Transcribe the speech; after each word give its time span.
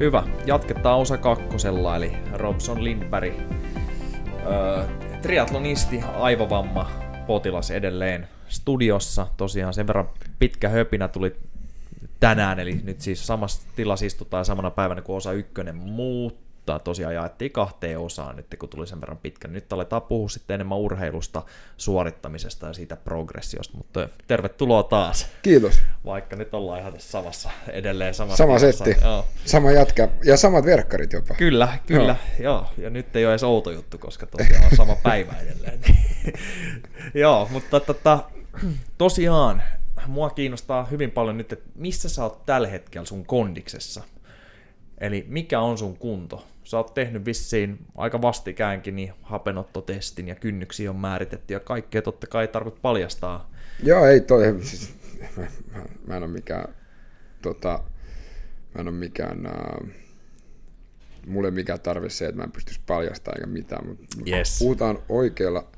Hyvä. 0.00 0.22
Jatketaan 0.46 0.98
osa 0.98 1.18
kakkosella, 1.18 1.96
eli 1.96 2.12
Robson 2.32 2.84
Lindberg. 2.84 3.34
Öö, 4.46 4.84
triatlonisti, 5.22 6.00
aivovamma, 6.18 6.90
potilas 7.26 7.70
edelleen 7.70 8.28
studiossa. 8.48 9.26
Tosiaan 9.36 9.74
sen 9.74 9.86
verran 9.86 10.08
pitkä 10.38 10.68
höpinä 10.68 11.08
tuli 11.08 11.36
tänään, 12.20 12.60
eli 12.60 12.80
nyt 12.84 13.00
siis 13.00 13.26
samassa 13.26 13.68
tilassa 13.76 14.06
istutaan 14.06 14.44
samana 14.44 14.70
päivänä 14.70 15.02
kuin 15.02 15.16
osa 15.16 15.32
ykkönen, 15.32 15.76
mutta 16.66 16.84
tosiaan 16.84 17.14
jaettiin 17.14 17.50
kahteen 17.52 17.98
osaan 17.98 18.36
nyt, 18.36 18.46
kun 18.58 18.68
tuli 18.68 18.86
sen 18.86 19.00
verran 19.00 19.18
pitkä. 19.18 19.48
Nyt 19.48 19.72
aletaan 19.72 20.02
puhua 20.02 20.28
sitten 20.28 20.54
enemmän 20.54 20.78
urheilusta, 20.78 21.42
suorittamisesta 21.76 22.66
ja 22.66 22.72
siitä 22.72 22.96
progressiosta, 22.96 23.76
mutta 23.76 24.08
tervetuloa 24.26 24.82
taas. 24.82 25.28
Kiitos. 25.42 25.80
Vaikka 26.04 26.36
nyt 26.36 26.54
ollaan 26.54 26.80
ihan 26.80 26.92
tässä 26.92 27.10
samassa, 27.10 27.50
edelleen 27.68 28.14
samassa 28.14 28.36
Sama 28.36 28.58
tilassa. 28.58 28.84
setti, 28.84 29.04
Joo. 29.04 29.26
sama 29.44 29.72
jätkä 29.72 30.08
ja 30.24 30.36
samat 30.36 30.64
verkkarit 30.64 31.12
jopa. 31.12 31.34
Kyllä, 31.34 31.78
kyllä. 31.86 32.16
Joo. 32.38 32.52
Joo. 32.54 32.66
Ja 32.84 32.90
nyt 32.90 33.16
ei 33.16 33.24
ole 33.24 33.32
edes 33.32 33.44
outo 33.44 33.70
juttu, 33.70 33.98
koska 33.98 34.26
tosiaan 34.26 34.64
on 34.64 34.76
sama 34.76 34.96
päivä 35.02 35.32
edelleen. 35.32 35.80
Joo, 37.14 37.48
mutta 37.50 37.80
tota, 37.80 38.24
tosiaan 38.98 39.62
mua 40.06 40.30
kiinnostaa 40.30 40.84
hyvin 40.84 41.10
paljon 41.10 41.38
nyt, 41.38 41.52
että 41.52 41.70
missä 41.74 42.08
sä 42.08 42.22
oot 42.22 42.46
tällä 42.46 42.68
hetkellä 42.68 43.06
sun 43.06 43.26
kondiksessa. 43.26 44.02
Eli 44.98 45.26
mikä 45.28 45.60
on 45.60 45.78
sun 45.78 45.96
kunto? 45.96 46.44
Sä 46.66 46.76
oot 46.76 46.94
tehnyt 46.94 47.24
vissiin 47.24 47.78
aika 47.94 48.22
vastikäänkin 48.22 48.96
niin 48.96 49.12
hapenottotestin 49.22 50.28
ja 50.28 50.34
kynnyksiä 50.34 50.90
on 50.90 50.96
määritetty 50.96 51.54
ja 51.54 51.60
kaikkea 51.60 52.02
totta 52.02 52.26
kai 52.26 52.44
ei 52.44 52.48
tarvitse 52.48 52.80
paljastaa. 52.80 53.50
Joo, 53.82 54.06
ei 54.06 54.20
toi, 54.20 54.56
siis, 54.62 54.94
mä, 55.36 55.46
mä, 55.72 55.84
mä 56.06 56.16
en 56.16 56.22
ole 56.22 56.32
mikään, 56.32 56.74
tota, 57.42 57.82
mä 58.74 58.80
en 58.80 58.88
ole 58.88 58.96
mikään, 58.96 59.46
äh, 59.46 59.90
mulle 61.26 61.50
mikään 61.50 61.80
tarve 61.80 62.08
se, 62.10 62.26
että 62.26 62.36
mä 62.36 62.44
en 62.44 62.52
pystyisi 62.52 62.80
paljastamaan 62.86 63.38
eikä 63.40 63.46
mitään, 63.46 63.86
mutta 63.86 64.06
Yes. 64.28 64.58
puhutaan 64.58 64.98
oikealla 65.08 65.70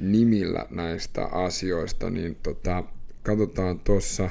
nimillä 0.00 0.66
näistä 0.70 1.24
asioista, 1.26 2.10
niin 2.10 2.36
tota, 2.42 2.84
katsotaan 3.22 3.80
tuossa, 3.80 4.30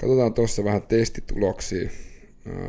katsotaan 0.00 0.34
tuossa 0.34 0.64
vähän 0.64 0.82
testituloksia, 0.82 1.90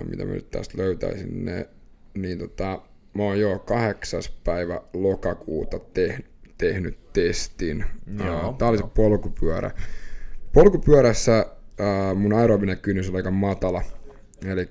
mitä 0.09 0.25
mä 0.25 0.33
nyt 0.33 0.49
tästä 0.49 0.77
löytäisin. 0.77 1.45
Ne, 1.45 1.69
niin 2.13 2.39
tota, 2.39 2.81
mä 3.13 3.23
oon 3.23 3.39
jo 3.39 3.59
kahdeksas 3.59 4.29
päivä 4.29 4.81
lokakuuta 4.93 5.79
te, 5.79 6.19
tehnyt 6.57 7.13
testin. 7.13 7.85
Joo, 8.25 8.45
Ää, 8.45 8.53
Tää 8.57 8.67
oli 8.67 8.77
se 8.77 8.83
polkupyörä. 8.93 9.71
Polkupyörässä 10.53 11.45
ää, 11.79 12.13
mun 12.13 12.33
aerobinen 12.33 12.77
kynnys 12.77 13.09
oli 13.09 13.17
aika 13.17 13.31
matala, 13.31 13.81
eli 14.45 14.69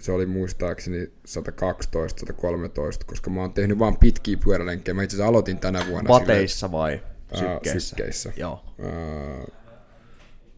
se 0.00 0.12
oli 0.12 0.26
muistaakseni 0.26 1.12
112, 1.26 2.20
113, 2.20 3.06
koska 3.06 3.30
mä 3.30 3.40
oon 3.40 3.52
tehnyt 3.52 3.78
vaan 3.78 3.96
pitkiä 3.96 4.36
pyörälenkkejä. 4.44 4.94
Mä 4.94 5.02
itse 5.02 5.16
asiassa 5.16 5.28
aloitin 5.28 5.58
tänä 5.58 5.86
vuonna 5.88 6.08
Vateissa 6.08 6.72
vai 6.72 7.00
silleen, 7.34 7.52
ää, 7.52 7.58
sykkeissä? 7.58 7.88
sykkeissä. 7.88 8.32
Joo. 8.36 8.64
Ää, 8.82 9.61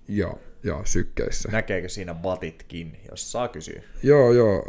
joo, 0.09 0.41
joo, 0.63 0.83
sykkeissä. 0.85 1.49
Näkeekö 1.53 1.89
siinä 1.89 2.23
vatitkin, 2.23 2.97
jos 3.11 3.33
saa 3.33 3.49
kysyä? 3.49 3.83
Joo, 4.03 4.33
joo. 4.33 4.65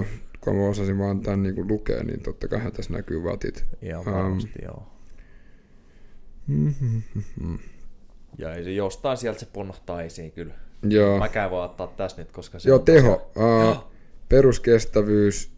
Äh, 0.00 0.06
kun 0.40 0.56
mä 0.56 0.68
osasin 0.68 0.98
vaan 0.98 1.20
tämän 1.20 1.42
niin 1.42 1.68
lukea, 1.68 2.02
niin 2.02 2.20
totta 2.22 2.48
kai 2.48 2.72
tässä 2.72 2.92
näkyy 2.92 3.20
watit. 3.20 3.64
Joo, 3.82 4.00
Ähm, 4.06 4.16
varmasti 4.16 4.50
joo. 4.62 4.86
Ja 8.38 8.54
ei 8.54 8.64
se 8.64 8.72
jostain 8.72 9.16
sieltä 9.16 9.40
se 9.40 9.46
ponnahtaa 9.46 10.02
esiin 10.02 10.32
kyllä. 10.32 10.54
Joo, 10.82 11.18
Mäkään 11.18 11.50
voi 11.50 11.64
ottaa 11.64 11.86
tässä 11.86 12.22
nyt, 12.22 12.32
koska 12.32 12.58
se 12.58 12.68
joo 12.68 12.78
on 12.78 12.84
teho. 12.84 13.30
Äh, 13.72 13.82
peruskestävyys, 14.28 15.52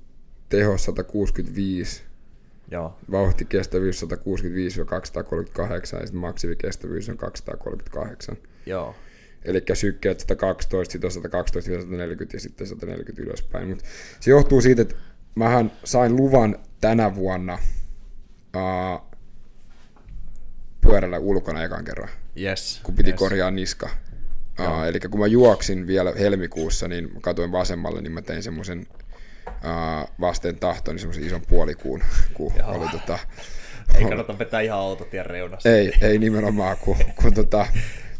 teho 0.48 0.78
165, 0.78 2.02
Joo, 2.70 2.94
vauhtikestävyys 3.10 4.02
165-238 4.02 4.06
ja 5.66 5.80
sitten 5.82 6.16
maksimikestävyys 6.16 7.08
on 7.08 7.16
238. 7.16 8.36
joo. 8.66 8.94
Eli 9.46 9.62
sykkeet 9.74 10.20
112, 10.20 10.92
sitten 10.92 11.08
on 11.08 11.12
112 11.12 11.70
140 11.70 12.36
ja 12.36 12.40
sitten 12.40 12.66
140 12.66 13.22
ylöspäin. 13.22 13.68
Mut 13.68 13.80
se 14.20 14.30
johtuu 14.30 14.60
siitä, 14.60 14.82
että 14.82 14.94
mähän 15.34 15.72
sain 15.84 16.16
luvan 16.16 16.58
tänä 16.80 17.14
vuonna 17.14 17.58
uh, 18.56 19.02
pyörällä 20.80 21.18
ulkona 21.18 21.64
ekan 21.64 21.84
kerran, 21.84 22.08
Yes. 22.40 22.80
kun 22.82 22.94
piti 22.94 23.10
yes. 23.10 23.18
korjaa 23.18 23.50
niska. 23.50 23.90
Uh, 24.60 24.82
eli 24.82 25.00
kun 25.00 25.20
mä 25.20 25.26
juoksin 25.26 25.86
vielä 25.86 26.12
helmikuussa, 26.18 26.88
niin 26.88 27.14
mä 27.14 27.20
katoin 27.20 27.52
vasemmalle, 27.52 28.02
niin 28.02 28.12
mä 28.12 28.22
tein 28.22 28.42
semmoisen 28.42 28.86
uh, 29.48 30.10
vasten 30.20 30.56
tahtoni 30.58 30.98
semmoisen 30.98 31.24
ison 31.24 31.42
puolikuun, 31.48 32.02
kun 32.34 32.52
Joo. 32.58 32.70
oli 32.70 32.88
tota, 32.88 33.18
Ei 33.94 34.04
kannata 34.04 34.38
vetää 34.38 34.60
ihan 34.60 34.78
autotien 34.78 35.26
reunassa. 35.26 35.68
ei, 35.68 35.92
ei 36.00 36.18
nimenomaan, 36.18 36.76
kun, 36.76 36.96
kun 37.22 37.34
tota, 37.34 37.66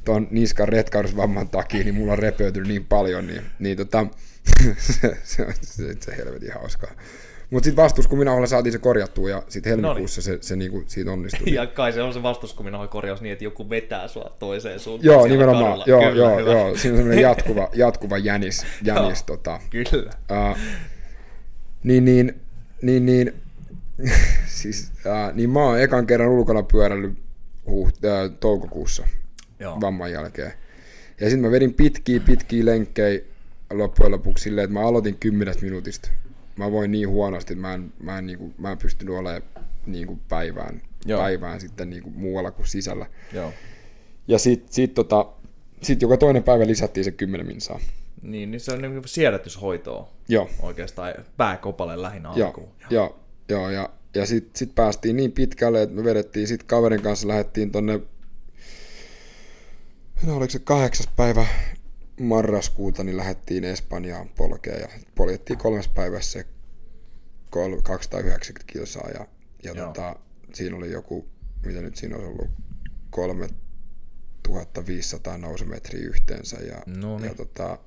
tuon 0.06 0.28
niskan 0.30 0.68
retkaudusvamman 0.68 1.48
takia, 1.48 1.84
niin 1.84 1.94
mulla 1.94 2.12
on 2.12 2.18
repeytynyt 2.18 2.68
niin 2.68 2.84
paljon, 2.84 3.26
niin, 3.26 3.42
niin 3.58 3.76
tota, 3.76 4.06
se, 4.78 5.16
se, 5.24 5.42
on 5.42 5.52
se, 5.60 5.94
se 6.00 6.16
helvetin 6.16 6.52
hauskaa. 6.52 6.90
Mutta 7.50 7.64
sitten 7.64 7.84
vastus, 7.84 8.06
kun 8.06 8.18
minä 8.18 8.32
olen 8.32 8.48
saatiin 8.48 8.72
se 8.72 8.78
korjattua 8.78 9.30
ja 9.30 9.42
sitten 9.48 9.70
helmikuussa 9.70 10.22
se, 10.22 10.38
se 10.40 10.56
niinku, 10.56 10.84
siitä 10.86 11.12
onnistui. 11.12 11.54
Ja 11.54 11.66
kai 11.66 11.92
se 11.92 12.02
on 12.02 12.12
se 12.12 12.22
vastuskuminen 12.22 12.88
korjaus 12.88 13.20
niin, 13.20 13.32
että 13.32 13.44
joku 13.44 13.70
vetää 13.70 14.08
sua 14.08 14.36
toiseen 14.38 14.80
suuntaan. 14.80 15.06
Joo, 15.06 15.26
nimenomaan. 15.26 15.64
kadulla. 15.64 15.84
Joo, 15.86 16.00
Kyllä, 16.00 16.16
joo, 16.16 16.38
hyvä. 16.38 16.50
joo. 16.50 16.76
Siinä 16.76 16.94
on 16.94 16.98
semmoinen 16.98 17.22
jatkuva, 17.28 17.68
jatkuva 17.74 18.18
jänis, 18.18 18.66
jänis 18.82 19.22
tota, 19.22 19.60
Kyllä. 19.70 20.10
Uh, 20.50 20.58
niin, 21.82 22.04
niin, 22.04 22.40
niin, 22.82 23.06
niin, 23.06 23.32
siis, 24.46 24.92
uh, 24.96 25.34
niin 25.34 25.50
mä 25.50 25.60
oon 25.60 25.80
ekan 25.80 26.06
kerran 26.06 26.28
ulkona 26.28 26.62
pyörällyt 26.62 27.18
huht, 27.66 27.96
uh, 27.96 28.36
toukokuussa 28.40 29.06
Joo. 29.60 29.80
vamman 29.80 30.12
jälkeen. 30.12 30.52
Ja 31.20 31.30
sitten 31.30 31.40
mä 31.40 31.50
vedin 31.50 31.74
pitkiä, 31.74 32.20
pitkiä 32.20 32.64
lenkkejä 32.64 33.20
loppujen 33.72 34.12
lopuksi 34.12 34.44
silleen, 34.44 34.64
että 34.64 34.74
mä 34.74 34.88
aloitin 34.88 35.16
kymmenestä 35.18 35.62
minuutista. 35.62 36.08
Mä 36.56 36.72
voin 36.72 36.90
niin 36.90 37.08
huonosti, 37.08 37.52
että 37.52 37.60
mä 37.60 37.74
en, 37.74 37.92
mä 38.02 38.18
en, 38.18 38.26
niinku, 38.26 38.54
mä 38.58 38.72
en 38.72 38.78
pystynyt 38.78 39.14
olemaan 39.14 39.42
niinku 39.86 40.18
päivään, 40.28 40.82
Joo. 41.04 41.20
päivään 41.20 41.60
sitten 41.60 41.90
niinku 41.90 42.10
muualla 42.10 42.50
kuin 42.50 42.66
sisällä. 42.66 43.06
Joo. 43.32 43.52
Ja 44.28 44.38
sitten 44.38 44.72
sit, 44.72 44.94
tota, 44.94 45.26
sit 45.82 46.02
joka 46.02 46.16
toinen 46.16 46.42
päivä 46.42 46.66
lisättiin 46.66 47.04
se 47.04 47.10
10 47.10 47.46
minsaa. 47.46 47.80
Niin, 48.22 48.50
niin 48.50 48.60
se 48.60 48.72
on 48.72 48.82
niin 48.82 49.02
siedätyshoitoa 49.06 50.08
Joo. 50.28 50.50
oikeastaan 50.62 51.14
pääkopalle 51.36 52.02
lähinnä 52.02 52.32
Joo, 52.36 52.46
alkuun. 52.46 52.68
joo, 52.90 53.18
joo, 53.48 53.70
ja, 53.70 53.90
ja 54.14 54.26
sitten 54.26 54.50
sit 54.54 54.74
päästiin 54.74 55.16
niin 55.16 55.32
pitkälle, 55.32 55.82
että 55.82 55.96
me 55.96 56.04
vedettiin 56.04 56.46
sitten 56.46 56.66
kaverin 56.66 57.02
kanssa, 57.02 57.28
lähdettiin 57.28 57.70
tonne, 57.70 58.00
no 60.22 60.36
oliko 60.36 60.50
se 60.50 60.58
kahdeksas 60.58 61.08
päivä 61.16 61.46
marraskuuta, 62.20 63.04
niin 63.04 63.16
lähdettiin 63.16 63.64
Espanjaan 63.64 64.28
polkeen 64.28 64.80
ja 64.80 64.88
poljettiin 65.14 65.58
kolmes 65.58 65.88
päivässä 65.88 66.30
se 66.30 66.46
kol- 67.50 67.80
290 67.82 68.72
kilsaa 68.72 69.10
ja, 69.10 69.26
ja 69.62 69.72
Joo. 69.72 69.86
tota, 69.86 70.16
siinä 70.54 70.76
oli 70.76 70.92
joku, 70.92 71.28
mitä 71.66 71.80
nyt 71.80 71.96
siinä 71.96 72.16
olisi 72.16 72.30
ollut, 72.30 72.50
3500 73.10 75.38
nousumetriä 75.38 76.06
yhteensä 76.06 76.56
ja, 76.56 76.82
No 76.86 77.18
niin. 77.18 77.28
ja 77.28 77.34
tota, 77.34 77.78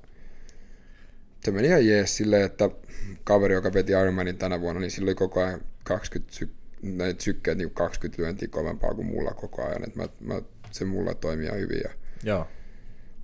se 1.44 1.50
meni 1.50 1.68
ihan 1.68 1.86
jees 1.86 2.16
silleen, 2.16 2.42
että 2.42 2.70
kaveri, 3.24 3.54
joka 3.54 3.72
veti 3.72 3.92
Ironmanin 3.92 4.38
tänä 4.38 4.60
vuonna, 4.60 4.80
niin 4.80 4.90
sillä 4.90 5.08
oli 5.08 5.14
koko 5.14 5.40
ajan 5.40 5.60
20 5.84 6.32
syk- 6.34 6.60
näitä 6.82 7.22
sykkeet 7.22 7.58
niin 7.58 7.70
20 7.70 8.22
lyöntiä 8.22 8.48
kovempaa 8.48 8.94
kuin 8.94 9.06
mulla 9.06 9.34
koko 9.34 9.64
ajan. 9.64 9.84
Et 9.84 9.96
mä, 9.96 10.08
mä, 10.20 10.42
se 10.70 10.84
mulla 10.84 11.14
toimii 11.14 11.46
ihan 11.46 11.58
hyvin. 11.58 11.80
Ja 11.84 11.90
Joo. 12.24 12.48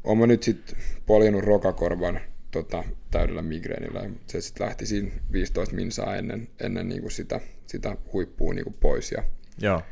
oon 0.05 0.19
mä 0.19 0.27
nyt 0.27 0.43
sitten 0.43 0.79
poljennut 1.07 1.45
rokakorvan 1.45 2.21
tota, 2.51 2.84
täydellä 3.11 3.43
migreenillä. 3.43 4.11
Se 4.26 4.41
sitten 4.41 4.67
lähti 4.67 4.87
siinä 4.87 5.11
15 5.32 5.75
minsaa 5.75 6.17
ennen, 6.17 6.49
ennen 6.61 6.88
niin 6.88 7.00
kuin 7.00 7.12
sitä, 7.12 7.41
sitä 7.67 7.97
huippua 8.12 8.55
niin 8.55 8.65
kuin 8.65 8.76
pois. 8.81 9.12
Ja, 9.12 9.25
Joo. 9.61 9.82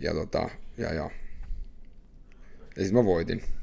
ja, 0.00 0.14
tota, 0.14 0.50
ja, 0.78 0.92
ja. 0.92 1.10
ja 2.76 2.84
sitten 2.84 2.94
mä 2.94 3.04
voitin 3.04 3.38
itse 3.38 3.54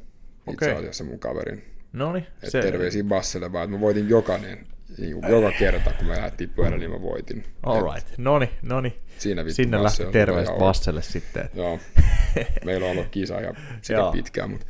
Okei. 0.47 0.71
asiassa 0.71 1.03
mun 1.03 1.19
kaverin. 1.19 1.63
No 1.93 2.13
niin. 2.13 2.27
Et 2.43 2.51
terveisiä 2.51 3.03
Basselle 3.03 3.51
vaan, 3.51 3.63
että 3.63 3.77
mä 3.77 3.81
voitin 3.81 4.09
jokainen, 4.09 4.67
niin 4.97 5.13
kuin, 5.21 5.31
joka 5.31 5.51
kerta, 5.59 5.93
kun 5.93 6.07
me 6.07 6.15
lähdettiin 6.17 6.49
pyörällä, 6.49 6.77
niin 6.77 6.91
mä 6.91 7.01
voitin. 7.01 7.43
Alright. 7.63 8.07
No 8.17 8.39
niin, 8.39 8.49
no 8.61 8.81
niin. 8.81 8.93
Siinä 9.17 9.45
vittu 9.45 9.55
Sinne 9.55 9.83
lähti 9.83 10.05
terveys 10.05 10.49
Vasselle 10.59 11.01
sitten. 11.01 11.45
että- 11.45 11.57
Joo, 11.57 11.79
meillä 12.65 12.85
on 12.85 12.91
ollut 12.91 13.07
kisa 13.11 13.41
ja 13.41 13.53
sitä 13.81 13.99
Joo. 13.99 14.11
pitkään, 14.11 14.49
mutta 14.49 14.65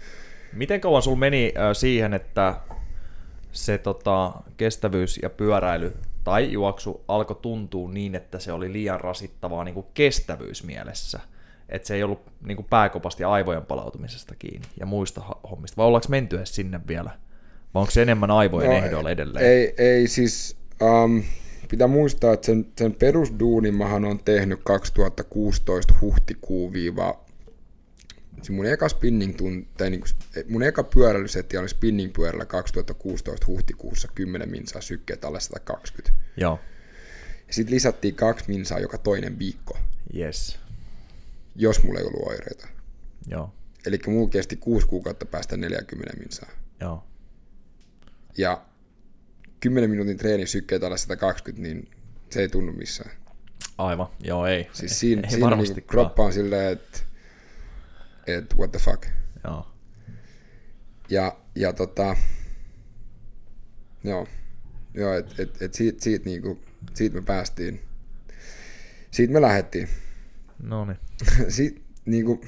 Miten 0.53 0.81
kauan 0.81 1.01
sul 1.01 1.15
meni 1.15 1.53
siihen, 1.73 2.13
että 2.13 2.55
se 3.51 3.77
tota, 3.77 4.31
kestävyys 4.57 5.19
ja 5.23 5.29
pyöräily 5.29 5.93
tai 6.23 6.51
juoksu 6.51 7.03
alkoi 7.07 7.37
tuntua 7.41 7.89
niin, 7.91 8.15
että 8.15 8.39
se 8.39 8.51
oli 8.51 8.73
liian 8.73 9.01
rasittavaa 9.01 9.63
niin 9.63 9.73
kuin 9.73 9.85
kestävyysmielessä? 9.93 11.19
Että 11.69 11.87
se 11.87 11.95
ei 11.95 12.03
ollut 12.03 12.21
niin 12.41 12.55
kuin 12.55 12.67
pääkopasti 12.69 13.23
aivojen 13.23 13.65
palautumisesta 13.65 14.35
kiinni 14.39 14.67
ja 14.79 14.85
muista 14.85 15.21
hommista. 15.51 15.77
Vai 15.77 15.85
ollaanko 15.85 16.07
menty 16.09 16.37
edes 16.37 16.55
sinne 16.55 16.79
vielä? 16.87 17.11
Vai 17.77 17.81
onko 17.81 17.91
se 17.91 18.01
enemmän 18.01 18.31
aivojen 18.31 18.69
No, 18.69 18.77
ehdolla 18.77 19.11
edelleen? 19.11 19.45
Ei, 19.45 19.73
ei 19.77 20.07
siis, 20.07 20.57
um, 20.81 21.23
pitää 21.69 21.87
muistaa, 21.87 22.33
että 22.33 22.45
sen, 22.45 22.65
sen 22.77 22.95
perusduunin 22.95 23.77
mähän 23.77 24.05
on 24.05 24.19
tehnyt 24.19 24.59
2016 24.63 25.93
huhtikuun 26.01 26.73
viiva 26.73 27.27
se 28.41 28.51
mun 28.51 28.65
eka 28.65 28.89
spinning 28.89 29.35
tun, 29.37 29.67
tai 29.77 29.89
niin 29.89 30.01
kuin, 30.01 30.45
mun 30.49 30.63
eka 30.63 30.83
pyöräilysetti 30.83 31.57
oli 31.57 31.69
spinning 31.69 32.13
pyörällä 32.13 32.45
2016 32.45 33.47
huhtikuussa 33.47 34.07
10 34.15 34.49
minsaa 34.49 34.81
sykkeet 34.81 35.25
alle 35.25 35.39
120. 35.39 36.11
Joo, 36.37 36.59
Ja 37.47 37.53
sitten 37.53 37.75
lisättiin 37.75 38.15
kaksi 38.15 38.45
minsaa 38.47 38.79
joka 38.79 38.97
toinen 38.97 39.39
viikko, 39.39 39.77
yes. 40.15 40.59
jos 41.55 41.83
mulla 41.83 41.99
ei 41.99 42.05
ollut 42.05 42.27
oireita. 42.27 42.67
Joo, 43.27 43.53
Eli 43.85 43.99
mulla 44.07 44.29
kesti 44.29 44.55
kuusi 44.55 44.87
kuukautta 44.87 45.25
päästä 45.25 45.57
40 45.57 46.17
minsaa. 46.19 46.49
joo. 46.81 47.03
Ja 48.37 48.65
10 49.59 49.89
minuutin 49.89 50.17
treeni 50.17 50.47
sykkeet 50.47 50.83
alle 50.83 50.97
120, 50.97 51.61
niin 51.61 51.89
se 52.29 52.41
ei 52.41 52.49
tunnu 52.49 52.73
missään. 52.73 53.11
Aivan, 53.77 54.07
joo 54.19 54.45
ei. 54.45 54.69
Siis 54.73 54.99
siinä, 54.99 55.21
ei 55.21 55.29
siinä 55.29 55.45
varmastikaan. 55.45 55.87
kroppa 55.87 56.23
on 56.23 56.33
silleen, 56.33 56.71
että 56.71 56.99
et 58.27 58.57
what 58.57 58.71
the 58.71 58.79
fuck. 58.79 59.05
Joo, 59.43 59.67
Ja, 61.09 61.37
ja 61.55 61.73
tota, 61.73 62.15
joo, 64.03 64.27
joo 64.93 65.13
et, 65.13 65.39
et, 65.39 65.61
et 65.61 65.73
siitä, 65.73 66.03
siitä, 66.03 66.25
niinku, 66.25 66.59
siitä 66.93 67.15
me 67.15 67.21
päästiin, 67.21 67.81
siitä 69.11 69.33
me 69.33 69.41
lähdettiin. 69.41 69.89
no 70.59 70.85
niin. 70.85 70.97
Siitä, 71.49 71.81
niinku, 72.05 72.41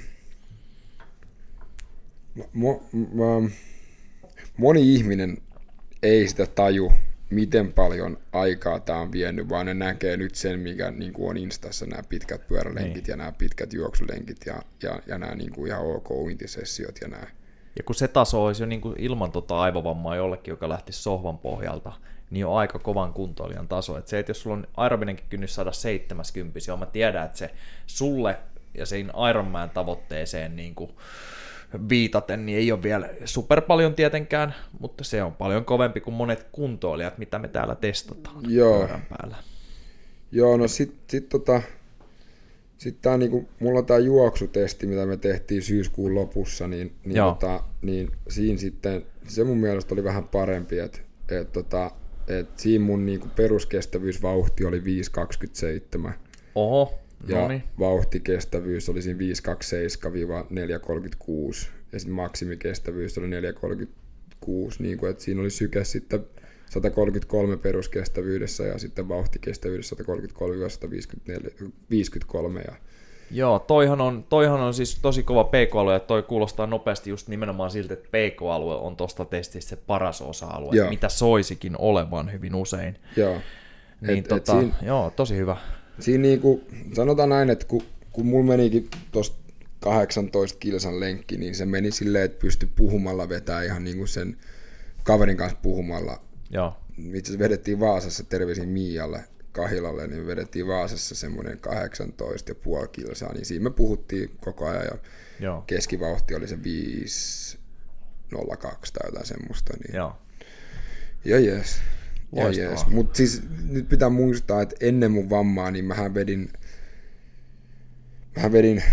mo, 2.53 2.89
mo, 2.91 3.49
moni 4.57 4.93
ihminen 4.95 5.37
ei 6.03 6.27
sitä 6.27 6.45
taju, 6.45 6.91
miten 7.29 7.73
paljon 7.73 8.17
aikaa 8.31 8.79
tämä 8.79 8.99
on 8.99 9.11
vienyt, 9.11 9.49
vaan 9.49 9.65
ne 9.65 9.73
näkee 9.73 10.17
nyt 10.17 10.35
sen, 10.35 10.59
mikä 10.59 10.91
niin 10.91 11.13
kuin 11.13 11.29
on 11.29 11.37
Instassa, 11.37 11.85
nämä 11.85 12.03
pitkät 12.09 12.47
pyörälenkit 12.47 12.93
Niin. 13.03 13.11
ja 13.11 13.17
nämä 13.17 13.31
pitkät 13.31 13.73
juoksulenkit 13.73 14.37
ja, 14.45 14.61
ja, 14.83 14.99
ja 15.07 15.17
nämä 15.17 15.35
niin 15.35 15.51
kuin 15.51 15.67
ihan 15.67 15.85
ok 15.85 16.11
uintisessiot 16.11 17.01
ja 17.01 17.07
nämä. 17.07 17.27
Ja 17.75 17.83
kun 17.83 17.95
se 17.95 18.07
taso 18.07 18.45
olisi 18.45 18.63
jo 18.63 18.67
niin 18.67 18.81
kuin 18.81 18.95
ilman 18.99 19.31
tota 19.31 19.59
aivovammaa 19.59 20.15
jollekin, 20.15 20.51
joka 20.51 20.69
lähti 20.69 20.93
sohvan 20.93 21.37
pohjalta, 21.37 21.91
niin 22.29 22.45
on 22.45 22.57
aika 22.57 22.79
kovan 22.79 23.13
kuntoilijan 23.13 23.67
taso. 23.67 23.97
Et 23.97 24.07
se, 24.07 24.19
että 24.19 24.29
jos 24.29 24.41
sulla 24.41 24.55
on 24.55 24.67
aerobinenkin 24.77 25.25
kynnys 25.29 25.55
saada 25.55 25.71
70, 25.71 26.59
joo 26.67 26.77
mä 26.77 26.85
tiedän, 26.85 27.25
että 27.25 27.37
se 27.37 27.51
sulle 27.87 28.37
ja 28.73 28.85
siinä 28.85 29.13
Ironman 29.29 29.69
tavoitteeseen 29.69 30.55
niin 30.55 30.75
kuin 30.75 30.91
viitaten, 31.89 32.45
niin 32.45 32.57
ei 32.57 32.71
ole 32.71 32.83
vielä 32.83 33.09
super 33.25 33.61
paljon 33.61 33.93
tietenkään, 33.93 34.55
mutta 34.79 35.03
se 35.03 35.23
on 35.23 35.33
paljon 35.33 35.65
kovempi 35.65 36.01
kuin 36.01 36.13
monet 36.13 36.47
kuntoilijat, 36.51 37.17
mitä 37.17 37.39
me 37.39 37.47
täällä 37.47 37.75
testataan 37.75 38.43
Joo. 38.47 38.87
päällä. 39.09 39.35
Joo, 40.31 40.57
no 40.57 40.67
sit, 40.67 40.95
sit 41.07 41.29
tota, 41.29 41.61
sit 42.77 43.01
tää 43.01 43.17
niinku, 43.17 43.49
mulla 43.59 43.81
tää 43.81 43.99
juoksutesti, 43.99 44.87
mitä 44.87 45.05
me 45.05 45.17
tehtiin 45.17 45.61
syyskuun 45.61 46.15
lopussa, 46.15 46.67
niin, 46.67 46.95
niin, 47.05 47.15
Joo. 47.15 47.31
tota, 47.31 47.63
niin 47.81 48.11
siinä 48.29 48.57
sitten, 48.57 49.05
se 49.27 49.43
mun 49.43 49.57
mielestä 49.57 49.95
oli 49.95 50.03
vähän 50.03 50.27
parempi, 50.27 50.79
että 50.79 50.99
et, 51.29 51.51
tota, 51.51 51.91
et 52.27 52.59
siinä 52.59 52.85
mun 52.85 53.05
niinku 53.05 53.27
peruskestävyysvauhti 53.35 54.65
oli 54.65 54.79
5.27 56.07 56.11
Oho, 56.55 56.99
ja 57.27 57.41
no 57.41 57.47
niin, 57.47 57.63
vauhtikestävyys 57.79 58.89
oli 58.89 59.01
siinä 59.01 59.19
5.27-4.36 59.19 59.25
ja 61.91 61.99
sitten 61.99 62.15
maksimikestävyys 62.15 63.17
oli 63.17 63.27
4.36, 63.27 63.31
niin 64.79 64.97
kuin, 64.97 65.11
että 65.11 65.23
siinä 65.23 65.41
oli 65.41 65.49
syke 65.49 65.83
sitten 65.83 66.19
133 66.69 67.57
peruskestävyydessä 67.57 68.63
ja 68.63 68.77
sitten 68.77 69.09
vauhtikestävyydessä 69.09 69.95
133-153 69.95 70.01
ja 72.67 72.75
Joo, 73.31 73.59
toihan 73.59 74.01
on, 74.01 74.23
toihan 74.29 74.59
on 74.59 74.73
siis 74.73 74.99
tosi 75.01 75.23
kova 75.23 75.43
PK-alue, 75.43 75.93
ja 75.93 75.99
toi 75.99 76.23
kuulostaa 76.23 76.67
nopeasti 76.67 77.09
just 77.09 77.27
nimenomaan 77.27 77.71
siltä, 77.71 77.93
että 77.93 78.07
PK-alue 78.09 78.75
on 78.75 78.95
tuosta 78.95 79.25
testistä 79.25 79.69
se 79.69 79.75
paras 79.75 80.21
osa-alue, 80.21 80.75
Joo. 80.75 80.89
mitä 80.89 81.09
soisikin 81.09 81.75
olevan 81.77 82.31
hyvin 82.31 82.55
usein. 82.55 82.95
joo. 83.15 83.37
Niin 84.01 84.11
Et- 84.11 84.17
et 84.17 84.27
tota, 84.27 84.51
siinä- 84.59 84.75
joo, 84.81 85.11
tosi 85.15 85.35
hyvä. 85.35 85.57
Siinä 85.99 86.21
niinku, 86.21 86.63
sanotaan 86.93 87.29
näin, 87.29 87.49
että 87.49 87.65
kun, 87.65 87.83
kun 88.11 88.25
mulla 88.25 88.45
menikin 88.45 88.89
tuosta 89.11 89.37
18 89.79 90.59
kilsan 90.59 90.99
lenkki, 90.99 91.37
niin 91.37 91.55
se 91.55 91.65
meni 91.65 91.91
silleen, 91.91 92.25
että 92.25 92.39
pystyi 92.39 92.69
puhumalla 92.75 93.29
vetää 93.29 93.63
ihan 93.63 93.83
niinku 93.83 94.07
sen 94.07 94.37
kaverin 95.03 95.37
kanssa 95.37 95.57
puhumalla 95.61 96.21
Joo, 96.49 96.77
itse 96.97 97.31
asiassa 97.31 97.39
vedettiin 97.39 97.79
Vaasassa 97.79 98.23
terveisin 98.23 98.69
Mialle 98.69 99.23
Kahilalle, 99.51 100.07
niin 100.07 100.27
vedettiin 100.27 100.67
Vaasassa 100.67 101.15
semmoinen 101.15 101.59
18,5 102.83 102.87
kilsaa, 102.87 103.33
niin 103.33 103.45
siinä 103.45 103.63
me 103.63 103.69
puhuttiin 103.69 104.37
koko 104.41 104.67
ajan 104.67 104.85
ja 104.85 104.97
joo, 105.39 105.61
keskivauhti 105.61 106.35
oli 106.35 106.47
se 106.47 106.63
502 106.63 108.93
tai 108.93 109.07
jotain 109.07 109.25
semmoista. 109.25 109.73
Niin. 109.73 109.95
joo. 109.95 110.15
Ja 111.25 111.39
jees. 111.39 111.81
Ja 112.35 112.43
Loistavaa. 112.43 112.71
jees. 112.71 112.87
Mutta 112.87 113.17
siis 113.17 113.41
nyt 113.69 113.89
pitää 113.89 114.09
muistaa, 114.09 114.61
että 114.61 114.75
ennen 114.81 115.11
mun 115.11 115.29
vammaa, 115.29 115.71
niin 115.71 115.85
mähän 115.85 116.13
vedin, 116.13 116.49
mähän 118.35 118.51
vedin 118.51 118.83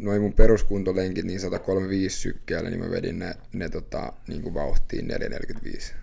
noin 0.00 0.22
mun 0.22 0.32
peruskuntolenkit 0.32 1.24
niin 1.24 1.40
135 1.40 2.16
sykkeellä, 2.18 2.70
niin 2.70 2.80
mä 2.80 2.90
vedin 2.90 3.18
ne, 3.18 3.34
ne 3.52 3.68
tota, 3.68 4.12
niin 4.28 4.42
kuin 4.42 4.54
vauhtiin 4.54 5.08
445. 5.08 5.94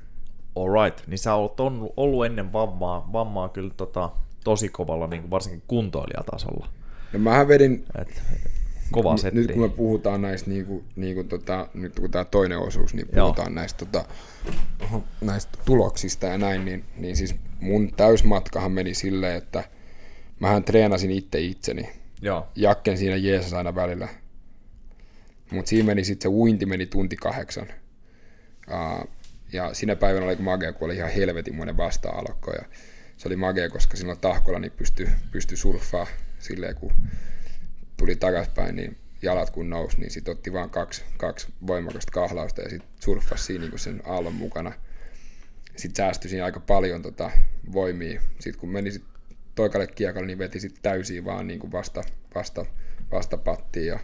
Alright, 0.56 1.08
niin 1.08 1.18
sä 1.18 1.34
oot 1.36 1.60
on- 1.60 1.90
ollut 1.98 2.26
ennen 2.26 2.54
vammaa, 2.54 3.10
vammaa 3.14 3.50
kyllä 3.50 3.74
tota, 3.78 4.12
tosi 4.44 4.70
kovalla, 4.70 5.08
niin 5.08 5.22
kuin 5.22 5.32
varsinkin 5.32 5.64
kuntoilijatasolla. 5.68 6.70
No 7.14 7.20
mähän 7.20 7.48
vedin, 7.48 7.86
Et, 8.02 8.22
kova 8.92 9.18
setti. 9.18 9.40
nyt 9.40 9.52
kun 9.52 9.62
me 9.62 9.70
puhutaan 9.70 10.22
näistä, 10.22 10.50
niin 10.50 10.66
kuin, 10.66 10.84
niin 10.96 11.16
kuin 11.16 11.28
tota, 11.28 11.68
nyt 11.74 12.00
kun 12.00 12.12
tämä 12.12 12.26
toinen 12.26 12.58
osuus, 12.58 12.94
niin 12.94 13.08
Joo. 13.14 13.26
puhutaan 13.26 13.56
näistä, 13.56 13.86
tota, 13.86 14.06
näistä 15.22 15.58
tuloksista 15.66 16.26
ja 16.26 16.38
näin, 16.38 16.66
niin, 16.66 16.84
niin 16.98 17.16
siis 17.16 17.36
mun 17.60 17.94
täysmatkahan 17.98 18.72
meni 18.72 18.94
silleen, 18.94 19.38
että 19.38 19.64
mähän 20.40 20.64
treenasin 20.64 21.12
itse 21.12 21.40
itseni. 21.40 21.90
Joo, 22.22 22.48
Jakken 22.56 22.98
siinä 22.98 23.16
jeesas 23.16 23.54
aina 23.54 23.76
välillä. 23.76 24.08
Mutta 25.52 25.70
siinä 25.70 25.86
meni 25.86 26.04
sitten 26.04 26.32
se 26.32 26.36
uinti 26.36 26.66
meni 26.66 26.86
tunti 26.86 27.16
kahdeksan. 27.16 27.68
Uh, 28.68 29.08
ja 29.54 29.74
sinä 29.74 29.96
päivänä 29.96 30.26
oli 30.26 30.36
magea, 30.36 30.74
kun 30.74 30.86
oli 30.86 30.96
ihan 30.96 31.12
helvetinmoinen 31.12 31.78
vasta-alokko. 31.78 32.52
Ja 32.52 32.66
se 33.18 33.28
oli 33.28 33.36
magea, 33.36 33.70
koska 33.70 33.98
silloin 33.98 34.20
tahkolla 34.20 34.60
niin 34.60 34.72
pystyi 34.72 35.08
pysty 35.32 35.56
surffaa 35.56 36.08
silleen, 36.40 36.76
kun 36.76 36.92
tuli 38.02 38.16
takaspäin, 38.16 38.76
niin 38.76 38.98
jalat 39.22 39.50
kun 39.50 39.70
nousi, 39.70 40.00
niin 40.00 40.12
sitten 40.12 40.32
otti 40.32 40.54
vaan 40.54 40.70
kaksi, 40.70 41.04
kaksi 41.18 41.48
voimakasta 41.68 42.12
kahlausta 42.12 42.62
ja 42.62 42.70
sitten 42.70 42.90
surffasi 43.00 43.44
siinä 43.44 43.66
niin 43.66 43.80
sen 43.80 44.02
aallon 44.06 44.34
mukana. 44.34 44.72
Sitten 45.76 45.96
säästyi 45.96 46.30
siinä 46.30 46.46
aika 46.46 46.60
paljon 46.60 47.02
tota 47.02 47.32
voimia. 47.74 48.22
Sitten 48.40 48.60
kun 48.60 48.70
meni 48.70 48.92
sit 48.92 49.04
toikalle 49.56 49.88
kiekalle, 49.88 50.28
niin 50.28 50.38
veti 50.38 50.60
sitten 50.60 50.82
täysiä 50.82 51.26
vaan 51.26 51.48
niin 51.48 51.60
kuin 51.60 51.72
vasta, 51.72 52.04
vasta, 52.36 52.66
vastapattiin. 53.12 53.88
Ja 53.88 54.00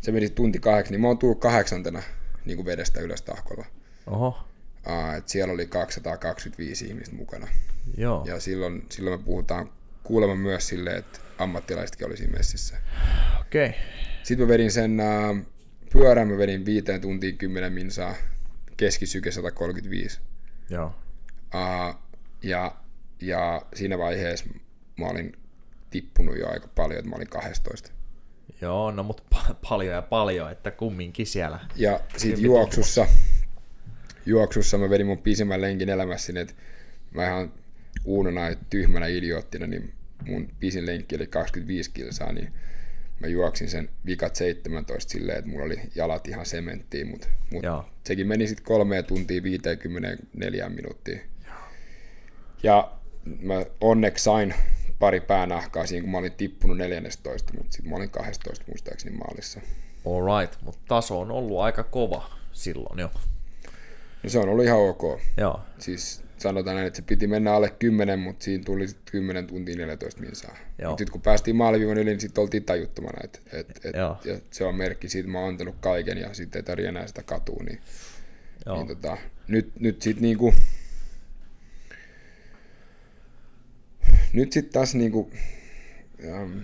se 0.00 0.12
meni 0.12 0.28
tunti 0.30 0.58
kahdeksan, 0.58 0.92
niin 0.92 1.00
mä 1.00 1.06
oon 1.06 1.18
tullut 1.18 1.40
kahdeksantena 1.40 2.02
niin 2.44 2.56
kuin 2.56 2.66
vedestä 2.66 3.00
ylös 3.00 3.22
tahkolla. 3.22 3.64
oho, 4.06 4.38
Uh, 4.86 5.14
et 5.14 5.28
siellä 5.28 5.54
oli 5.54 5.66
225 5.66 6.86
ihmistä 6.86 7.16
mukana. 7.16 7.48
joo, 7.96 8.24
Ja 8.26 8.40
silloin, 8.40 8.86
silloin 8.90 9.20
me 9.20 9.24
puhutaan 9.24 9.70
kuulemma 10.02 10.34
myös 10.36 10.68
silleen, 10.68 10.98
että 10.98 11.18
ammattilaisetkin 11.38 12.06
oli 12.06 12.16
siinä 12.16 12.36
messissä. 12.36 12.76
okei. 13.40 13.68
Okay. 13.68 13.80
Sitten 14.22 14.46
mä 14.46 14.52
vedin 14.52 14.72
sen 14.72 15.00
uh, 15.00 15.38
pyörän, 15.92 16.28
mä 16.28 16.38
vedin 16.38 16.64
viiteen 16.64 17.00
tuntiin 17.00 17.38
10 17.38 17.72
minsaa, 17.72 18.14
keskisyke 18.76 19.30
135. 19.30 20.20
Joo, 20.70 20.94
Uh, 21.54 21.94
ja, 22.42 22.76
ja 23.20 23.62
siinä 23.74 23.98
vaiheessa 23.98 24.46
mä 24.96 25.06
olin 25.06 25.36
tippunut 25.90 26.38
jo 26.38 26.48
aika 26.48 26.68
paljon, 26.74 26.98
että 26.98 27.10
mä 27.10 27.16
olin 27.16 27.28
12. 27.28 27.90
joo, 28.60 28.90
no 28.90 29.02
mutta 29.02 29.22
pa- 29.34 29.54
paljon 29.68 29.94
ja 29.94 30.02
paljon, 30.02 30.52
että 30.52 30.70
kumminkin 30.70 31.26
siellä. 31.26 31.60
Ja 31.76 32.00
sitten 32.16 32.44
juoksussa, 32.44 33.06
juoksussa 34.26 34.78
mä 34.78 34.90
vedin 34.90 35.06
mun 35.06 35.18
pisimmän 35.18 35.60
lenkin 35.60 35.88
elämässäni, 35.88 36.40
että 36.40 36.54
mä 37.10 37.26
ihan 37.26 37.52
uunona 38.04 38.48
ja 38.48 38.56
tyhmänä 38.70 39.06
idioottina, 39.06 39.66
niin 39.66 39.92
mun 40.26 40.48
pisin 40.60 40.86
lenkki 40.86 41.16
oli 41.16 41.26
25 41.26 41.90
kilsaa, 41.90 42.32
niin 42.32 42.52
mä 43.20 43.26
juoksin 43.26 43.68
sen 43.68 43.88
vikat 44.06 44.36
17 44.36 45.12
silleen, 45.12 45.38
että 45.38 45.50
mulla 45.50 45.64
oli 45.64 45.80
jalat 45.94 46.28
ihan 46.28 46.46
sementtiin, 46.46 47.08
mutta 47.08 47.26
mut 47.52 47.62
Joo. 47.62 47.84
sekin 48.04 48.26
meni 48.26 48.46
sitten 48.46 48.64
kolme 48.64 49.02
tuntia 49.02 49.42
54 49.42 50.68
minuuttia. 50.68 51.18
Ja 52.62 52.92
mä 53.40 53.64
onneksi 53.80 54.24
sain 54.24 54.54
pari 54.98 55.20
päänahkaa 55.20 55.86
siinä, 55.86 56.02
kun 56.02 56.10
mä 56.10 56.18
olin 56.18 56.32
tippunut 56.32 56.76
14, 56.76 57.52
mutta 57.56 57.72
sitten 57.72 57.90
mä 57.90 57.96
olin 57.96 58.10
12 58.10 58.64
muistaakseni 58.68 59.16
maalissa. 59.16 59.60
Alright, 60.06 60.62
mutta 60.62 60.80
taso 60.88 61.20
on 61.20 61.30
ollut 61.30 61.60
aika 61.60 61.82
kova 61.84 62.30
silloin 62.52 62.98
jo. 62.98 63.10
niin 64.22 64.30
se 64.30 64.38
on 64.38 64.48
ollut 64.48 64.64
ihan 64.64 64.78
ok. 64.78 65.02
Joo, 65.36 65.60
Siis 65.78 66.23
sanotaan 66.48 66.76
näin, 66.76 66.86
että 66.86 66.96
se 66.96 67.02
piti 67.02 67.26
mennä 67.26 67.52
alle 67.52 67.70
10, 67.70 68.18
mutta 68.18 68.44
siinä 68.44 68.64
tuli 68.64 68.88
sitten 68.88 69.12
10 69.12 69.46
tuntia 69.46 69.76
14 69.76 70.20
minsaa. 70.20 70.56
Mutta 70.86 70.98
sitten 70.98 71.12
kun 71.12 71.20
päästiin 71.20 71.56
maaliviivan 71.56 71.98
yli, 71.98 72.10
niin 72.10 72.20
sitten 72.20 72.42
oltiin 72.42 72.64
tajuttomana, 72.64 73.18
että 73.24 73.38
et, 73.52 73.80
et, 73.84 73.96
Joo. 73.96 74.16
ja 74.24 74.38
se 74.50 74.64
on 74.64 74.74
merkki 74.74 75.08
siitä, 75.08 75.24
että 75.24 75.32
mä 75.32 75.38
oon 75.38 75.48
antanut 75.48 75.76
kaiken 75.80 76.18
ja 76.18 76.34
sitten 76.34 76.58
ei 76.58 76.62
tarvitse 76.62 76.88
enää 76.88 77.06
sitä 77.06 77.22
katua. 77.22 77.62
Niin, 77.64 77.80
joo. 78.66 78.76
niin 78.76 78.88
tota, 78.88 79.16
nyt, 79.48 79.80
nyt 79.80 80.02
sitten 80.02 80.22
niinku, 80.22 80.54
nyt 84.32 84.52
sitten 84.52 84.72
taas 84.72 84.94
niinku, 84.94 85.30
ähm, 86.24 86.58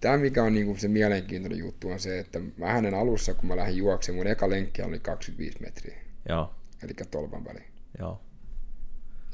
tämä 0.00 0.16
mikä 0.16 0.42
on 0.42 0.54
niinku 0.54 0.76
se 0.76 0.88
mielenkiintoinen 0.88 1.58
juttu 1.58 1.90
on 1.90 2.00
se, 2.00 2.18
että 2.18 2.40
mä 2.56 2.66
hänen 2.66 2.94
alussa, 2.94 3.34
kun 3.34 3.48
mä 3.48 3.56
lähdin 3.56 3.76
juoksemaan, 3.76 4.16
mun 4.16 4.26
eka 4.26 4.50
lenkki 4.50 4.82
oli 4.82 4.98
25 5.00 5.58
metriä, 5.60 5.96
Joo, 6.28 6.54
eli 6.82 6.92
tolpan 7.10 7.44
väli. 7.44 7.64
joo, 7.98 8.20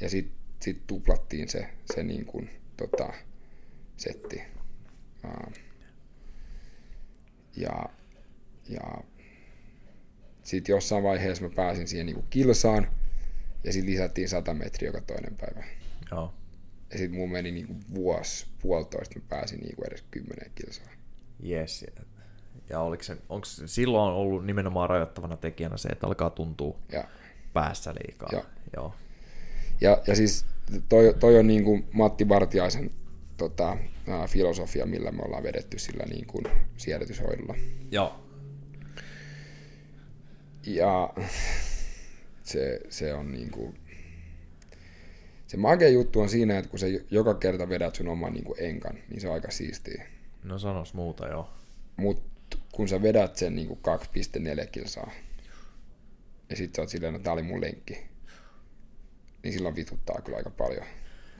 Ja 0.01 0.09
sitten 0.09 0.37
sit 0.59 0.87
tuplattiin 0.87 1.49
se, 1.49 1.69
se 1.95 2.03
niin 2.03 2.25
kuin, 2.25 2.49
tota, 2.77 3.13
setti. 3.97 4.41
Ja 7.57 7.89
ja 8.69 9.03
sitten 10.43 10.73
jossain 10.73 11.03
vaiheessa 11.03 11.43
mä 11.43 11.49
pääsin 11.55 11.87
siihen 11.87 12.05
niin 12.05 12.15
kuin 12.15 12.27
kilsaan, 12.29 12.87
ja 13.63 13.73
sitten 13.73 13.91
lisättiin 13.91 14.29
100 14.29 14.53
metriä 14.53 14.89
joka 14.89 15.01
toinen 15.01 15.35
päivä. 15.37 15.63
joo. 16.11 16.33
Ja 16.91 16.97
sitten 16.97 17.19
mun 17.19 17.31
meni 17.31 17.51
niin 17.51 17.67
kuin 17.67 17.79
vuosi, 17.93 18.47
puolitoista, 18.61 19.19
mä 19.19 19.25
pääsin 19.29 19.59
niin 19.59 19.75
kuin 19.75 19.87
edes 19.87 20.05
10 20.11 20.51
kilsaa. 20.55 20.91
Yes. 21.49 21.85
Ja 22.69 22.79
oliko 22.79 23.03
se, 23.03 23.17
onko 23.29 23.45
silloin 23.45 24.13
ollut 24.13 24.45
nimenomaan 24.45 24.89
rajoittavana 24.89 25.37
tekijänä 25.37 25.77
se, 25.77 25.89
että 25.89 26.07
alkaa 26.07 26.29
tuntua 26.29 26.79
Ja, 26.91 27.03
päässä 27.55 27.93
liikaa? 27.93 28.29
Joo. 28.31 28.45
Joo. 28.75 28.93
ja, 29.81 30.01
ja 30.07 30.15
siis 30.15 30.45
toi, 30.89 31.15
toi 31.19 31.39
on 31.39 31.47
niin 31.47 31.63
kuin 31.63 31.87
Matti 31.91 32.29
Vartiaisen 32.29 32.91
tota, 33.37 33.77
filosofia, 34.27 34.85
millä 34.85 35.11
me 35.11 35.21
ollaan 35.25 35.43
vedetty 35.43 35.79
sillä 35.79 36.05
niin 36.05 36.25
kuin 36.25 36.45
siedätyshoidolla. 36.77 37.55
Joo. 37.91 38.19
Ja 40.65 41.13
se, 42.43 42.81
se 42.89 43.13
on 43.13 43.31
niinku... 43.31 43.73
Se 45.47 45.57
makea 45.57 45.89
juttu 45.89 46.19
on 46.19 46.29
siinä, 46.29 46.57
että 46.57 46.69
kun 46.69 46.79
sä 46.79 46.85
joka 47.11 47.33
kerta 47.33 47.69
vedät 47.69 47.95
sun 47.95 48.07
oman 48.07 48.33
niinku 48.33 48.55
enkan, 48.59 48.97
niin 49.09 49.21
se 49.21 49.27
on 49.27 49.33
aika 49.33 49.51
siistiä. 49.51 50.05
No 50.43 50.59
sanos 50.59 50.93
muuta, 50.93 51.27
joo. 51.27 51.49
Mutta 51.97 52.57
kun 52.71 52.87
sä 52.87 53.01
vedät 53.01 53.35
sen 53.35 53.55
niinku 53.55 53.79
2,4 54.61 54.67
kilsaa, 54.71 55.11
ja 56.49 56.55
sit 56.55 56.75
sä 56.75 56.81
oot 56.81 56.89
silleen, 56.89 57.15
että 57.15 57.23
tää 57.23 57.33
oli 57.33 57.43
mun 57.43 57.61
lenkki, 57.61 58.07
niin 59.43 59.53
silloin 59.53 59.75
vituttaa 59.75 60.21
kyllä 60.21 60.37
aika 60.37 60.49
paljon, 60.49 60.85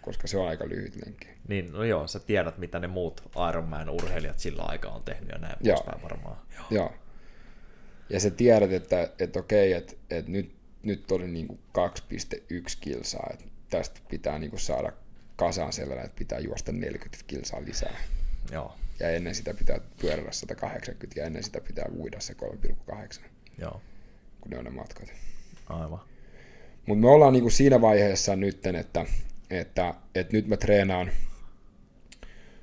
koska 0.01 0.27
se 0.27 0.38
on 0.38 0.47
aika 0.47 0.69
lyhyt 0.69 0.95
lenkki. 1.05 1.27
Niin, 1.47 1.71
no 1.71 1.83
joo, 1.83 2.07
sä 2.07 2.19
tiedät, 2.19 2.57
mitä 2.57 2.79
ne 2.79 2.88
muut 2.88 3.24
Ironman-urheilijat 3.50 4.39
sillä 4.39 4.63
aikaa 4.63 4.95
on 4.95 5.03
tehnyt 5.03 5.29
ja 5.29 5.38
näin 5.38 5.55
Joo. 5.62 5.75
poispäin 5.75 6.03
varmaan. 6.03 6.38
Joo. 6.55 6.65
Joo. 6.69 6.93
Ja 8.09 8.19
sä 8.19 8.29
tiedät, 8.29 8.71
että, 8.71 9.09
että 9.19 9.39
okei, 9.39 9.74
että, 9.74 9.93
että 10.09 10.31
nyt, 10.31 10.55
nyt 10.83 11.12
oli 11.12 11.27
niinku 11.27 11.59
2,1 11.77 12.77
kilsaa, 12.81 13.29
että 13.33 13.45
tästä 13.69 14.00
pitää 14.09 14.39
niinku 14.39 14.57
saada 14.57 14.91
kasaan 15.35 15.74
sellainen, 15.74 16.05
että 16.05 16.17
pitää 16.17 16.39
juosta 16.39 16.71
40 16.71 17.24
kilsaa 17.27 17.65
lisää. 17.65 17.97
Joo. 18.51 18.75
Ja 19.00 19.09
ennen 19.09 19.35
sitä 19.35 19.53
pitää 19.53 19.79
pyöräillä 20.01 20.31
180 20.31 21.19
ja 21.19 21.25
ennen 21.25 21.43
sitä 21.43 21.62
pitää 21.62 21.85
uida 21.97 22.19
se 22.19 22.35
3,8, 22.91 23.21
Joo. 23.57 23.81
Kun 24.46 24.52
ne 24.52 24.58
on 24.58 24.66
ne 24.66 24.72
matkat. 24.72 25.14
Aivan. 25.70 26.00
Mutta 26.86 27.02
me 27.02 27.10
ollaan 27.10 27.34
niinku 27.34 27.50
siinä 27.50 27.82
vaiheessa 27.82 28.36
nyt, 28.36 28.66
että, 28.66 29.06
että, 29.50 29.94
että 30.16 30.34
nyt 30.34 30.48
mä 30.48 30.58
treenaan, 30.58 31.12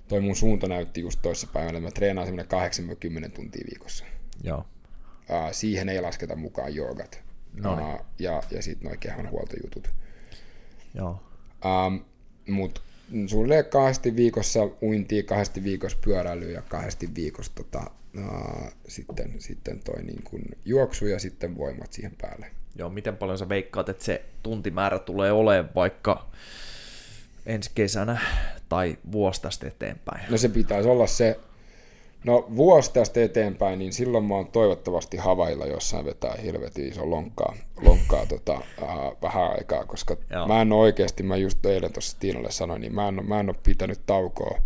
toi 0.09 0.21
mun 0.21 0.37
suunta 0.37 0.69
näytti 0.69 1.01
just 1.01 1.19
toissa 1.23 1.47
päivänä, 1.53 1.79
että 1.79 1.89
mä 1.89 1.91
treenaan 1.91 2.27
semmoinen 2.27 2.49
80 2.49 3.29
tuntia 3.29 3.65
viikossa. 3.71 4.05
Joo. 4.45 4.65
Ää, 5.29 5.53
siihen 5.53 5.89
ei 5.89 6.01
lasketa 6.01 6.37
mukaan 6.37 6.75
joogat. 6.75 7.21
Ää, 7.65 8.05
ja, 8.19 8.43
ja 8.51 8.62
sitten 8.62 8.87
noin 8.87 8.99
kehonhuoltojutut. 8.99 9.91
Joo. 10.95 11.23
Ähm, 11.67 11.97
Mutta 12.49 12.81
suunnilleen 13.26 13.64
kahdesti 13.64 14.16
viikossa 14.16 14.61
uintia, 14.83 15.23
kahdesti 15.23 15.64
viikossa 15.64 15.99
pyöräilyä 16.04 16.50
ja 16.50 16.62
kahdesti 16.62 17.09
viikossa 17.14 17.52
tota, 17.54 17.90
ää, 18.19 18.73
sitten, 18.88 19.35
sitten 19.38 19.81
toi 19.81 20.02
niin 20.02 20.23
kun 20.23 20.42
juoksu 20.64 21.07
ja 21.07 21.19
sitten 21.19 21.57
voimat 21.57 21.92
siihen 21.92 22.12
päälle. 22.21 22.47
Joo, 22.76 22.90
miten 22.90 23.16
paljon 23.16 23.38
sä 23.38 23.49
veikkaat, 23.49 23.88
että 23.88 24.04
se 24.04 24.23
tuntimäärä 24.42 24.99
tulee 24.99 25.33
olemaan 25.33 25.71
vaikka 25.75 26.26
ensi 27.47 27.71
kesänä 27.75 28.21
tai 28.69 28.99
vuosi 29.12 29.42
tästä 29.42 29.69
eteenpäin? 29.69 30.31
No 30.31 30.37
se 30.38 30.49
pitäisi 30.49 30.88
olla 30.88 31.07
se, 31.07 31.40
no 32.25 32.47
vuosi 32.57 32.92
tästä 32.92 33.23
eteenpäin, 33.23 33.78
niin 33.78 33.92
silloin 33.92 34.25
mä 34.25 34.35
oon 34.35 34.47
toivottavasti 34.47 35.16
havailla 35.16 35.66
jossain 35.66 36.04
vetää 36.04 36.35
helvetin 36.45 36.88
iso 36.88 37.11
lonkkaa, 37.11 37.57
lonkkaa 37.83 38.27
tota, 38.27 38.55
äh, 38.83 38.89
vähän 39.23 39.51
aikaa, 39.51 39.85
koska 39.85 40.17
Joo. 40.31 40.49
Mä 40.49 40.62
en 40.62 40.73
ole 40.73 40.83
oikeasti, 40.83 41.23
mä 41.23 41.37
just 41.37 41.67
eilen 41.67 41.93
tuossa 41.93 42.19
Tiinalle 42.21 42.51
sanoin, 42.51 42.81
niin 42.81 42.95
mä 42.95 43.09
en, 43.09 43.29
mä 43.29 43.41
en 43.41 43.49
ole 43.49 43.57
pitänyt 43.62 44.07
taukoa, 44.07 44.59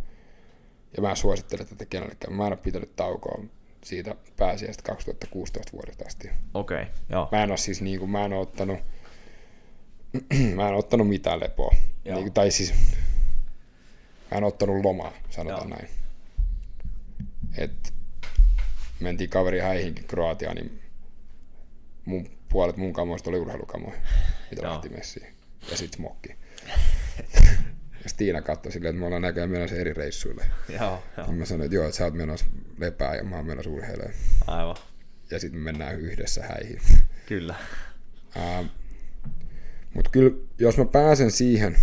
ja 0.97 1.03
mä 1.03 1.11
en 1.11 1.17
suosittele 1.17 1.65
tätä 1.65 1.85
kenellekään, 1.85 2.35
mä 2.35 2.47
en 2.47 2.53
ole 2.53 2.57
pitänyt 2.57 2.97
taukoa 2.97 3.45
siitä 3.85 4.17
pääsiäistä 4.37 4.83
2016 4.83 5.73
vuodesta 5.73 6.05
asti. 6.07 6.31
Okei, 6.55 6.83
okay, 6.83 6.95
joo. 7.11 7.29
Mä 7.33 7.43
en 7.43 7.51
ole 7.51 7.57
siis 7.59 7.83
niin 7.83 7.99
kuin, 7.99 8.11
mä 8.11 8.25
en 8.25 8.33
ole 8.33 8.41
ottanut, 8.41 8.79
mä 10.55 10.63
en 10.63 10.69
ole 10.69 10.77
ottanut 10.77 11.09
mitään 11.09 11.41
lepoa. 11.41 11.75
Joo. 12.05 12.21
Niin, 12.21 12.33
tai 12.33 12.51
siis, 12.51 12.75
mä 14.31 14.37
en 14.37 14.45
ole 14.45 14.47
ottanut 14.47 14.85
lomaa, 14.85 15.13
sanotaan 15.31 15.69
Joo. 15.69 15.79
näin. 15.79 15.89
Et 17.59 17.95
mentiin 19.01 19.31
kaveri 19.31 19.59
häihinkin 19.59 20.05
Kroatiaan, 20.05 20.57
niin 20.57 20.83
mun, 22.05 22.36
puolet 22.57 22.77
mun 22.77 22.93
kamoista 22.93 23.31
oli 23.31 23.39
urheilukamoja, 23.39 23.97
mitä 24.51 24.63
Joo. 24.63 24.73
lähti 24.73 24.89
messiin. 24.89 25.27
Ja 25.71 25.77
sit 25.77 25.95
smokki. 25.95 26.29
ja 28.03 28.09
Stiina 28.09 28.43
katsoi 28.43 28.73
silleen, 28.73 28.91
että 28.91 29.01
me 29.01 29.07
ollaan 29.07 29.23
näköjään 29.23 29.51
menossa 29.51 29.77
eri 29.77 29.93
reissuille. 29.93 30.47
Joo, 30.69 31.03
joo. 31.17 31.27
Ja 31.27 31.33
mä 31.33 31.45
sanoin, 31.45 31.65
että 31.65 31.75
joo, 31.75 31.85
että 31.85 31.97
sä 31.97 32.05
oot 32.05 32.15
menossa 32.15 32.47
lepää 32.79 33.15
ja 33.17 33.25
mä 33.25 33.37
oon 33.37 33.47
menossa 33.47 33.71
urheilemaan. 33.71 34.15
Aivan. 34.47 34.77
Ja 35.31 35.39
sitten 35.41 35.61
me 35.61 35.65
mennään 35.65 36.01
yhdessä 36.01 36.43
häihin. 36.43 36.81
Kyllä. 37.27 37.55
Mutta 39.95 40.11
kyllä, 40.11 40.37
jos 40.59 40.79
mä 40.79 40.85
pääsen 40.85 41.31
siihen, 41.31 41.77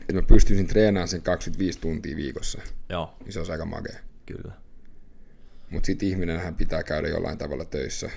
että 0.00 0.12
mä 0.14 0.22
pystyisin 0.22 0.66
treenaamaan 0.66 1.08
sen 1.08 1.22
25 1.22 1.80
tuntia 1.80 2.16
viikossa, 2.16 2.62
Joo, 2.88 3.14
niin 3.24 3.32
se 3.32 3.38
olisi 3.38 3.52
aika 3.52 3.64
makea. 3.64 3.98
kyllä. 4.26 4.52
Mutta 5.70 5.86
sitten 5.86 6.08
ihminenhän 6.08 6.54
pitää 6.54 6.82
käydä 6.82 7.08
jollain 7.08 7.38
tavalla 7.38 7.64
töissä. 7.64 8.10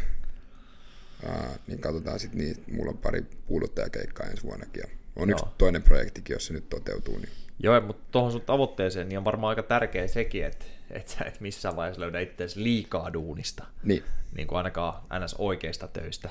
Ää, 1.26 1.56
niin 1.68 1.80
katsotaan 1.80 2.20
sitten 2.20 2.40
niitä. 2.40 2.62
Mulla 2.72 2.92
on 2.92 2.98
pari 2.98 3.26
puuduttajakeikkaa 3.48 4.26
ensi 4.28 4.44
vuonnakin. 4.44 4.82
Ja 4.82 4.88
on 5.16 5.30
yksi 5.30 5.46
Joo. 5.46 5.54
toinen 5.58 5.82
projektikin, 5.84 6.34
jos 6.34 6.46
se 6.48 6.54
nyt 6.54 6.70
toteutuu. 6.70 7.18
Niin. 7.18 7.30
Joo, 7.60 7.82
mutta 7.82 8.08
tuohon 8.12 8.32
sun 8.32 8.42
tavoitteeseen 8.42 9.10
niin 9.10 9.18
on 9.18 9.26
varmaan 9.26 9.50
aika 9.50 9.64
tärkeä 9.64 10.08
sekin, 10.08 10.46
että, 10.46 10.66
että 10.92 11.12
sä 11.12 11.26
et 11.26 11.40
missään 11.40 11.76
vaiheessa 11.76 12.02
löydä 12.02 12.20
itseäsi 12.20 12.64
liikaa 12.64 13.14
duunista. 13.14 13.66
niin. 13.84 14.04
Niin 14.36 14.48
kuin 14.48 14.58
ainakaan 14.58 15.04
ns. 15.24 15.36
oikeista 15.38 15.88
töistä. 15.88 16.30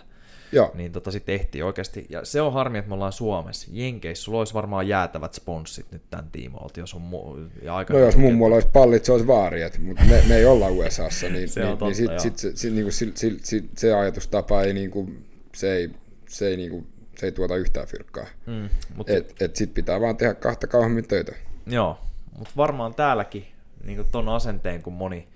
Joo, 0.52 0.70
Niin 0.74 0.92
tota 0.92 1.10
sit 1.10 1.28
ehtii 1.28 1.62
oikeasti. 1.62 2.06
Ja 2.08 2.24
se 2.24 2.40
on 2.40 2.52
harmi, 2.52 2.78
että 2.78 2.88
me 2.88 2.94
ollaan 2.94 3.12
Suomessa. 3.12 3.68
Jenkeissä 3.72 4.24
sulla 4.24 4.38
olisi 4.38 4.54
varmaan 4.54 4.88
jäätävät 4.88 5.34
sponssit 5.34 5.86
nyt 5.92 6.02
tämän 6.10 6.28
tiimoilta, 6.32 6.80
jos 6.80 6.94
on 6.94 7.02
mu- 7.02 7.62
ja 7.62 7.76
aika 7.76 7.94
no 7.94 8.00
jos 8.00 8.16
mummolla 8.16 8.54
olisi 8.54 8.68
pallit, 8.72 9.04
se 9.04 9.12
olisi 9.12 9.26
vaari, 9.26 9.60
mutta 9.78 10.04
me, 10.04 10.22
me 10.28 10.36
ei 10.36 10.46
olla 10.46 10.68
USAssa, 10.68 11.28
niin, 11.28 11.48
Se 11.48 11.60
niin, 11.60 11.70
totta, 11.70 11.84
niin 11.84 11.94
sit, 11.94 12.18
sit, 12.18 12.38
sit, 12.38 12.56
sit, 12.56 12.74
niinku, 12.74 12.90
sit, 12.90 13.16
sit, 13.16 13.44
sit, 13.44 13.78
se 13.78 13.94
ajatustapa 13.94 14.62
ei, 14.62 14.72
niinku, 14.72 15.10
se 15.54 15.72
ei, 15.72 15.90
se 16.28 16.48
ei, 16.48 16.56
niinku, 16.56 16.86
se 17.18 17.26
ei 17.26 17.32
tuota 17.32 17.56
yhtään 17.56 17.86
fyrkkaa. 17.86 18.26
Mm, 18.46 18.68
mut, 18.96 19.10
Et, 19.10 19.42
et 19.42 19.56
sit 19.56 19.74
pitää 19.74 20.00
vaan 20.00 20.16
tehdä 20.16 20.34
kahta 20.34 20.66
kauemmin 20.66 21.08
töitä. 21.08 21.32
Joo, 21.66 21.98
mutta 22.38 22.52
varmaan 22.56 22.94
täälläkin 22.94 23.46
niin 23.84 24.04
ton 24.12 24.28
asenteen, 24.28 24.82
kun 24.82 24.92
moni 24.92 25.28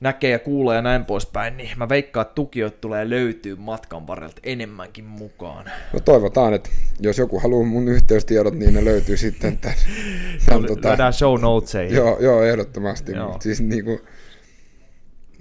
näkee 0.00 0.30
ja 0.30 0.38
kuulee 0.38 0.76
ja 0.76 0.82
näin 0.82 1.04
poispäin, 1.04 1.56
niin 1.56 1.70
mä 1.78 1.88
veikkaan, 1.88 2.22
että 2.22 2.34
tukijoita 2.34 2.78
tulee 2.80 3.10
löytyy 3.10 3.56
matkan 3.56 4.06
varrelta 4.06 4.40
enemmänkin 4.42 5.04
mukaan. 5.04 5.70
No 5.92 6.00
toivotaan, 6.00 6.54
että 6.54 6.70
jos 7.00 7.18
joku 7.18 7.38
haluaa 7.38 7.66
mun 7.66 7.88
yhteystiedot, 7.88 8.54
niin 8.54 8.74
ne 8.74 8.84
löytyy 8.84 9.16
sitten 9.16 9.58
tämän, 9.58 9.76
tämän 10.46 10.64
tota, 10.64 11.12
show 11.12 11.40
notesiin. 11.40 11.94
joo, 11.94 12.18
joo, 12.20 12.42
ehdottomasti. 12.42 13.12
Joo. 13.12 13.32
Mut 13.32 13.42
siis 13.42 13.60
niinku, 13.60 14.00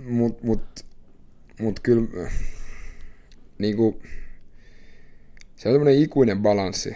mut, 0.05 0.43
mut, 0.43 0.85
mut 1.59 1.79
kyllä 1.79 2.29
niinku, 3.57 4.01
se 5.55 5.69
on 5.69 5.75
semmoinen 5.75 6.01
ikuinen 6.01 6.41
balanssi 6.41 6.95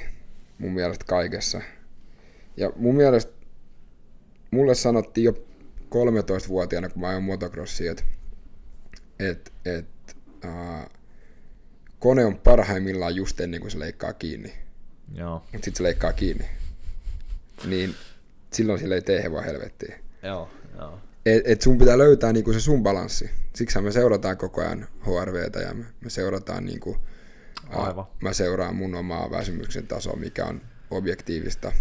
mun 0.58 0.72
mielestä 0.72 1.06
kaikessa. 1.08 1.62
Ja 2.58 2.72
mun 2.76 2.96
mielestä 2.96 3.34
mulle 4.52 4.76
sanottiin 4.76 5.26
jo 5.26 5.34
13-vuotiaana, 5.94 6.90
kun 6.90 7.02
mä 7.02 7.08
ajoin 7.08 7.24
motocrossia, 7.24 7.92
että 7.92 8.04
et, 9.20 9.54
et, 9.66 10.16
uh, 10.46 10.90
kone 12.00 12.26
on 12.26 12.38
parhaimmillaan 12.38 13.16
just 13.16 13.40
ennen 13.40 13.62
kuin 13.62 13.72
se 13.72 13.80
leikkaa 13.80 14.14
kiinni, 14.14 14.54
Joo. 15.14 15.34
mutta 15.34 15.52
sitten 15.52 15.76
se 15.76 15.84
leikkaa 15.84 16.14
kiinni. 16.14 16.46
Niin 17.66 17.96
silloin 18.54 18.80
sille 18.80 18.96
ei 18.96 19.02
tee 19.02 19.24
hevoa 19.24 19.42
helvettiä. 19.42 20.00
Joo. 20.24 20.50
Joo. 20.78 21.00
Et, 21.26 21.42
et 21.46 21.62
sun 21.62 21.78
pitää 21.78 21.98
löytää 21.98 22.34
niinku 22.34 22.54
se 22.54 22.60
sun 22.60 22.84
balanssi. 22.84 23.30
Siksi 23.56 23.82
me 23.82 23.92
seurataan 23.92 24.38
koko 24.38 24.62
ajan 24.62 24.88
HRVtä 25.06 25.60
ja 25.60 25.74
me, 25.74 25.86
me 26.02 26.10
seurataan 26.10 26.66
niinku, 26.66 26.98
Aivan. 27.70 28.06
mä 28.22 28.34
seuraan 28.34 28.76
mun 28.76 28.96
omaa 28.96 29.32
väsymyksen 29.32 29.88
tasoa, 29.88 30.16
mikä 30.16 30.46
on 30.46 30.62
objektiivista. 30.92 31.72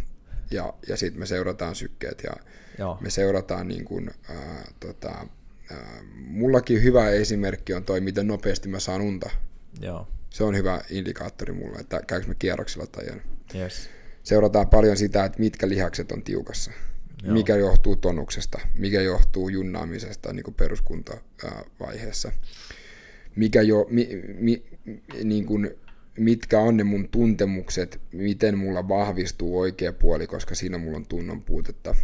Ja, 0.52 0.74
ja 0.88 0.96
sitten 0.96 1.20
me 1.20 1.26
seurataan 1.26 1.74
sykkeet 1.74 2.22
ja 2.24 2.32
Joo. 2.78 2.98
me 3.00 3.10
seurataan 3.10 3.68
niin 3.68 3.84
kuin, 3.84 4.10
ää, 4.28 4.64
tota, 4.80 5.26
ää, 5.70 6.02
mullakin 6.14 6.82
hyvä 6.82 7.10
esimerkki 7.10 7.74
on 7.74 7.84
toi, 7.84 8.00
miten 8.00 8.26
nopeasti 8.26 8.68
mä 8.68 8.80
saan 8.80 9.00
unta. 9.00 9.30
Joo. 9.80 10.08
Se 10.30 10.44
on 10.44 10.56
hyvä 10.56 10.80
indikaattori 10.90 11.52
mulle, 11.52 11.78
että 11.78 12.00
käykö 12.06 12.26
me 12.26 12.34
kierroksilla 12.34 12.86
tai 12.86 13.08
en. 13.08 13.22
Yes. 13.54 13.88
Seurataan 14.22 14.68
paljon 14.68 14.96
sitä, 14.96 15.24
että 15.24 15.40
mitkä 15.40 15.68
lihakset 15.68 16.12
on 16.12 16.22
tiukassa. 16.22 16.70
Joo. 17.22 17.34
Mikä 17.34 17.56
johtuu 17.56 17.96
tonuksesta, 17.96 18.58
mikä 18.78 19.00
johtuu 19.00 19.48
junnaamisesta 19.48 20.32
niin 20.32 20.44
kuin 20.44 20.54
peruskuntavaiheessa. 20.54 22.32
Mikä 23.36 23.62
jo, 23.62 23.86
mi, 23.90 24.08
mi, 24.38 24.64
niin 25.24 25.46
kuin, 25.46 25.76
mitkä 26.18 26.58
on 26.58 26.76
ne 26.76 26.84
mun 26.84 27.08
tuntemukset, 27.08 28.00
miten 28.12 28.58
mulla 28.58 28.88
vahvistuu 28.88 29.60
oikea 29.60 29.92
puoli, 29.92 30.26
koska 30.26 30.54
siinä 30.54 30.78
mulla 30.78 30.96
on 30.96 31.06
tunnon 31.06 31.42
puutetta. 31.42 31.94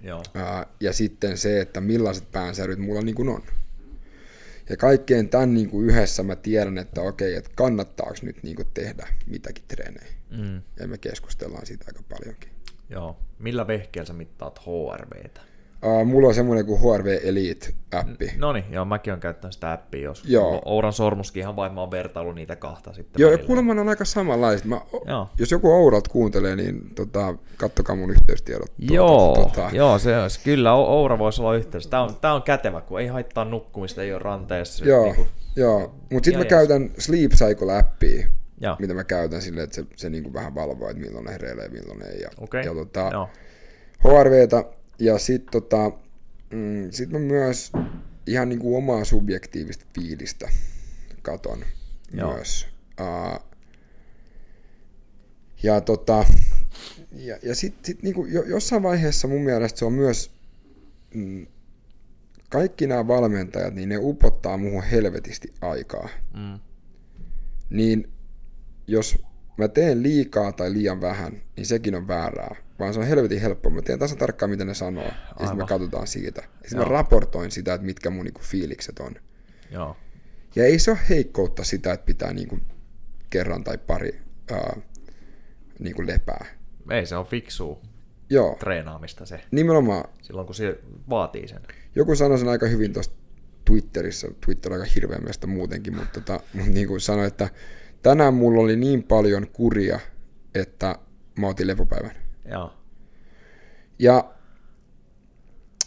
Joo. 0.00 0.22
Ää, 0.34 0.66
ja 0.80 0.92
sitten 0.92 1.38
se, 1.38 1.60
että 1.60 1.80
millaiset 1.80 2.32
päänsäryt 2.32 2.78
mulla 2.78 3.02
niin 3.02 3.14
kuin 3.14 3.28
on. 3.28 3.42
Ja 4.68 4.76
kaikkeen 4.76 5.28
tämän 5.28 5.54
niin 5.54 5.70
kuin 5.70 5.86
yhdessä 5.86 6.22
mä 6.22 6.36
tiedän, 6.36 6.78
että 6.78 7.02
okei, 7.02 7.34
että 7.34 7.50
kannattaako 7.54 8.14
nyt 8.22 8.42
niin 8.42 8.56
kuin 8.56 8.68
tehdä 8.74 9.08
mitäkin 9.26 9.64
treenejä. 9.68 10.12
Mm. 10.30 10.62
Ja 10.80 10.88
me 10.88 10.98
keskustellaan 10.98 11.66
siitä 11.66 11.84
aika 11.88 12.02
paljonkin. 12.08 12.50
Joo. 12.90 13.16
Millä 13.38 13.66
vehkeellä 13.66 14.06
sä 14.06 14.12
mittaat 14.12 14.58
HRVtä? 14.58 15.40
Ää, 15.82 16.04
mulla 16.04 16.28
on 16.28 16.34
semmoinen 16.34 16.66
kuin 16.66 16.80
HRV 16.80 17.06
Elite-appi. 17.06 18.32
No 18.38 18.52
niin, 18.52 18.64
joo, 18.70 18.84
mäkin 18.84 19.12
olen 19.12 19.20
käyttänyt 19.20 19.52
sitä 19.54 19.72
appia 19.72 20.00
joskus. 20.02 20.30
Joo. 20.30 20.62
Ouran 20.64 20.92
sormuskin 20.92 21.40
ihan 21.40 21.56
vain, 21.56 21.72
mä 21.74 21.80
oon 21.80 21.90
vertailu 21.90 22.32
niitä 22.32 22.56
kahta 22.56 22.92
sitten. 22.92 23.20
Joo, 23.22 23.30
ja 23.30 23.32
välillä. 23.36 23.46
kuulemma 23.46 23.74
ne 23.74 23.80
on 23.80 23.88
aika 23.88 24.04
samanlaiset. 24.04 24.66
Mä, 24.66 24.80
Joo. 25.06 25.28
jos 25.38 25.50
joku 25.50 25.72
Ouralt 25.72 26.08
kuuntelee, 26.08 26.56
niin 26.56 26.94
tota, 26.94 27.34
kattokaa 27.56 27.96
mun 27.96 28.10
yhteystiedot. 28.10 28.72
Joo, 28.78 29.34
Tuota, 29.34 29.70
joo 29.72 29.98
se 29.98 30.18
olisi. 30.18 30.40
Kyllä, 30.44 30.74
Oura 30.74 31.18
voisi 31.18 31.40
olla 31.42 31.54
yhteydessä. 31.56 31.90
Tämä 31.90 32.02
on, 32.02 32.16
tää 32.20 32.34
on 32.34 32.42
kätevä, 32.42 32.80
kun 32.80 33.00
ei 33.00 33.06
haittaa 33.06 33.44
nukkumista, 33.44 34.02
ei 34.02 34.12
ole 34.12 34.18
ranteessa. 34.18 34.84
Joo, 34.84 35.04
Niinku, 35.04 35.26
joo. 35.56 35.94
mutta 36.12 36.24
sitten 36.24 36.34
mä 36.38 36.42
jees. 36.42 36.48
käytän 36.48 36.90
Sleep 36.98 37.32
Cycle-appia, 37.32 38.26
joo. 38.60 38.76
mitä 38.78 38.94
mä 38.94 39.04
käytän 39.04 39.42
silleen, 39.42 39.64
että 39.64 39.76
se, 39.76 39.84
se 39.96 40.10
niinku 40.10 40.32
vähän 40.32 40.54
valvoo, 40.54 40.88
että 40.88 41.02
milloin 41.02 41.24
ne 41.24 41.32
hereilee, 41.32 41.68
milloin 41.68 42.02
ei. 42.02 42.20
Ja, 42.20 42.28
Okei, 42.40 42.64
ja 42.64 42.74
tota, 42.74 43.10
joo. 43.12 43.28
HRVtä 44.04 44.64
ja 44.98 45.18
sitten 45.18 45.52
tota, 45.52 45.92
mm, 46.52 46.90
sit 46.90 47.10
mä 47.10 47.18
myös 47.18 47.72
ihan 48.26 48.48
niinku 48.48 48.76
omaa 48.76 49.04
subjektiivista 49.04 49.84
fiilistä 49.94 50.48
katon 51.22 51.64
Joo. 52.12 52.34
myös. 52.34 52.66
Uh, 53.00 53.46
ja 55.62 55.80
tota, 55.80 56.24
ja, 57.12 57.38
ja 57.42 57.54
sitten 57.54 57.84
sit 57.84 58.02
niinku 58.02 58.24
jo, 58.24 58.42
jossain 58.42 58.82
vaiheessa 58.82 59.28
mun 59.28 59.42
mielestä 59.42 59.78
se 59.78 59.84
on 59.84 59.92
myös, 59.92 60.30
mm, 61.14 61.46
kaikki 62.48 62.86
nämä 62.86 63.08
valmentajat, 63.08 63.74
niin 63.74 63.88
ne 63.88 63.98
upottaa 63.98 64.56
muuhun 64.56 64.82
helvetisti 64.82 65.54
aikaa. 65.60 66.08
Mm. 66.34 66.60
Niin 67.70 68.12
jos 68.86 69.18
mä 69.56 69.68
teen 69.68 70.02
liikaa 70.02 70.52
tai 70.52 70.72
liian 70.72 71.00
vähän, 71.00 71.42
niin 71.56 71.66
sekin 71.66 71.94
on 71.94 72.08
väärää. 72.08 72.56
Vaan 72.78 72.94
se 72.94 73.00
on 73.00 73.06
helvetin 73.06 73.40
helppoa. 73.40 73.72
Mä 73.72 73.82
tiedän 73.82 73.98
tasan 73.98 74.18
tarkkaan, 74.18 74.50
mitä 74.50 74.64
ne 74.64 74.74
sanoo. 74.74 75.04
Ja 75.04 75.12
sitten 75.38 75.56
me 75.56 75.66
katsotaan 75.66 76.06
siitä. 76.06 76.40
Ja 76.40 76.68
sitten 76.68 76.78
mä 76.78 76.84
raportoin 76.84 77.50
sitä, 77.50 77.74
että 77.74 77.86
mitkä 77.86 78.10
mun 78.10 78.24
niinku 78.24 78.40
fiilikset 78.44 78.98
on. 78.98 79.14
Joo. 79.70 79.96
Ja 80.56 80.64
ei 80.64 80.78
se 80.78 80.90
ole 80.90 80.98
heikkoutta 81.08 81.64
sitä, 81.64 81.92
että 81.92 82.06
pitää 82.06 82.32
niinku 82.32 82.58
kerran 83.30 83.64
tai 83.64 83.78
pari 83.78 84.20
ää, 84.50 84.76
niinku 85.78 86.06
lepää. 86.06 86.46
Ei 86.90 87.06
se 87.06 87.16
on 87.16 87.26
fiksua 87.26 87.80
Joo, 88.30 88.56
treenaamista 88.60 89.26
se, 89.26 89.40
nimenomaan. 89.50 90.04
silloin 90.22 90.46
kun 90.46 90.54
se 90.54 90.78
vaatii 91.10 91.48
sen. 91.48 91.62
Joku 91.94 92.16
sanoi 92.16 92.38
sen 92.38 92.48
aika 92.48 92.66
hyvin 92.66 92.92
tuossa 92.92 93.12
Twitterissä. 93.64 94.28
Twitter 94.44 94.72
on 94.72 94.80
aika 94.80 94.92
hirveä 94.94 95.18
muutenkin, 95.46 95.96
mutta, 95.96 96.20
tota, 96.20 96.40
niin 96.74 96.88
kuin 96.88 97.00
sanoi, 97.00 97.26
että 97.26 97.48
tänään 98.06 98.34
mulla 98.34 98.60
oli 98.62 98.76
niin 98.76 99.02
paljon 99.02 99.46
kuria, 99.52 100.00
että 100.54 100.98
mä 101.38 101.48
otin 101.48 101.66
lepopäivän. 101.66 102.12
Joo. 102.50 102.72
Ja 103.98 104.34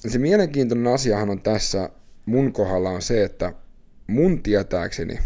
se 0.08 0.19
mielenkiintoinen 0.19 0.93
asiahan 0.93 1.29
on 1.29 1.41
tässä 1.41 1.89
mun 2.25 2.53
kohdalla 2.53 2.89
on 2.89 3.01
se, 3.01 3.23
että 3.23 3.53
mun 4.08 4.43
tietääkseni 4.43 5.19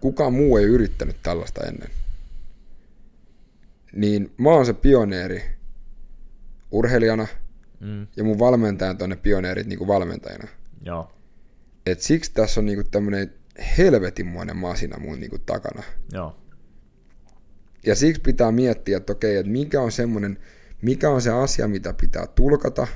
kukaan 0.00 0.32
muu 0.34 0.56
ei 0.56 0.64
yrittänyt 0.64 1.16
tällaista 1.22 1.66
ennen. 1.66 1.90
Niin 3.92 4.32
mä 4.36 4.50
oon 4.50 4.66
se 4.66 4.72
pioneeri 4.72 5.42
urheilijana 6.70 7.26
Mm. 7.80 8.06
ja 8.16 8.24
mun 8.24 8.38
valmentajat 8.38 9.02
on 9.02 9.10
ne 9.10 9.16
pioneerit 9.16 9.66
niinku 9.66 9.86
valmentajana. 9.86 10.48
Joo. 10.82 11.12
Et 11.86 12.00
siksi 12.00 12.32
tässä 12.34 12.60
on 12.60 12.66
niinku 12.66 12.84
tämmönen 12.90 13.34
helvetinmoinen 13.78 14.56
masina 14.56 14.98
mun 14.98 15.20
niinku 15.20 15.38
takana. 15.38 15.82
Joo. 16.12 16.38
Ja 17.86 17.94
siksi 17.94 18.22
pitää 18.22 18.52
miettiä, 18.52 18.96
että 18.96 19.12
okei, 19.12 19.36
että 19.36 19.52
mikä 19.52 19.80
on 19.80 19.92
semmoinen, 19.92 20.38
mikä 20.82 21.10
on 21.10 21.22
se 21.22 21.30
asia, 21.30 21.68
mitä 21.68 21.92
pitää 21.92 22.26
tulkata 22.26 22.86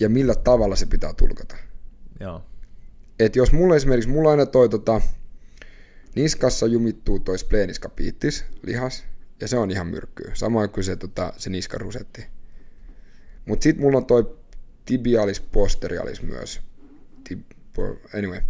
ja 0.00 0.08
millä 0.08 0.34
tavalla 0.34 0.76
se 0.76 0.86
pitää 0.86 1.14
tulkata. 1.14 1.56
Joo. 2.20 2.44
Et 3.18 3.36
jos 3.36 3.52
mulla 3.52 3.76
esimerkiksi, 3.76 4.10
mulla 4.10 4.30
aina 4.30 4.46
toi 4.46 4.68
tota, 4.68 5.00
niskassa 6.16 6.66
jumittuu 6.66 7.20
toi 7.20 7.38
spleniskapiittis, 7.38 8.44
lihas, 8.62 9.04
ja 9.40 9.48
se 9.48 9.58
on 9.58 9.70
ihan 9.70 9.86
myrkkyä. 9.86 10.30
Samoin 10.34 10.70
kuin 10.70 10.84
se, 10.84 10.96
tota, 10.96 11.32
se 11.36 11.50
niskarusetti. 11.50 12.26
Mut 13.46 13.62
sit 13.62 13.78
mulla 13.78 13.98
on 13.98 14.06
toi 14.06 14.38
tibialis 14.84 15.40
posterialis 15.40 16.22
myös. 16.22 16.60
Tib, 17.28 17.40
anyway. 18.14 18.40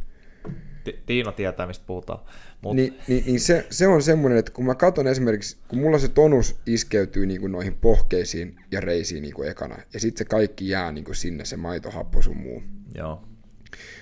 Ti- 0.93 1.03
Tiina 1.07 1.33
tietää, 1.33 1.67
mistä 1.67 1.85
puhutaan. 1.87 2.21
Mut, 2.61 2.77
Niin, 2.77 2.99
niin, 3.09 3.25
niin 3.27 3.41
se, 3.41 3.67
se 3.71 3.87
on 3.89 4.03
semmoinen, 4.03 4.39
että 4.39 4.53
kun 4.53 4.65
mä 4.65 4.75
katson 4.75 5.07
esimerkiksi, 5.07 5.57
kun 5.69 5.79
mulla 5.79 5.99
se 5.99 6.09
tonus 6.09 6.57
iskeytyy 6.67 7.27
niin 7.27 7.41
kuin 7.41 7.53
noihin 7.53 7.75
pohkeisiin 7.75 8.57
ja 8.71 8.81
reisiin 8.81 9.23
niin 9.23 9.35
kuin 9.35 9.49
ekana, 9.49 9.77
ja 9.95 10.01
sitten 10.01 10.19
se 10.19 10.25
kaikki 10.25 10.69
jää 10.69 10.93
niin 10.93 11.05
kuin 11.05 11.15
sinne, 11.15 11.45
se 11.45 11.57
maito, 11.57 11.91
happo 11.91 12.23
sun 12.23 12.37
muu. 12.37 12.63
Joo. 12.95 13.25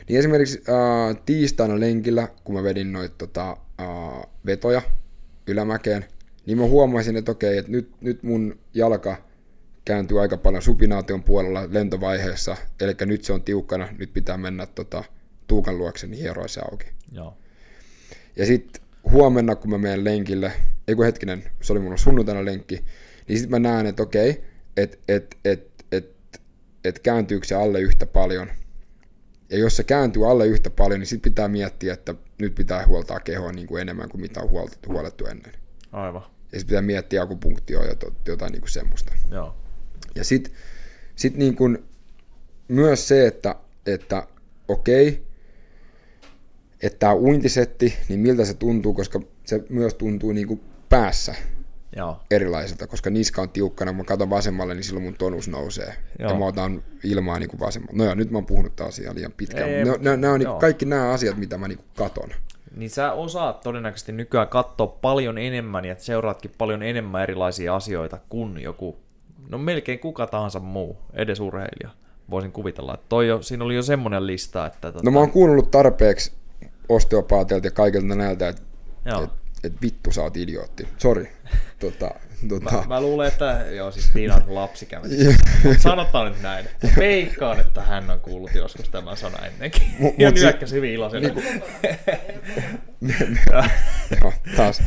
Niin 0.09 0.19
esimerkiksi 0.19 0.63
äh, 0.69 1.17
tiistaina 1.27 1.81
lenkillä, 1.81 2.29
kun 2.45 2.55
mä 2.55 2.63
vedin 2.63 2.93
noita 2.93 3.15
tota, 3.19 3.57
äh, 3.81 4.27
vetoja 4.47 4.83
ylämäkeen, 5.47 6.05
niin 6.47 6.59
mä 6.59 6.65
huomasin, 6.65 7.17
että 7.17 7.33
okei, 7.33 7.59
että 7.59 7.73
nyt, 7.73 7.91
nyt 8.01 8.23
mun 8.23 8.59
jalka 8.75 9.17
kääntyy 9.85 10.21
aika 10.21 10.37
paljon 10.37 10.63
supinaation 10.63 11.23
puolella 11.23 11.69
lentovaiheessa, 11.71 12.57
eli 12.81 12.95
nyt 13.07 13.25
se 13.25 13.33
on 13.33 13.43
tiukkana, 13.43 13.89
nyt 13.99 14.13
pitää 14.13 14.37
mennä 14.37 14.67
tota, 14.67 15.05
tuukan 15.47 15.79
luokse, 15.79 16.07
niin 16.07 16.21
hieroa 16.21 16.49
se 16.49 16.61
auki. 16.61 16.87
Joo. 17.13 17.37
Ja 18.37 18.47
sitten 18.47 18.83
huomenna, 19.11 19.57
kun 19.57 19.71
mä 19.71 19.79
menen 19.79 20.05
lenkille, 20.05 20.53
ei 20.89 20.95
kun 20.95 21.05
hetkinen, 21.05 21.45
se 21.61 21.73
oli 21.73 21.81
mulla 21.81 21.97
sunnuntaina 21.97 22.45
lenkki, 22.45 22.85
niin 23.29 23.39
sitten 23.39 23.51
mä 23.51 23.69
näen, 23.69 23.87
että 23.87 24.03
okei, 24.03 24.45
että 24.77 24.99
et, 25.09 25.37
et, 25.45 25.85
et, 25.93 26.17
et 26.85 26.99
kääntyykö 26.99 27.47
se 27.47 27.55
alle 27.55 27.81
yhtä 27.81 28.07
paljon. 28.07 28.51
Ja 29.51 29.59
jos 29.59 29.77
se 29.77 29.85
kääntyy 29.85 30.31
alle 30.31 30.47
yhtä 30.47 30.71
paljon, 30.71 31.01
niin 31.01 31.07
sitten 31.07 31.33
pitää 31.33 31.49
miettiä, 31.49 31.95
että 31.95 32.15
nyt 32.39 32.55
pitää 32.55 32.87
huoltaa 32.87 33.21
kehoa 33.21 33.53
niin 33.53 33.67
kuin 33.67 33.83
enemmän 33.83 34.09
kuin 34.09 34.21
mitä 34.21 34.41
on 34.41 34.51
huoltettu, 34.51 34.93
huolettu 34.93 35.27
ennen. 35.27 35.53
Aivan. 35.93 36.23
Ja 36.23 36.59
sitten 36.59 36.67
pitää 36.67 36.83
miettiä 36.83 37.23
akupunktioa 37.23 37.85
ja 37.85 37.95
jotain 38.27 38.53
niin 38.53 38.61
kuin 38.61 38.71
semmoista. 38.71 39.13
Joo. 39.31 39.57
Ja 40.15 40.25
sitten 40.25 40.53
sit 41.17 41.37
niin 41.37 41.57
kuin 41.57 41.85
myös 42.69 43.09
se, 43.09 43.27
että, 43.27 43.55
että 43.87 44.27
okei, 44.69 45.27
että 46.83 46.99
tämä 46.99 47.15
uintisetti, 47.15 47.95
niin 48.09 48.21
miltä 48.21 48.45
se 48.45 48.55
tuntuu, 48.55 48.95
koska 48.95 49.21
se 49.45 49.65
myös 49.69 49.95
tuntuu 49.95 50.33
niin 50.33 50.47
kuin 50.47 50.61
päässä 50.89 51.35
Joo. 51.97 52.21
erilaiselta, 52.31 52.87
koska 52.87 53.11
niska 53.11 53.43
on 53.43 53.49
tiukkana, 53.49 53.91
kun 53.91 53.97
mä 53.97 54.05
katson 54.05 54.31
vasemmalle, 54.31 54.75
niin 54.75 54.85
silloin 54.85 55.05
mun 55.05 55.15
tonus 55.15 55.49
nousee. 55.49 55.95
Joo. 56.19 56.31
Ja 56.31 56.39
mä 56.39 56.47
otan 56.47 56.83
ilmaa 57.05 57.39
niin 57.39 57.49
kuin 57.49 57.61
vasemmalle. 57.61 57.99
No 57.99 58.05
joo, 58.05 58.15
nyt 58.15 58.31
mä 58.31 58.39
oon 58.39 58.47
puhunut 58.47 58.77
taas 58.77 58.89
asiaa 58.89 59.15
liian 59.15 59.33
pitkään. 59.37 59.71
Ei, 59.71 59.85
Nämä, 59.85 59.97
nämä, 60.01 60.17
nämä 60.17 60.33
on 60.33 60.41
niin 60.41 60.49
kuin 60.49 60.61
kaikki 60.61 60.85
nämä 60.85 61.11
asiat, 61.11 61.37
mitä 61.37 61.59
mä 61.59 61.69
niin 61.69 61.79
kuin 61.79 61.89
katon. 61.97 62.31
Niin 62.77 62.91
sä 62.91 63.13
osaat 63.13 63.61
todennäköisesti 63.61 64.13
nykyään 64.13 64.49
katsoa 64.49 64.87
paljon 64.87 65.39
enemmän 65.39 65.85
ja 65.85 65.97
seuraatkin 65.99 66.51
paljon 66.59 66.83
enemmän 66.83 67.23
erilaisia 67.23 67.77
asioita 67.77 68.19
kuin 68.29 68.63
joku, 68.63 68.97
no 69.49 69.59
melkein 69.59 69.99
kuka 69.99 70.27
tahansa 70.27 70.61
muu, 70.61 70.97
edes 71.13 71.41
urheilija. 71.41 71.91
Voisin 72.31 72.53
kuvitella, 72.53 72.95
että 72.95 73.07
toi 73.09 73.29
jo, 73.29 73.43
siinä 73.43 73.65
oli 73.65 73.75
jo 73.75 73.83
semmoinen 73.83 74.27
lista, 74.27 74.67
että 74.67 74.93
tota, 74.93 75.05
No 75.05 75.11
mä 75.11 75.19
oon 75.19 75.31
kuunnellut 75.31 75.71
tarpeeksi 75.71 76.33
osteopaateilta 76.89 77.67
ja 77.67 77.71
kaikilta 77.71 78.15
näiltä, 78.15 78.49
että 78.49 78.63
et, 79.25 79.31
et 79.65 79.83
vittu 79.83 80.13
sä 80.13 80.23
oot 80.23 80.37
idiootti. 80.37 80.89
Sori. 80.99 81.33
tota, 81.81 82.11
tota, 82.49 82.73
Mä, 82.73 82.85
mä 82.87 83.01
luulen, 83.01 83.29
että 83.29 83.65
joo, 83.71 83.91
siis 83.91 84.11
Tiina 84.11 84.35
on 84.35 84.55
lapsi 84.55 84.87
kävi. 84.87 85.09
Sanotaan 85.79 86.33
nyt 86.33 86.43
näin. 86.43 86.67
Veikkaan, 86.97 87.61
että 87.61 87.83
hän 87.83 88.11
on 88.11 88.21
kuullut 88.21 88.55
joskus 88.55 88.89
tämän 88.89 89.17
sanan 89.17 89.47
ennenkin. 89.47 89.83
Mut- 89.99 90.15
ja 90.23 90.31
nyökkäsi 90.31 90.75
hyvin 90.75 90.93
iloisena. 90.93 91.29
joo, 94.21 94.33
taas, 94.57 94.83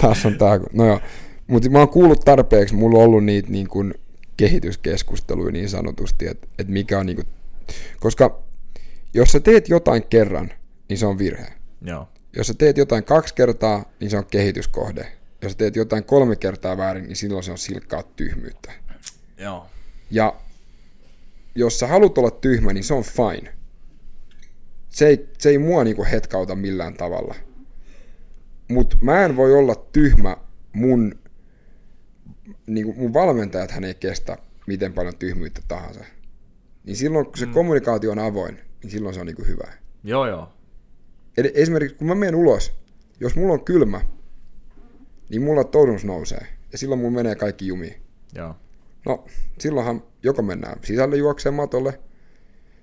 taas 0.00 0.26
on 0.26 0.38
tää. 0.38 0.60
No 0.72 0.86
joo. 0.86 1.00
Mutta 1.46 1.70
mä 1.70 1.78
oon 1.78 1.88
kuullut 1.88 2.20
tarpeeksi, 2.24 2.74
mulla 2.74 2.98
on 2.98 3.04
ollut 3.04 3.24
niitä 3.24 3.50
niin 3.50 3.68
kuin 3.68 3.94
kehityskeskusteluja 4.36 5.52
niin 5.52 5.68
sanotusti, 5.68 6.26
että, 6.26 6.46
että 6.58 6.72
mikä 6.72 6.98
on 6.98 7.06
niin 7.06 7.16
kuin, 7.16 7.26
koska 8.00 8.42
jos 9.14 9.32
sä 9.32 9.40
teet 9.40 9.68
jotain 9.68 10.02
kerran, 10.10 10.50
niin 10.88 10.98
se 10.98 11.06
on 11.06 11.18
virhe. 11.18 11.52
joo. 11.82 12.08
Jos 12.36 12.46
sä 12.46 12.54
teet 12.54 12.76
jotain 12.76 13.04
kaksi 13.04 13.34
kertaa, 13.34 13.92
niin 14.00 14.10
se 14.10 14.18
on 14.18 14.26
kehityskohde. 14.26 15.12
Jos 15.42 15.52
sä 15.52 15.58
teet 15.58 15.76
jotain 15.76 16.04
kolme 16.04 16.36
kertaa 16.36 16.76
väärin, 16.76 17.04
niin 17.04 17.16
silloin 17.16 17.44
se 17.44 17.50
on 17.50 17.58
silkkaa 17.58 18.02
tyhmyyttä. 18.02 18.72
Joo. 19.38 19.66
Ja 20.10 20.34
jos 21.54 21.78
sä 21.78 21.86
haluat 21.86 22.18
olla 22.18 22.30
tyhmä, 22.30 22.72
niin 22.72 22.84
se 22.84 22.94
on 22.94 23.02
fine. 23.02 23.54
Se 24.88 25.06
ei, 25.06 25.28
se 25.38 25.48
ei 25.48 25.58
mua 25.58 25.84
niinku 25.84 26.04
hetkauta 26.04 26.54
millään 26.54 26.94
tavalla. 26.94 27.34
Mutta 28.68 28.96
mä 29.00 29.24
en 29.24 29.36
voi 29.36 29.54
olla 29.54 29.74
tyhmä 29.74 30.36
mun, 30.72 31.18
niinku 32.66 32.92
mun 32.92 33.14
valmentajat 33.14 33.70
hän 33.70 33.84
ei 33.84 33.94
kestä 33.94 34.38
miten 34.68 34.92
paljon 34.92 35.16
tyhmyyttä 35.16 35.60
tahansa. 35.68 36.04
Niin 36.84 36.96
silloin 36.96 37.26
kun 37.26 37.38
se 37.38 37.46
mm. 37.46 37.52
kommunikaatio 37.52 38.10
on 38.10 38.18
avoin, 38.18 38.60
niin 38.82 38.90
silloin 38.90 39.14
se 39.14 39.20
on 39.20 39.26
niinku 39.26 39.44
hyvä. 39.44 39.72
Joo, 40.04 40.26
joo. 40.26 40.52
Eli 41.38 41.52
esimerkiksi 41.54 41.96
kun 41.96 42.06
mä 42.06 42.14
menen 42.14 42.34
ulos, 42.34 42.72
jos 43.20 43.36
mulla 43.36 43.52
on 43.52 43.64
kylmä, 43.64 44.00
niin 45.28 45.42
mulla 45.42 45.64
todennus 45.64 46.04
nousee. 46.04 46.46
Ja 46.72 46.78
silloin 46.78 47.00
mulla 47.00 47.14
menee 47.14 47.34
kaikki 47.34 47.66
jumiin. 47.66 48.02
Joo. 48.34 48.54
No, 49.06 49.24
silloinhan 49.58 50.02
joko 50.22 50.42
mennään 50.42 50.80
sisälle 50.84 51.16
juokseen 51.16 51.54
matolle, 51.54 51.92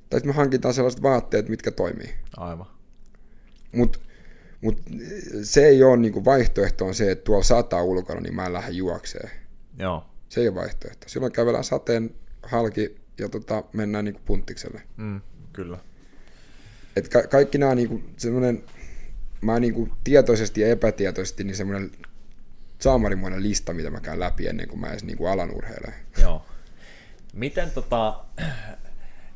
tai 0.10 0.20
sitten 0.20 0.28
me 0.28 0.34
hankitaan 0.34 0.74
sellaiset 0.74 1.02
vaatteet, 1.02 1.50
mitkä 1.50 1.72
toimii. 1.72 2.10
Aivan. 2.38 2.68
Mutta 3.72 4.00
mut 4.62 4.82
se 5.44 5.66
ei 5.66 5.84
ole 5.84 5.98
niinku 5.98 6.26
vaihtoehto 6.26 6.86
on 6.86 6.96
se, 6.96 7.12
että 7.12 7.24
tuolla 7.24 7.44
sataa 7.44 7.84
ulkona, 7.84 8.22
niin 8.22 8.36
mä 8.36 8.46
en 8.46 8.54
lähde 8.54 8.72
juokseen. 8.72 9.30
Joo. 9.80 10.06
Se 10.30 10.42
ei 10.42 10.48
ole 10.48 10.56
vaihtoehto. 10.56 11.10
Silloin 11.10 11.34
kävellään 11.34 11.64
sateen 11.64 12.16
halki 12.44 12.96
ja 13.20 13.30
tota, 13.30 13.64
mennään 13.74 14.06
niinku 14.06 14.22
punttikselle. 14.26 14.82
Mm, 14.98 15.22
kyllä. 15.54 15.78
Et 16.96 17.10
ka- 17.10 17.28
kaikki 17.28 17.58
nämä 17.58 17.76
niinku 17.76 18.02
semmoinen, 18.18 18.64
mä 19.42 19.60
niinku 19.60 19.90
tietoisesti 20.04 20.62
ja 20.62 20.68
epätietoisesti, 20.68 21.44
niin 21.44 21.56
semmoinen 21.56 21.92
saamarimoinen 22.80 23.44
lista, 23.44 23.74
mitä 23.74 23.90
mä 23.90 24.00
käyn 24.00 24.20
läpi 24.20 24.48
ennen 24.48 24.68
kuin 24.68 24.80
mä 24.80 24.88
edes 24.88 25.04
niinku 25.04 25.26
alan 25.26 25.52
urheilemaan. 25.52 26.02
Joo. 26.22 26.46
Miten 27.34 27.72
tota, 27.72 28.20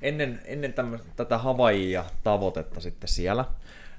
ennen, 0.02 0.42
ennen 0.46 0.74
tämmö, 0.74 1.00
tätä 1.16 1.38
Havaijia 1.38 2.06
tavoitetta 2.24 2.80
sitten 2.80 3.10
siellä, 3.10 3.46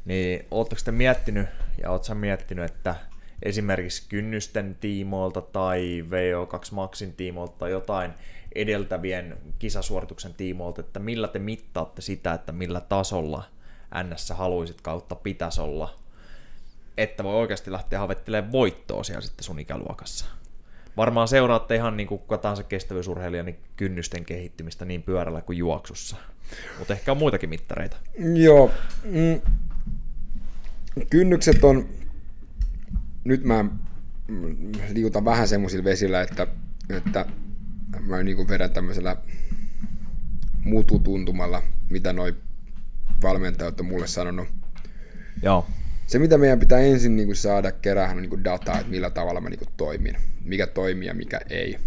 niin 0.04 0.46
ootteko 0.50 0.80
te 0.84 0.92
miettinyt 0.92 1.48
ja 1.82 1.90
ootko 1.90 2.04
sä 2.04 2.14
miettinyt, 2.14 2.70
että 2.70 2.94
esimerkiksi 3.42 4.08
kynnysten 4.08 4.76
tiimoilta 4.80 5.40
tai 5.40 6.04
VO2 6.08 6.74
Maxin 6.74 7.12
tiimoilta 7.12 7.54
tai 7.58 7.70
jotain 7.70 8.12
edeltävien 8.54 9.36
kisasuorituksen 9.58 10.34
tiimoilta, 10.34 10.80
että 10.80 11.00
millä 11.00 11.28
te 11.28 11.38
mittaatte 11.38 12.02
sitä, 12.02 12.32
että 12.34 12.52
millä 12.52 12.80
tasolla 12.80 13.44
NS 14.04 14.30
haluisit 14.30 14.80
kautta 14.80 15.14
pitäisi 15.14 15.60
olla, 15.60 15.94
että 16.96 17.24
voi 17.24 17.34
oikeasti 17.34 17.72
lähteä 17.72 17.98
havettelemaan 17.98 18.52
voittoa 18.52 19.04
siellä 19.04 19.20
sitten 19.20 19.44
sun 19.44 19.58
ikäluokassa. 19.58 20.24
Varmaan 20.96 21.28
seuraatte 21.28 21.74
ihan 21.74 21.96
niin 21.96 22.06
kuin 22.06 22.22
tahansa 22.42 22.62
kestävyysurheilija 22.62 23.42
niin 23.42 23.58
kynnysten 23.76 24.24
kehittymistä 24.24 24.84
niin 24.84 25.02
pyörällä 25.02 25.40
kuin 25.40 25.58
juoksussa. 25.58 26.16
Mutta 26.78 26.94
ehkä 26.94 27.12
on 27.12 27.18
muitakin 27.18 27.48
mittareita. 27.48 27.96
Joo. 28.34 28.70
Mm, 29.04 29.40
kynnykset 31.10 31.64
on, 31.64 31.88
nyt 33.24 33.44
mä 33.44 33.64
liikutan 34.92 35.24
vähän 35.24 35.48
semmoisilla 35.48 35.84
vesillä, 35.84 36.22
että, 36.22 36.46
että 36.88 37.26
mä 38.00 38.22
niin 38.22 38.48
vedän 38.48 38.70
tämmöisellä 38.70 39.16
mututuntumalla, 40.64 41.62
mitä 41.90 42.12
noi 42.12 42.34
valmentajat 43.22 43.80
on 43.80 43.86
mulle 43.86 44.06
sanonut. 44.06 44.48
Joo. 45.42 45.66
Se, 46.06 46.18
mitä 46.18 46.38
meidän 46.38 46.58
pitää 46.58 46.78
ensin 46.78 47.16
niin 47.16 47.28
kuin 47.28 47.36
saada 47.36 47.72
kerää, 47.72 48.10
on 48.10 48.16
niin 48.16 48.30
kuin 48.30 48.44
dataa, 48.44 48.78
että 48.78 48.90
millä 48.90 49.10
tavalla 49.10 49.40
mä 49.40 49.50
niin 49.50 49.58
kuin 49.58 49.70
toimin. 49.76 50.16
Mikä 50.44 50.66
toimii 50.66 51.08
ja 51.08 51.14
mikä 51.14 51.40
ei. 51.50 51.78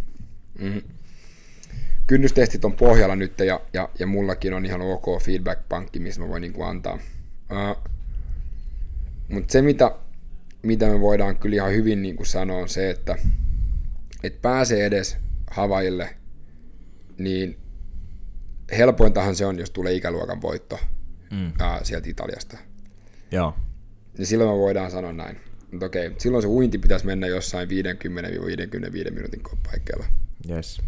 Mm. 0.60 0.82
Kynnystestit 2.08 2.66
on 2.66 2.74
pohjalla 2.74 3.16
nyt 3.16 3.40
ja, 3.40 3.62
ja, 3.74 3.90
ja 4.00 4.08
mullakin 4.08 4.54
on 4.54 4.66
ihan 4.66 4.82
ok 4.82 5.06
feedback-pankki, 5.24 6.00
missä 6.00 6.22
mä 6.22 6.28
voin 6.28 6.42
niin 6.42 6.54
kuin 6.54 6.68
antaa. 6.68 7.00
Uh, 7.52 7.84
Mutta 9.30 9.52
se, 9.52 9.62
mitä, 9.62 9.92
mitä 10.64 10.86
me 10.90 11.02
voidaan 11.02 11.38
kyllä 11.38 11.56
ihan 11.56 11.72
hyvin 11.74 12.02
niin 12.02 12.16
kuin 12.16 12.28
sanoa, 12.28 12.58
on 12.58 12.70
se, 12.70 12.90
että 12.90 13.16
et 14.24 14.42
pääsee 14.42 14.86
edes 14.86 15.18
Havaille, 15.52 16.16
niin 17.18 17.58
helpointahan 18.78 19.36
se 19.36 19.46
on, 19.46 19.60
jos 19.60 19.70
tulee 19.72 19.94
ikäluokan 19.94 20.42
voitto 20.42 20.80
Mm. 21.32 21.48
uh, 21.48 21.84
sieltä 21.84 22.10
Italiasta 22.10 22.58
Joo. 23.32 23.56
niin 24.18 24.26
silloin 24.26 24.50
me 24.50 24.56
voidaan 24.58 24.92
sanoa 24.92 25.14
näin. 25.14 25.38
Mutta 25.72 25.86
okei, 25.86 26.12
silloin 26.18 26.42
se 26.42 26.48
uinti 26.48 26.78
pitäisi 26.78 27.06
mennä 27.06 27.28
jossain 27.28 27.70
50-55 27.70 29.12
minuutin 29.14 29.42
paikkeilla. 29.72 30.06
Yes. 30.50 30.82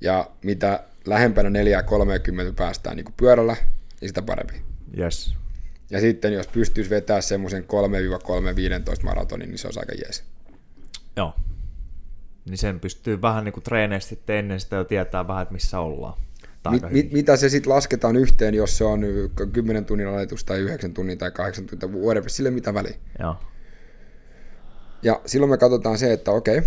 Ja 0.00 0.30
mitä 0.44 0.84
lähempänä 1.06 1.48
4.30 1.48 2.52
päästään 2.56 2.96
niin 2.96 3.04
kuin 3.04 3.14
pyörällä, 3.16 3.56
niin 4.00 4.08
sitä 4.08 4.22
parempi. 4.22 4.54
Yes. 4.98 5.34
Ja 5.90 6.00
sitten 6.00 6.32
jos 6.32 6.46
pystyisi 6.46 6.90
vetää 6.90 7.20
semmoisen 7.20 7.64
3-3-15 9.00 9.04
maratonin, 9.04 9.48
niin 9.48 9.58
se 9.58 9.66
olisi 9.66 9.80
aika 9.80 9.92
jees. 9.92 10.24
Joo. 11.16 11.34
Niin 12.44 12.58
sen 12.58 12.80
pystyy 12.80 13.22
vähän 13.22 13.44
niin 13.44 13.52
kuin 13.52 13.64
treeneistä 13.64 14.08
sitten 14.08 14.36
ennen 14.36 14.60
sitä 14.60 14.76
jo 14.76 14.84
tietää 14.84 15.28
vähän, 15.28 15.42
että 15.42 15.54
missä 15.54 15.80
ollaan. 15.80 16.20
Mit, 16.70 16.82
mit, 16.90 17.12
mitä 17.12 17.36
se 17.36 17.48
sitten 17.48 17.72
lasketaan 17.72 18.16
yhteen, 18.16 18.54
jos 18.54 18.78
se 18.78 18.84
on 18.84 19.00
10 19.52 19.84
tunnin 19.84 20.08
aletus 20.08 20.44
tai 20.44 20.58
9 20.58 20.94
tunnin 20.94 21.18
tai 21.18 21.30
8 21.30 21.66
tunnin 21.66 22.02
whatever, 22.02 22.30
sille 22.30 22.50
mitä 22.50 22.74
väliä. 22.74 22.94
Joo. 23.18 23.36
Ja 25.02 25.20
silloin 25.26 25.50
me 25.50 25.58
katsotaan 25.58 25.98
se, 25.98 26.12
että 26.12 26.30
okei, 26.30 26.56
ja 26.56 26.62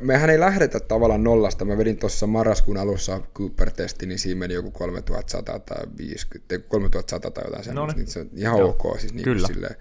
mehän 0.00 0.30
ei 0.30 0.40
lähdetä 0.40 0.80
tavallaan 0.80 1.24
nollasta. 1.24 1.64
Mä 1.64 1.78
vedin 1.78 1.98
tuossa 1.98 2.26
marraskuun 2.26 2.76
alussa 2.76 3.20
Cooper-testi, 3.34 4.06
niin 4.06 4.18
siinä 4.18 4.38
meni 4.38 4.54
joku 4.54 4.70
3100 4.70 5.58
tai 5.58 5.84
50, 5.98 6.58
3100 6.58 7.30
tai 7.30 7.44
jotain 7.44 7.64
semmoista, 7.64 7.98
niin 7.98 8.06
se 8.06 8.20
on 8.20 8.30
ihan 8.36 8.58
Joo. 8.58 8.68
ok. 8.68 9.00
Siis 9.00 9.14
niin 9.14 9.24
Kyllä. 9.24 9.46
Silleen. 9.46 9.76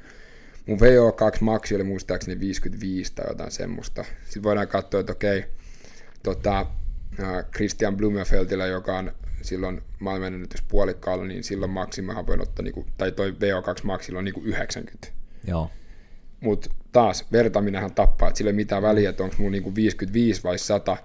Mun 0.66 0.80
VO2 0.80 1.38
Maxi 1.42 1.76
oli 1.76 1.84
muistaakseni 1.84 2.40
55 2.40 3.16
tai 3.16 3.26
jotain 3.30 3.52
semmoista. 3.52 4.06
Sitten 4.24 4.44
voidaan 4.44 4.68
katsoa, 4.68 5.00
että 5.00 5.12
okei, 5.12 5.46
tota, 6.24 6.66
Christian 7.56 7.98
Blumenfeldillä, 7.98 8.66
joka 8.66 8.98
on 8.98 9.12
silloin 9.42 9.82
maailmanennätyspuolikkaalla, 10.00 11.26
niin 11.26 11.44
silloin 11.44 11.72
maksimahan 11.72 12.28
voin 12.28 12.42
ottaa, 12.42 12.64
niinku, 12.64 12.86
tai 12.98 13.12
toi 13.12 13.32
VO2 13.32 13.84
Maxilla 13.84 14.20
on 14.20 14.26
niinku 14.26 14.42
90. 14.44 15.08
Joo. 15.48 15.72
Mutta 16.40 16.70
taas, 16.94 17.26
vertaaminenhan 17.32 17.94
tappaa, 17.94 18.28
että 18.28 18.38
sillä 18.38 18.50
ei 18.50 18.56
mitään 18.56 18.82
väliä, 18.82 19.10
että 19.10 19.24
onko 19.24 19.36
mulla 19.38 19.52
niinku 19.52 19.76
55 19.76 20.44
vai 20.44 20.58
100 20.58 20.98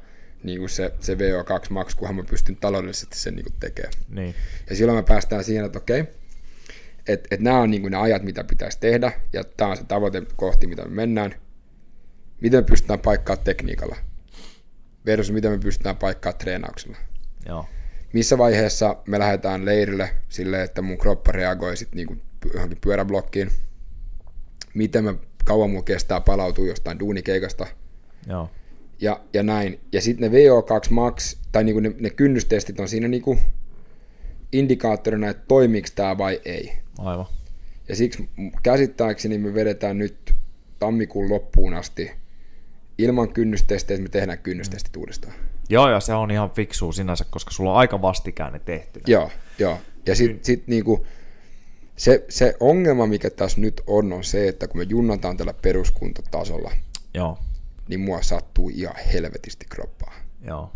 niinku 0.42 0.68
se, 0.68 0.92
se 1.00 1.14
VO2 1.14 1.70
max, 1.70 1.94
kunhan 1.94 2.16
mä 2.16 2.22
pystyn 2.30 2.56
taloudellisesti 2.56 3.18
sen 3.18 3.34
niinku 3.34 3.50
tekemään. 3.60 3.92
Niin. 4.08 4.34
Ja 4.70 4.76
silloin 4.76 4.98
me 4.98 5.02
päästään 5.02 5.44
siihen, 5.44 5.64
että 5.64 5.78
okei, 5.78 6.04
että 7.08 7.28
et 7.30 7.40
nämä 7.40 7.60
on 7.60 7.70
niinku 7.70 7.88
ne 7.88 7.96
ajat, 7.96 8.22
mitä 8.22 8.44
pitäisi 8.44 8.80
tehdä, 8.80 9.12
ja 9.32 9.44
tämä 9.44 9.70
on 9.70 9.76
se 9.76 9.84
tavoite 9.84 10.22
kohti, 10.36 10.66
mitä 10.66 10.82
me 10.82 10.94
mennään. 10.94 11.34
Miten 12.40 12.60
me 12.60 12.64
pystytään 12.64 13.00
paikkaamaan 13.00 13.44
tekniikalla 13.44 13.96
versus 15.06 15.32
miten 15.32 15.52
me 15.52 15.58
pystytään 15.58 15.96
paikkaamaan 15.96 16.38
treenauksella. 16.38 16.96
Joo. 17.46 17.68
Missä 18.12 18.38
vaiheessa 18.38 18.96
me 19.06 19.18
lähdetään 19.18 19.64
leirille 19.64 20.10
silleen, 20.28 20.64
että 20.64 20.82
mun 20.82 20.98
kroppa 20.98 21.32
reagoi 21.32 21.76
sitten 21.76 21.96
niinku 21.96 22.16
johonkin 22.54 22.78
pyöräblokkiin. 22.80 23.50
Miten 24.74 25.04
me 25.04 25.14
kauan 25.48 25.70
mulla 25.70 25.82
kestää 25.82 26.20
palautua 26.20 26.66
jostain 26.66 26.98
duunikeikasta 26.98 27.66
Joo. 28.26 28.50
ja, 29.00 29.20
ja 29.32 29.42
näin. 29.42 29.80
Ja 29.92 30.00
sitten 30.00 30.32
ne 30.32 30.38
VO2 30.38 30.90
max, 30.90 31.36
tai 31.52 31.64
niinku 31.64 31.80
ne, 31.80 31.92
ne 32.00 32.10
kynnystestit 32.10 32.80
on 32.80 32.88
siinä 32.88 33.08
niinku 33.08 33.38
indikaattorina, 34.52 35.28
että 35.28 35.44
toimiiko 35.48 35.88
tämä 35.94 36.18
vai 36.18 36.40
ei. 36.44 36.72
Aivan. 36.98 37.26
Ja 37.88 37.96
siksi 37.96 38.28
käsittääkseni 38.62 39.38
me 39.38 39.54
vedetään 39.54 39.98
nyt 39.98 40.34
tammikuun 40.78 41.30
loppuun 41.30 41.74
asti 41.74 42.10
ilman 42.98 43.32
kynnystestejä, 43.32 44.00
me 44.00 44.08
tehdään 44.08 44.38
kynnystestit 44.38 44.96
uudestaan. 44.96 45.34
Joo, 45.68 45.90
ja 45.90 46.00
se 46.00 46.14
on 46.14 46.30
ihan 46.30 46.50
fiksu 46.50 46.92
sinänsä, 46.92 47.24
koska 47.30 47.50
sulla 47.50 47.72
on 47.72 47.78
aika 47.78 48.02
vastikään 48.02 48.52
ne 48.52 48.58
tehty. 48.58 49.00
Joo, 49.06 49.30
joo. 49.58 49.78
Ja 50.06 50.14
sitten 50.14 50.44
sit 50.44 50.66
niinku, 50.66 51.06
Se, 51.98 52.24
se 52.28 52.54
ongelma, 52.60 53.06
mikä 53.06 53.30
tässä 53.30 53.60
nyt 53.60 53.80
on, 53.86 54.12
on 54.12 54.24
se, 54.24 54.48
että 54.48 54.68
kun 54.68 54.80
me 54.80 54.86
junnataan 54.88 55.36
tällä 55.36 55.54
peruskuntotasolla, 55.54 56.72
Joo, 57.14 57.38
niin 57.88 58.00
mua 58.00 58.22
sattuu 58.22 58.68
ihan 58.68 58.94
helvetisti 59.12 59.66
kroppaa. 59.70 60.14
joo, 60.42 60.72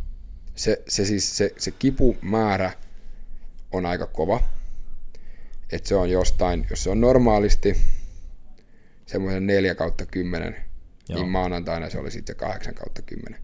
Se, 0.55 0.83
se, 0.89 1.05
siis, 1.05 1.37
se, 1.37 1.55
se 1.59 1.71
kipumäärä 1.71 2.73
on 3.73 3.87
aika 3.87 4.07
kova. 4.07 4.41
Että 5.73 5.89
se 5.89 5.95
on 5.95 6.11
jostain, 6.11 6.67
jos 6.71 6.85
se 6.85 6.91
on 6.91 7.01
normaalisti 7.01 7.77
semmoisen 9.07 9.47
4 9.47 9.75
kautta 9.75 10.07
10, 10.07 10.57
Joo. 11.09 11.19
niin 11.19 11.29
maanantaina 11.31 11.91
se 11.91 11.99
oli 11.99 12.11
sitten 12.11 12.35
se 12.35 12.39
8 12.39 12.75
kautta 12.75 13.03
10. 13.03 13.41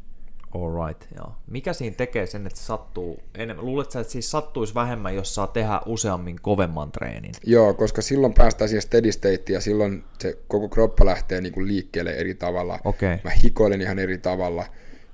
alright, 0.54 1.04
joo. 1.16 1.32
Mikä 1.46 1.72
siinä 1.72 1.96
tekee 1.96 2.26
sen, 2.26 2.46
että 2.46 2.58
sattuu 2.58 3.22
enemmän? 3.34 3.66
Luuletko 3.66 3.90
sä, 3.92 4.00
että 4.00 4.12
siis 4.12 4.30
sattuisi 4.30 4.74
vähemmän, 4.74 5.14
jos 5.14 5.34
saa 5.34 5.46
tehdä 5.46 5.80
useammin 5.86 6.36
kovemman 6.42 6.92
treenin? 6.92 7.32
Joo, 7.44 7.74
koska 7.74 8.02
silloin 8.02 8.34
päästään 8.34 8.68
siihen 8.68 8.82
steady 8.82 9.12
stateen 9.12 9.42
ja 9.48 9.60
silloin 9.60 10.04
se 10.18 10.38
koko 10.48 10.68
kroppa 10.68 11.04
lähtee 11.04 11.40
niinku 11.40 11.66
liikkeelle 11.66 12.10
eri 12.10 12.34
tavalla. 12.34 12.78
Okei. 12.84 13.18
Mä 13.24 13.30
hikoilen 13.30 13.80
ihan 13.80 13.98
eri 13.98 14.18
tavalla 14.18 14.66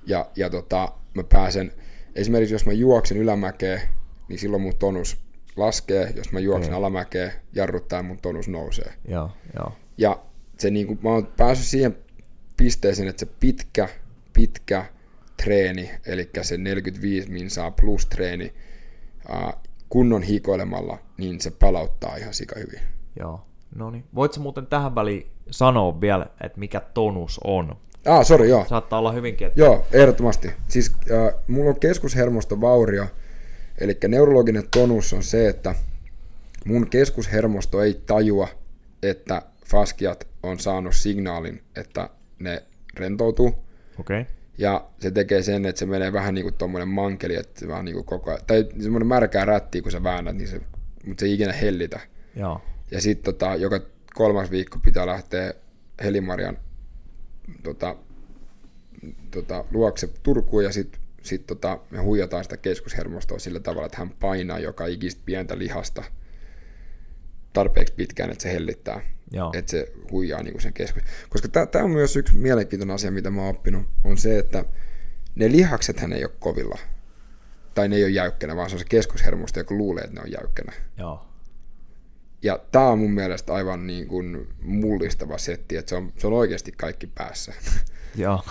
ja, 0.07 0.25
ja 0.35 0.49
tota, 0.49 0.91
mä 1.13 1.23
pääsen, 1.23 1.71
esimerkiksi 2.15 2.55
jos 2.55 2.65
mä 2.65 2.71
juoksen 2.71 3.17
ylämäkeen, 3.17 3.81
niin 4.29 4.39
silloin 4.39 4.61
mun 4.61 4.75
tonus 4.79 5.17
laskee, 5.55 6.13
jos 6.15 6.31
mä 6.31 6.39
juoksen 6.39 6.73
Okei. 6.73 6.77
alamäkeen, 6.77 7.31
jarruttaa 7.53 8.03
mun 8.03 8.17
tonus 8.21 8.47
nousee. 8.47 8.93
Joo, 9.07 9.29
joo, 9.55 9.71
Ja 9.97 10.19
se 10.57 10.69
niinku, 10.69 10.97
mä 11.01 11.09
oon 11.09 11.27
päässyt 11.37 11.67
siihen 11.67 11.97
pisteeseen, 12.57 13.07
että 13.07 13.19
se 13.19 13.31
pitkä, 13.39 13.89
pitkä 14.33 14.85
treeni, 15.43 15.91
eli 16.05 16.29
se 16.41 16.57
45 16.57 17.31
minsaa 17.31 17.71
plus 17.71 18.05
treeni, 18.05 18.53
kunnon 19.89 20.23
hikoilemalla, 20.23 20.97
niin 21.17 21.41
se 21.41 21.51
palauttaa 21.51 22.15
ihan 22.15 22.33
sika 22.33 22.59
hyvin. 22.59 22.79
joo. 23.19 23.41
No 23.75 23.91
niin. 23.91 24.03
Voitko 24.15 24.39
muuten 24.39 24.67
tähän 24.67 24.95
väliin 24.95 25.27
sanoa 25.51 26.01
vielä, 26.01 26.25
että 26.43 26.59
mikä 26.59 26.79
tonus 26.79 27.39
on? 27.43 27.75
Ah, 28.05 28.25
sori, 28.25 28.49
joo. 28.49 28.65
Saattaa 28.65 28.99
olla 28.99 29.11
hyvinkin, 29.11 29.47
että... 29.47 29.59
Joo, 29.59 29.85
ehdottomasti. 29.91 30.51
Siis 30.67 30.95
äh, 31.11 31.33
mulla 31.47 31.69
on 31.69 31.79
keskushermostovaurio, 31.79 33.05
eli 33.77 33.97
neurologinen 34.07 34.63
tonus 34.71 35.13
on 35.13 35.23
se, 35.23 35.47
että 35.47 35.75
mun 36.65 36.89
keskushermosto 36.89 37.81
ei 37.81 38.01
tajua, 38.05 38.47
että 39.03 39.41
faskiat 39.65 40.27
on 40.43 40.59
saanut 40.59 40.95
signaalin, 40.95 41.63
että 41.75 42.09
ne 42.39 42.63
rentoutuu. 42.93 43.47
Okei. 43.99 44.21
Okay. 44.21 44.34
Ja 44.57 44.85
se 44.99 45.11
tekee 45.11 45.41
sen, 45.41 45.65
että 45.65 45.79
se 45.79 45.85
menee 45.85 46.13
vähän 46.13 46.35
niin 46.35 46.43
kuin 46.43 46.55
tuommoinen 46.55 46.87
mankeli, 46.87 47.35
että 47.35 47.59
se 47.59 47.67
vaan 47.67 47.85
niin 47.85 47.95
kuin 47.95 48.05
koko 48.05 48.29
ajan, 48.29 48.41
tai 48.47 48.65
semmoinen 48.79 49.07
märkää 49.07 49.45
rättiä, 49.45 49.81
kun 49.81 49.91
sä 49.91 50.03
väännät, 50.03 50.35
niin 50.35 50.47
se, 50.47 50.61
mutta 51.05 51.21
se 51.21 51.25
ei 51.25 51.33
ikinä 51.33 51.53
hellitä. 51.53 51.99
Joo. 52.35 52.61
Ja 52.91 53.01
sitten 53.01 53.33
tota, 53.33 53.55
joka 53.55 53.79
kolmas 54.13 54.51
viikko 54.51 54.79
pitää 54.79 55.05
lähteä 55.05 55.53
Helimarjan 56.03 56.57
tota, 57.63 57.95
tota, 59.31 59.65
luokse 59.71 60.09
Turkuun 60.23 60.63
ja 60.63 60.71
sitten 60.71 61.01
sit, 61.21 61.47
tota, 61.47 61.79
me 61.91 61.99
huijataan 61.99 62.43
sitä 62.43 62.57
keskushermostoa 62.57 63.39
sillä 63.39 63.59
tavalla, 63.59 63.85
että 63.85 63.97
hän 63.97 64.09
painaa 64.09 64.59
joka 64.59 64.85
ikistä 64.85 65.21
pientä 65.25 65.57
lihasta 65.57 66.03
tarpeeksi 67.55 67.93
pitkään, 67.93 68.31
että 68.31 68.43
se 68.43 68.53
hellittää. 68.53 69.01
Joo. 69.31 69.51
Että 69.55 69.71
se 69.71 69.91
huijaa 70.11 70.43
niin 70.43 70.61
sen 70.61 70.73
keskus. 70.73 71.03
Koska 71.29 71.47
tämä 71.47 71.85
on 71.85 71.91
myös 71.91 72.15
yksi 72.15 72.35
mielenkiintoinen 72.35 72.95
asia, 72.95 73.11
mitä 73.11 73.29
mä 73.29 73.41
oon 73.41 73.49
oppinut, 73.49 73.87
on 74.03 74.17
se, 74.17 74.39
että 74.39 74.65
ne 75.35 75.51
lihaksethän 75.51 76.13
ei 76.13 76.23
ole 76.23 76.31
kovilla. 76.39 76.77
Tai 77.73 77.89
ne 77.89 77.95
ei 77.95 78.03
ole 78.03 78.11
jäykkänä, 78.11 78.55
vaan 78.55 78.69
se 78.69 78.75
on 78.75 78.79
se 78.79 78.85
keskushermosto, 78.89 79.59
joka 79.59 79.75
luulee, 79.75 80.03
että 80.03 80.15
ne 80.15 80.21
on 80.21 80.31
jäykkänä. 80.31 80.73
Joo. 80.97 81.25
Ja 82.41 82.59
tämä 82.71 82.87
on 82.87 82.99
mun 82.99 83.11
mielestä 83.11 83.53
aivan 83.53 83.87
niin 83.87 84.07
kuin 84.07 84.47
mullistava 84.61 85.37
setti, 85.37 85.77
että 85.77 85.89
se 85.89 85.95
on, 85.95 86.13
se 86.17 86.27
on 86.27 86.33
oikeasti 86.33 86.71
kaikki 86.71 87.07
päässä. 87.07 87.53
Joo. 88.15 88.43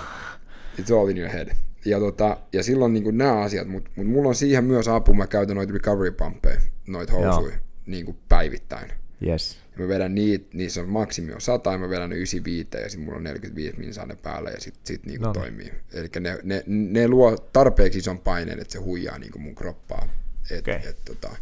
It's 0.81 0.95
all 0.99 1.09
in 1.09 1.19
your 1.19 1.33
head. 1.33 1.49
Ja, 1.85 1.99
tota, 1.99 2.37
ja 2.53 2.62
silloin 2.62 2.93
niin 2.93 3.05
kuin 3.05 3.19
nämä 3.19 3.40
asiat, 3.40 3.69
mutta 3.69 3.90
mut 3.97 4.07
mulla 4.07 4.29
on 4.29 4.35
siihen 4.35 4.64
myös 4.64 4.88
apu, 4.88 5.14
mä 5.14 5.27
käytän 5.27 5.57
noita 5.57 5.73
recovery 5.73 6.11
pumpeja, 6.11 6.61
noita 6.87 7.12
housuja, 7.12 7.57
niin 7.87 8.05
kuin 8.05 8.16
päivittäin. 8.29 8.92
Yes. 9.27 9.59
Ja 9.73 9.83
mä 9.83 9.88
vedän 9.88 10.14
niitä, 10.14 10.47
niissä 10.53 10.81
on 10.81 10.88
maksimi 10.88 11.33
on 11.33 11.40
100 11.40 11.73
ja 11.73 11.79
mä 11.79 11.88
vedän 11.88 12.11
ne 12.11 12.16
95 12.16 12.68
ja 12.83 12.88
sitten 12.90 13.05
mulla 13.05 13.16
on 13.18 13.25
45 13.25 13.79
minsaa 13.79 14.07
ne 14.07 14.16
päällä 14.16 14.51
ja 14.51 14.61
sit, 14.61 14.75
sit 14.85 15.07
niinku 15.07 15.27
No. 15.27 15.33
toimii. 15.33 15.73
Eli 15.92 16.09
ne, 16.20 16.38
ne, 16.42 16.64
ne, 16.66 17.09
luo 17.09 17.37
tarpeeksi 17.37 17.99
ison 17.99 18.18
paineen, 18.18 18.61
että 18.61 18.73
se 18.73 18.79
huijaa 18.79 19.18
niinku 19.18 19.38
mun 19.38 19.55
kroppaa. 19.55 20.09
Et, 20.51 20.59
Okei. 20.59 20.75
et, 20.88 21.05
tota, 21.05 21.37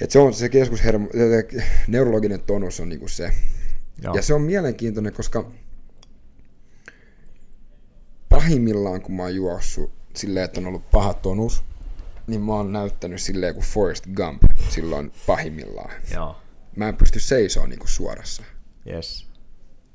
et 0.00 0.10
se 0.10 0.18
on 0.18 0.34
se 0.34 0.48
keskushermo, 0.48 1.08
neurologinen 1.88 2.40
tonus 2.40 2.80
on 2.80 2.88
niinku 2.88 3.08
se. 3.08 3.30
Joo. 4.02 4.14
Ja 4.14 4.22
se 4.22 4.34
on 4.34 4.42
mielenkiintoinen, 4.42 5.12
koska 5.12 5.50
pahimmillaan 8.28 9.00
kun 9.02 9.14
mä 9.14 9.22
oon 9.22 9.34
juossut 9.34 9.92
silleen, 10.14 10.44
että 10.44 10.60
on 10.60 10.66
ollut 10.66 10.90
paha 10.90 11.14
tonus, 11.14 11.64
niin 12.26 12.40
mä 12.40 12.52
oon 12.52 12.72
näyttänyt 12.72 13.20
silleen 13.20 13.54
kuin 13.54 13.64
Forrest 13.66 14.06
Gump 14.16 14.42
silloin 14.68 15.12
pahimmillaan 15.26 15.90
Joo. 16.14 16.36
mä 16.76 16.88
en 16.88 16.96
pysty 16.96 17.20
seisomaan 17.20 17.70
niinku 17.70 17.86
suorassa. 17.86 18.42
Yes. 18.86 19.26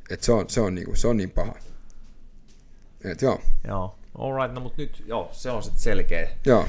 Et 0.10 0.24
se, 0.24 0.32
on, 0.32 0.50
se, 0.50 0.62
on 0.62 0.76
niinku, 0.76 0.96
se 0.96 1.08
on 1.08 1.18
niin 1.18 1.32
paha. 1.32 1.56
Et 3.06 3.22
joo, 3.22 3.42
Joo. 3.68 3.96
Alright, 4.18 4.54
no 4.56 4.62
mut 4.62 4.78
nyt, 4.78 5.04
joo, 5.08 5.30
se 5.32 5.52
on 5.52 5.64
sitten 5.64 5.82
selkeä. 5.82 6.30
joo. 6.46 6.68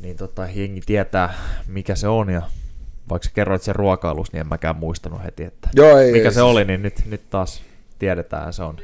Niin 0.00 0.16
tota, 0.16 0.48
jengi 0.54 0.80
tietää, 0.86 1.34
mikä 1.66 1.94
se 1.94 2.08
on 2.08 2.30
ja 2.30 2.42
vaikka 3.08 3.28
sä 3.28 3.34
kerroit 3.34 3.62
sen 3.62 3.76
ruokailussa, 3.76 4.32
niin 4.32 4.40
en 4.40 4.48
mäkään 4.48 4.76
muistanut 4.76 5.24
heti, 5.24 5.44
että 5.44 5.68
Joo, 5.74 5.98
ei, 5.98 6.12
mikä 6.12 6.28
ei, 6.28 6.34
se 6.34 6.42
oli, 6.42 6.64
niin 6.64 6.82
nyt, 6.82 7.06
nyt 7.06 7.30
taas 7.30 7.62
tiedetään, 7.98 8.52
se 8.52 8.62
on. 8.62 8.76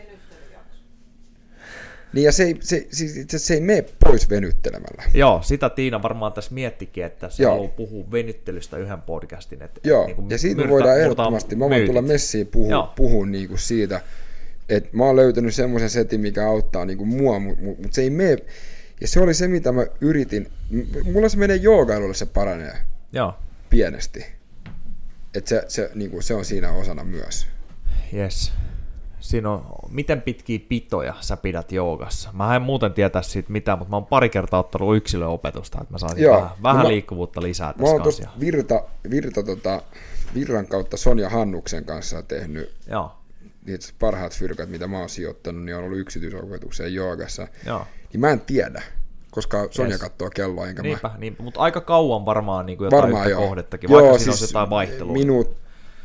Niin 2.12 2.24
ja 2.24 2.32
se 2.32 2.44
ei, 2.44 2.56
se, 2.60 2.86
siis 2.90 3.16
itse 3.16 3.36
asiassa 3.36 3.46
se 3.46 3.54
ei 3.54 3.60
mene 3.60 3.84
pois 4.04 4.30
venyttelemällä. 4.30 5.02
Joo, 5.14 5.42
sitä 5.42 5.70
Tiina 5.70 6.02
varmaan 6.02 6.32
tässä 6.32 6.54
miettikin, 6.54 7.04
että 7.04 7.30
se 7.30 7.42
Joo. 7.42 7.52
haluaa 7.52 7.70
puhua 7.70 8.04
venyttelystä 8.12 8.76
yhden 8.76 9.02
podcastin. 9.02 9.62
Että, 9.62 9.80
Joo, 9.84 10.06
niin 10.06 10.16
kuin 10.16 10.30
ja 10.30 10.38
siitä 10.38 10.56
me 10.56 10.62
murta- 10.62 10.70
voidaan 10.70 11.00
ehdottomasti, 11.00 11.56
mä 11.56 11.68
voin 11.70 11.86
tulla 11.86 12.02
messiin 12.02 12.46
puhua, 12.46 12.92
puhua 12.96 13.26
niinku 13.26 13.56
siitä, 13.56 14.00
että 14.68 14.88
mä 14.92 15.04
oon 15.04 15.16
löytänyt 15.16 15.54
semmoisen 15.54 15.90
setin, 15.90 16.20
mikä 16.20 16.46
auttaa 16.48 16.84
niinku 16.84 17.06
mua, 17.06 17.38
mutta 17.38 17.62
mut, 17.62 17.82
mut 17.82 17.92
se 17.92 18.02
ei 18.02 18.10
mene. 18.10 18.36
Ja 19.00 19.08
se 19.08 19.20
oli 19.20 19.34
se, 19.34 19.48
mitä 19.48 19.72
mä 19.72 19.86
yritin. 20.00 20.48
Mulla 21.12 21.28
se 21.28 21.36
menee 21.38 21.56
joogailulle, 21.56 22.14
se 22.14 22.26
paranee 22.26 22.76
Joo, 23.12 23.34
pienesti. 23.70 24.24
Et 25.34 25.46
se, 25.46 25.64
se, 25.68 25.90
niinku, 25.94 26.22
se 26.22 26.34
on 26.34 26.44
siinä 26.44 26.72
osana 26.72 27.04
myös. 27.04 27.46
yes. 28.14 28.52
Siinä 29.22 29.50
on, 29.50 29.64
miten 29.90 30.22
pitkiä 30.22 30.58
pitoja 30.68 31.14
sä 31.20 31.36
pidät 31.36 31.72
joogassa? 31.72 32.30
Mä 32.32 32.56
en 32.56 32.62
muuten 32.62 32.92
tietää 32.92 33.22
siitä 33.22 33.52
mitään, 33.52 33.78
mutta 33.78 33.90
mä 33.90 33.96
oon 33.96 34.06
pari 34.06 34.28
kertaa 34.28 34.60
ottanut 34.60 34.96
yksilöopetusta, 34.96 35.78
että 35.80 35.94
mä 35.94 35.98
saisin 35.98 36.22
Joo. 36.22 36.36
vähän, 36.36 36.50
vähän 36.62 36.76
No 36.76 36.82
mä- 36.82 36.88
liikkuvuutta 36.88 37.42
lisää 37.42 37.66
Mä 37.68 37.72
tässä 37.72 37.90
oon 37.92 38.02
kanssa. 38.02 38.22
tuosta 38.22 38.40
Virta, 38.40 38.82
Virta 39.10 39.42
tota, 39.42 39.82
Virran 40.34 40.66
kautta 40.66 40.96
Sonja 40.96 41.28
Hannuksen 41.30 41.84
kanssa 41.84 42.22
tehnyt 42.22 42.74
Joo, 42.90 43.12
niitä 43.66 43.86
parhaat 43.98 44.32
fyrkat, 44.38 44.68
mitä 44.68 44.86
mä 44.86 44.98
oon 44.98 45.08
sijoittanut, 45.08 45.64
niin 45.64 45.76
on 45.76 45.84
ollut 45.84 45.98
yksityisopetukseen 45.98 46.94
joogassa. 46.94 47.48
joo. 47.66 47.86
Niin 48.12 48.20
mä 48.20 48.30
en 48.30 48.40
tiedä, 48.40 48.82
koska 49.30 49.68
Sonja 49.70 49.90
Yes. 49.90 50.00
katsoo 50.00 50.30
kelloa, 50.30 50.68
enkä 50.68 50.82
mä... 50.82 50.88
Niinpä, 50.88 51.10
niinpä. 51.18 51.42
mutta 51.42 51.60
aika 51.60 51.80
kauan 51.80 52.24
varmaan 52.26 52.66
niin 52.66 52.78
kuin 52.78 52.86
jotain 52.86 53.02
Varmaan 53.02 53.26
yhtä 53.26 53.30
joo. 53.40 53.48
kohdettakin, 53.48 53.90
vaikka 53.90 54.06
joo, 54.08 54.18
siinä 54.18 54.32
siis 54.32 54.42
olisi 54.42 54.54
jotain 54.54 54.70
vaihtelua. 54.70 55.12
Minuut, 55.12 55.56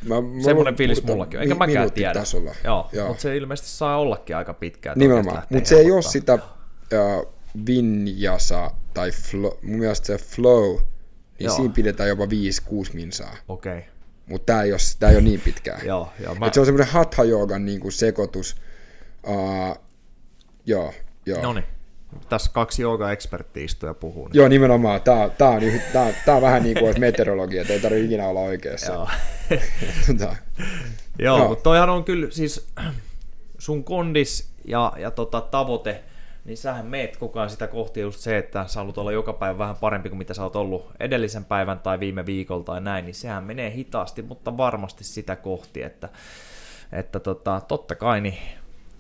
mä, 0.06 0.22
mä 0.22 0.44
Semmoinen 0.44 0.76
fiilis 0.76 1.02
puhuta 1.02 1.14
mullakin 1.14 1.40
on, 1.40 1.44
enkä 1.44 1.56
mi- 1.56 1.60
mäkään 1.60 1.92
tiedä. 1.92 2.10
minuuttitasolla. 2.14 2.56
Joo, 2.64 2.90
Joo. 2.94 3.08
mutta 3.08 3.22
se 3.22 3.38
ilmeisesti 3.38 3.70
saa 3.70 3.98
ollakin 3.98 4.38
aika 4.38 4.54
pitkä. 4.54 4.92
että 4.92 5.00
Nimenomaan, 5.00 5.44
mutta 5.50 5.70
se 5.70 5.76
ei 5.76 5.92
ole 5.92 6.02
sitä 6.02 6.34
uh, 6.34 7.34
vinjasa 7.68 8.72
tai 8.94 9.12
flow, 9.12 9.52
mun 9.62 9.80
mielestä 9.80 10.08
se 10.08 10.18
flow, 10.18 10.76
niin 10.76 10.86
Joo. 11.40 11.56
siinä 11.56 11.74
pidetään 11.74 12.10
jopa 12.10 12.26
5-6 12.26 12.28
minsaa. 12.94 13.36
Okei, 13.48 13.78
okay. 13.78 13.90
Mutta 14.30 14.46
tämä 14.46 14.64
ei, 14.64 14.72
ole, 14.72 14.80
tää 15.00 15.10
ei 15.10 15.16
ole 15.16 15.24
niin 15.24 15.42
pitkään. 15.42 15.86
joo, 15.86 16.12
joo. 16.24 16.36
Mä... 16.36 16.48
Et 16.48 16.54
se 16.54 16.60
on 16.60 16.66
semmoinen 16.66 16.94
hatha 16.94 17.24
joogan 17.24 17.66
niinku 17.66 17.92
sekoitus. 17.92 18.56
Uh, 19.28 19.78
joo, 20.66 20.94
joo. 21.26 21.42
No 21.42 21.54
niin, 21.54 21.66
tässä 22.30 22.52
kaksi 22.54 22.82
jooga-eksperttiä 22.82 23.64
istuu 23.64 23.88
ja 23.88 23.94
puhuu. 23.94 24.28
Niin. 24.28 24.36
Joo, 24.36 24.48
nimenomaan. 24.48 25.02
Tää, 25.02 25.30
tää, 25.30 25.50
on, 25.50 25.64
yh- 25.64 25.82
tää, 25.94 26.14
tää 26.26 26.36
on 26.36 26.42
vähän 26.42 26.64
niin 26.64 26.74
kuin 26.74 26.86
olisi 26.86 27.00
meteorologia, 27.00 27.62
että 27.62 27.74
ei 27.74 27.80
tarvitse 27.80 28.06
ikinä 28.06 28.28
olla 28.28 28.40
oikeassa. 28.40 28.94
Joo. 28.94 29.10
Tota, 30.08 30.36
Joo, 31.20 31.38
Joo. 31.38 31.48
mutta 31.48 31.64
toihan 31.64 31.90
on 31.90 32.04
kyllä 32.04 32.28
siis 32.32 32.68
sun 33.58 33.84
kondis 33.84 34.50
ja, 34.66 34.94
ja 34.98 35.12
tota, 35.12 35.42
tavoite, 35.42 36.04
niin 36.46 36.58
sähän 36.58 36.86
meet 36.86 37.18
koko 37.18 37.40
ajan 37.40 37.50
sitä 37.50 37.68
kohti 37.68 38.00
just 38.00 38.20
se, 38.20 38.38
että 38.38 38.66
sä 38.68 38.80
haluat 38.80 38.98
olla 38.98 39.12
joka 39.12 39.34
päivä 39.34 39.58
vähän 39.58 39.76
parempi 39.76 40.10
kuin 40.10 40.18
mitä 40.18 40.34
sä 40.34 40.44
oot 40.44 40.56
ollut 40.56 40.92
edellisen 41.00 41.46
päivän 41.46 41.80
tai 41.80 42.00
viime 42.00 42.26
viikolla 42.26 42.64
tai 42.64 42.82
näin, 42.82 43.06
niin 43.06 43.16
sehän 43.16 43.44
menee 43.44 43.72
hitaasti, 43.72 44.22
mutta 44.22 44.58
varmasti 44.58 45.04
sitä 45.04 45.36
kohti, 45.36 45.84
että, 45.84 46.10
että 46.92 47.20
tota, 47.20 47.62
totta 47.68 47.96
kai 47.96 48.22
niin 48.22 48.38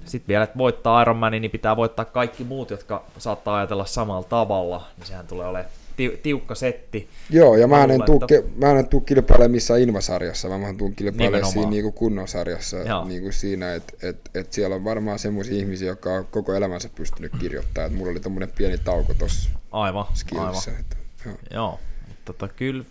sitten 0.06 0.28
vielä, 0.28 0.44
että 0.44 0.58
voittaa 0.58 1.02
Ironmanin, 1.02 1.42
niin 1.42 1.52
pitää 1.52 1.76
voittaa 1.76 2.06
kaikki 2.06 2.44
muut, 2.44 2.70
jotka 2.70 3.04
saattaa 3.18 3.58
ajatella 3.58 3.86
samalla 3.86 4.24
tavalla, 4.28 4.88
niin 4.98 5.08
sehän 5.08 5.28
tulee 5.28 5.48
olemaan 5.48 5.72
ti- 5.98 6.20
tiukka 6.24 6.56
setti. 6.56 7.10
Joo, 7.30 7.56
ja 7.58 7.68
mä 7.68 7.84
en, 7.84 7.90
luulen, 7.90 8.06
tuu, 8.06 8.20
että- 8.32 8.50
mä 8.66 8.72
en 8.80 8.88
tuu 8.88 9.02
kilpailemaan 9.02 9.52
missään 9.52 9.82
Invasarjassa, 9.82 10.50
vaan 10.50 10.62
mä 10.62 10.74
tuun 10.78 10.96
kilpailemaan 10.96 11.52
siinä 11.54 11.70
niinku 11.70 11.92
kunnon 11.92 12.28
sarjassa 12.28 12.78
Joo. 12.78 13.06
niinku 13.06 13.32
siinä, 13.32 13.74
että 13.74 13.94
et, 14.10 14.18
et 14.36 14.54
siellä 14.54 14.76
on 14.76 14.84
varmaan 14.84 15.20
semmoisia 15.20 15.56
ihmisiä, 15.56 15.88
jotka 15.88 16.14
on 16.14 16.26
koko 16.32 16.54
elämänsä 16.54 16.90
pystynyt 16.96 17.32
kirjoittamaan. 17.40 17.92
Et 17.92 17.98
mulla 17.98 18.12
oli 18.12 18.20
tommonen 18.20 18.52
pieni 18.58 18.78
tauko 18.78 19.14
tossa 19.14 19.50
Aivan, 19.72 20.04
aivan. 20.04 20.16
skillissä. 20.16 20.72
Että, 20.80 20.96
joo. 21.26 21.36
Joo, 21.54 21.80
mutta 22.08 22.34
tota, 22.34 22.48
kyllä 22.48 22.84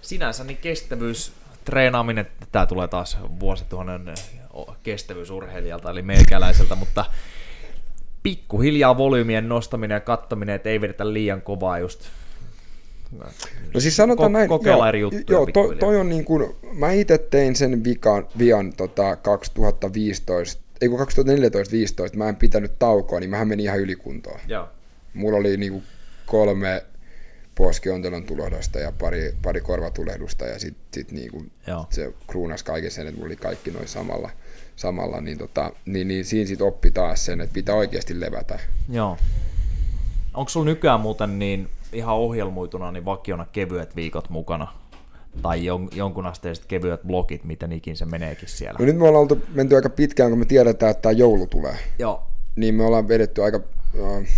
sinänsä 0.00 0.44
niin 0.44 0.58
kestävyys, 0.58 1.32
treenaaminen, 1.64 2.26
tämä 2.52 2.66
tulee 2.66 2.88
taas 2.88 3.18
vuosituhannen 3.40 4.14
kestävyysurheilijalta, 4.82 5.90
eli 5.90 6.02
meikäläiseltä, 6.02 6.74
mutta 6.74 7.04
pikkuhiljaa 8.22 8.98
volyymien 8.98 9.48
nostaminen 9.48 9.94
ja 9.96 10.00
kattominen, 10.00 10.54
että 10.54 10.68
ei 10.68 10.80
vedetä 10.80 11.12
liian 11.12 11.42
kovaa 11.42 11.78
just. 11.78 12.00
No 13.74 13.80
siis 13.80 13.96
sanotaan 13.96 14.30
Ko- 14.30 14.32
näin, 14.32 14.48
kokeilla 14.48 14.84
joo, 14.84 14.88
eri 14.88 15.00
juttuja 15.00 15.24
joo 15.28 15.46
toi, 15.46 15.76
toi 15.76 15.96
on 15.96 16.08
niin 16.08 16.24
kuin, 16.24 16.56
mä 16.72 16.92
itse 16.92 17.18
tein 17.18 17.56
sen 17.56 17.84
vikan, 17.84 18.28
vian 18.38 18.72
tota 18.72 19.16
2015, 19.16 20.62
ei 20.80 20.88
kun 20.88 21.00
2014-15, 21.00 22.16
mä 22.16 22.28
en 22.28 22.36
pitänyt 22.36 22.78
taukoa, 22.78 23.20
niin 23.20 23.30
mähän 23.30 23.48
menin 23.48 23.64
ihan 23.64 23.78
ylikuntoon. 23.78 24.40
Joo. 24.48 24.68
Mulla 25.14 25.38
oli 25.38 25.56
niinku 25.56 25.82
kolme 26.26 26.84
poskiontelon 27.54 28.24
tulehdusta 28.24 28.78
ja 28.78 28.92
pari, 28.92 29.34
pari 29.42 29.60
korvatulehdusta 29.60 30.44
ja 30.44 30.58
sitten 30.58 30.84
sit 30.94 31.12
niinku 31.12 31.46
Joo. 31.66 31.86
se 31.90 32.12
kruunas 32.26 32.62
kaiken 32.62 32.90
sen, 32.90 33.06
että 33.06 33.16
mulla 33.16 33.26
oli 33.26 33.36
kaikki 33.36 33.70
noin 33.70 33.88
samalla, 33.88 34.30
samalla 34.78 35.20
niin, 35.20 35.38
tota, 35.38 35.72
niin, 35.84 36.08
niin 36.08 36.24
siinä 36.24 36.48
sitten 36.48 36.66
oppi 36.66 36.90
taas 36.90 37.24
sen, 37.24 37.40
että 37.40 37.54
pitää 37.54 37.74
oikeasti 37.74 38.20
levätä. 38.20 38.58
Joo. 38.88 39.16
Onko 40.34 40.48
sulla 40.48 40.66
nykyään 40.66 41.00
muuten 41.00 41.38
niin 41.38 41.68
ihan 41.92 42.14
ohjelmoituna 42.16 42.92
niin 42.92 43.04
vakiona 43.04 43.46
kevyet 43.52 43.96
viikot 43.96 44.30
mukana? 44.30 44.72
Tai 45.42 45.64
jon, 45.64 45.88
jonkunasteiset 45.92 46.64
kevyet 46.64 47.02
blogit, 47.02 47.44
miten 47.44 47.72
ikin 47.72 47.96
se 47.96 48.04
meneekin 48.04 48.48
siellä? 48.48 48.76
No 48.78 48.84
nyt 48.84 48.96
me 48.96 49.08
ollaan 49.08 49.22
oltu, 49.22 49.42
menty 49.54 49.76
aika 49.76 49.90
pitkään, 49.90 50.30
kun 50.30 50.38
me 50.38 50.44
tiedetään, 50.44 50.90
että 50.90 51.02
tämä 51.02 51.12
joulu 51.12 51.46
tulee. 51.46 51.76
Joo. 51.98 52.22
Niin 52.56 52.74
me 52.74 52.84
ollaan 52.84 53.08
vedetty 53.08 53.42
aika, 53.42 53.60
äh, 53.94 54.28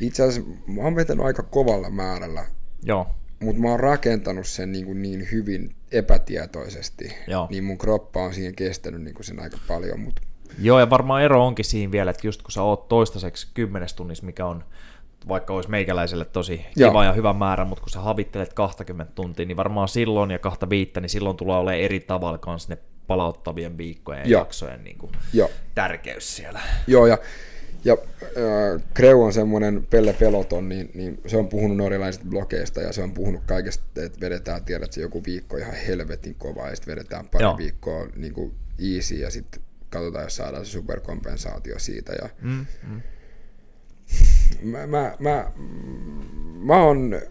itse 0.00 0.22
asiassa 0.22 0.50
mä 0.66 0.82
oon 0.82 0.96
vetänyt 0.96 1.26
aika 1.26 1.42
kovalla 1.42 1.90
määrällä, 1.90 2.44
Joo. 2.82 3.06
Mutta 3.40 3.62
mä 3.62 3.68
oon 3.68 3.80
rakentanut 3.80 4.46
sen 4.46 4.72
niin, 4.72 4.84
kuin 4.84 5.02
niin 5.02 5.28
hyvin 5.32 5.74
epätietoisesti. 5.92 7.14
Joo. 7.26 7.46
Niin 7.50 7.64
mun 7.64 7.78
kroppa 7.78 8.22
on 8.22 8.34
siihen 8.34 8.54
kestänyt 8.54 9.02
niin 9.02 9.14
kuin 9.14 9.24
sen 9.24 9.40
aika 9.40 9.58
paljon, 9.68 10.00
mutta 10.00 10.22
Joo, 10.60 10.80
ja 10.80 10.90
varmaan 10.90 11.22
ero 11.22 11.46
onkin 11.46 11.64
siinä 11.64 11.92
vielä, 11.92 12.10
että 12.10 12.26
just 12.26 12.42
kun 12.42 12.52
sä 12.52 12.62
oot 12.62 12.88
toistaiseksi 12.88 13.48
kymmenes 13.54 13.94
tunnissa, 13.94 14.26
mikä 14.26 14.46
on 14.46 14.64
vaikka 15.28 15.54
olisi 15.54 15.70
meikäläiselle 15.70 16.24
tosi 16.24 16.66
Joo. 16.76 16.90
kiva 16.90 17.04
ja 17.04 17.12
hyvä 17.12 17.32
määrä, 17.32 17.64
mutta 17.64 17.82
kun 17.82 17.90
sä 17.90 18.00
havittelet 18.00 18.54
20 18.54 19.12
tuntia, 19.14 19.46
niin 19.46 19.56
varmaan 19.56 19.88
silloin 19.88 20.30
ja 20.30 20.38
kahta 20.38 20.70
viittä, 20.70 21.00
niin 21.00 21.10
silloin 21.10 21.36
tulee 21.36 21.56
olemaan 21.56 21.84
eri 21.84 22.00
tavalla 22.00 22.38
kanssa 22.38 22.74
ne 22.74 22.78
palauttavien 23.06 23.78
viikkojen 23.78 24.20
ja 24.20 24.28
Joo. 24.28 24.40
jaksojen 24.40 24.84
niin 24.84 24.98
kuin, 24.98 25.12
joo. 25.32 25.50
tärkeys 25.74 26.36
siellä. 26.36 26.60
Joo, 26.86 27.06
ja, 27.06 27.18
ja 27.84 27.96
äh, 28.22 28.82
Kreu 28.94 29.22
on 29.22 29.32
semmoinen 29.32 29.86
Pelle 29.90 30.12
Peloton, 30.12 30.68
niin, 30.68 30.90
niin 30.94 31.20
se 31.26 31.36
on 31.36 31.48
puhunut 31.48 31.76
norjalaisista 31.76 32.26
blogeista 32.28 32.80
ja 32.80 32.92
se 32.92 33.02
on 33.02 33.12
puhunut 33.12 33.42
kaikesta, 33.46 34.02
että 34.02 34.20
vedetään, 34.20 34.64
tiedät 34.64 34.92
se 34.92 35.00
joku 35.00 35.24
viikko 35.24 35.56
ihan 35.56 35.74
helvetin 35.74 36.34
kovaa 36.34 36.68
ja 36.68 36.76
sitten 36.76 36.92
vedetään 36.92 37.28
pari 37.28 37.44
Joo. 37.44 37.56
viikkoa 37.58 38.06
niin 38.16 38.34
kuin 38.34 38.54
easy 38.94 39.14
ja 39.14 39.30
sitten 39.30 39.62
katsotaan, 39.90 40.24
jos 40.24 40.36
saadaan 40.36 40.66
se 40.66 40.70
superkompensaatio 40.70 41.78
siitä. 41.78 42.12
Ja 42.12 42.28
Mm, 42.42 42.66
mm. 42.88 43.02
mä, 44.62 44.86
mä, 44.86 45.16
mä, 45.18 45.52
mä 46.62 46.82
oon 46.82 47.22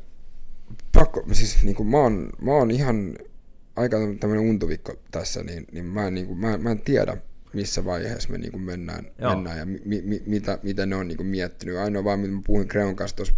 pakko, 0.94 1.24
siis 1.32 1.64
niin 1.64 1.76
kuin 1.76 1.88
mä, 1.88 1.98
oon, 1.98 2.30
mä 2.42 2.52
oon 2.52 2.72
ihan 2.72 3.18
aika 3.76 3.98
tämmöinen 4.20 4.50
untuvikko 4.50 4.94
tässä, 5.12 5.44
niin, 5.44 5.66
niin 5.72 5.86
mä, 5.86 6.08
en, 6.08 6.14
niin 6.14 6.28
kuin, 6.28 6.40
mä, 6.40 6.58
mä 6.58 6.72
en 6.72 6.80
tiedä, 6.80 7.18
missä 7.58 7.86
vaiheessa 7.86 8.30
me 8.30 8.38
niin 8.38 8.52
kuin 8.52 8.62
mennään, 8.62 9.06
Joo. 9.22 9.36
mennään 9.36 9.58
ja 9.58 9.66
mi, 9.66 9.80
mi, 9.86 10.22
mitä, 10.26 10.60
mitä 10.64 10.86
ne 10.86 10.96
on 10.96 11.08
niin 11.08 11.18
kuin 11.18 11.28
miettinyt. 11.28 11.78
Ainoa 11.78 12.04
vaan, 12.04 12.20
mitä 12.20 12.34
mä 12.34 12.42
puhuin 12.46 12.68
Kreon 12.68 12.96
kanssa 12.96 13.16
tuossa 13.16 13.34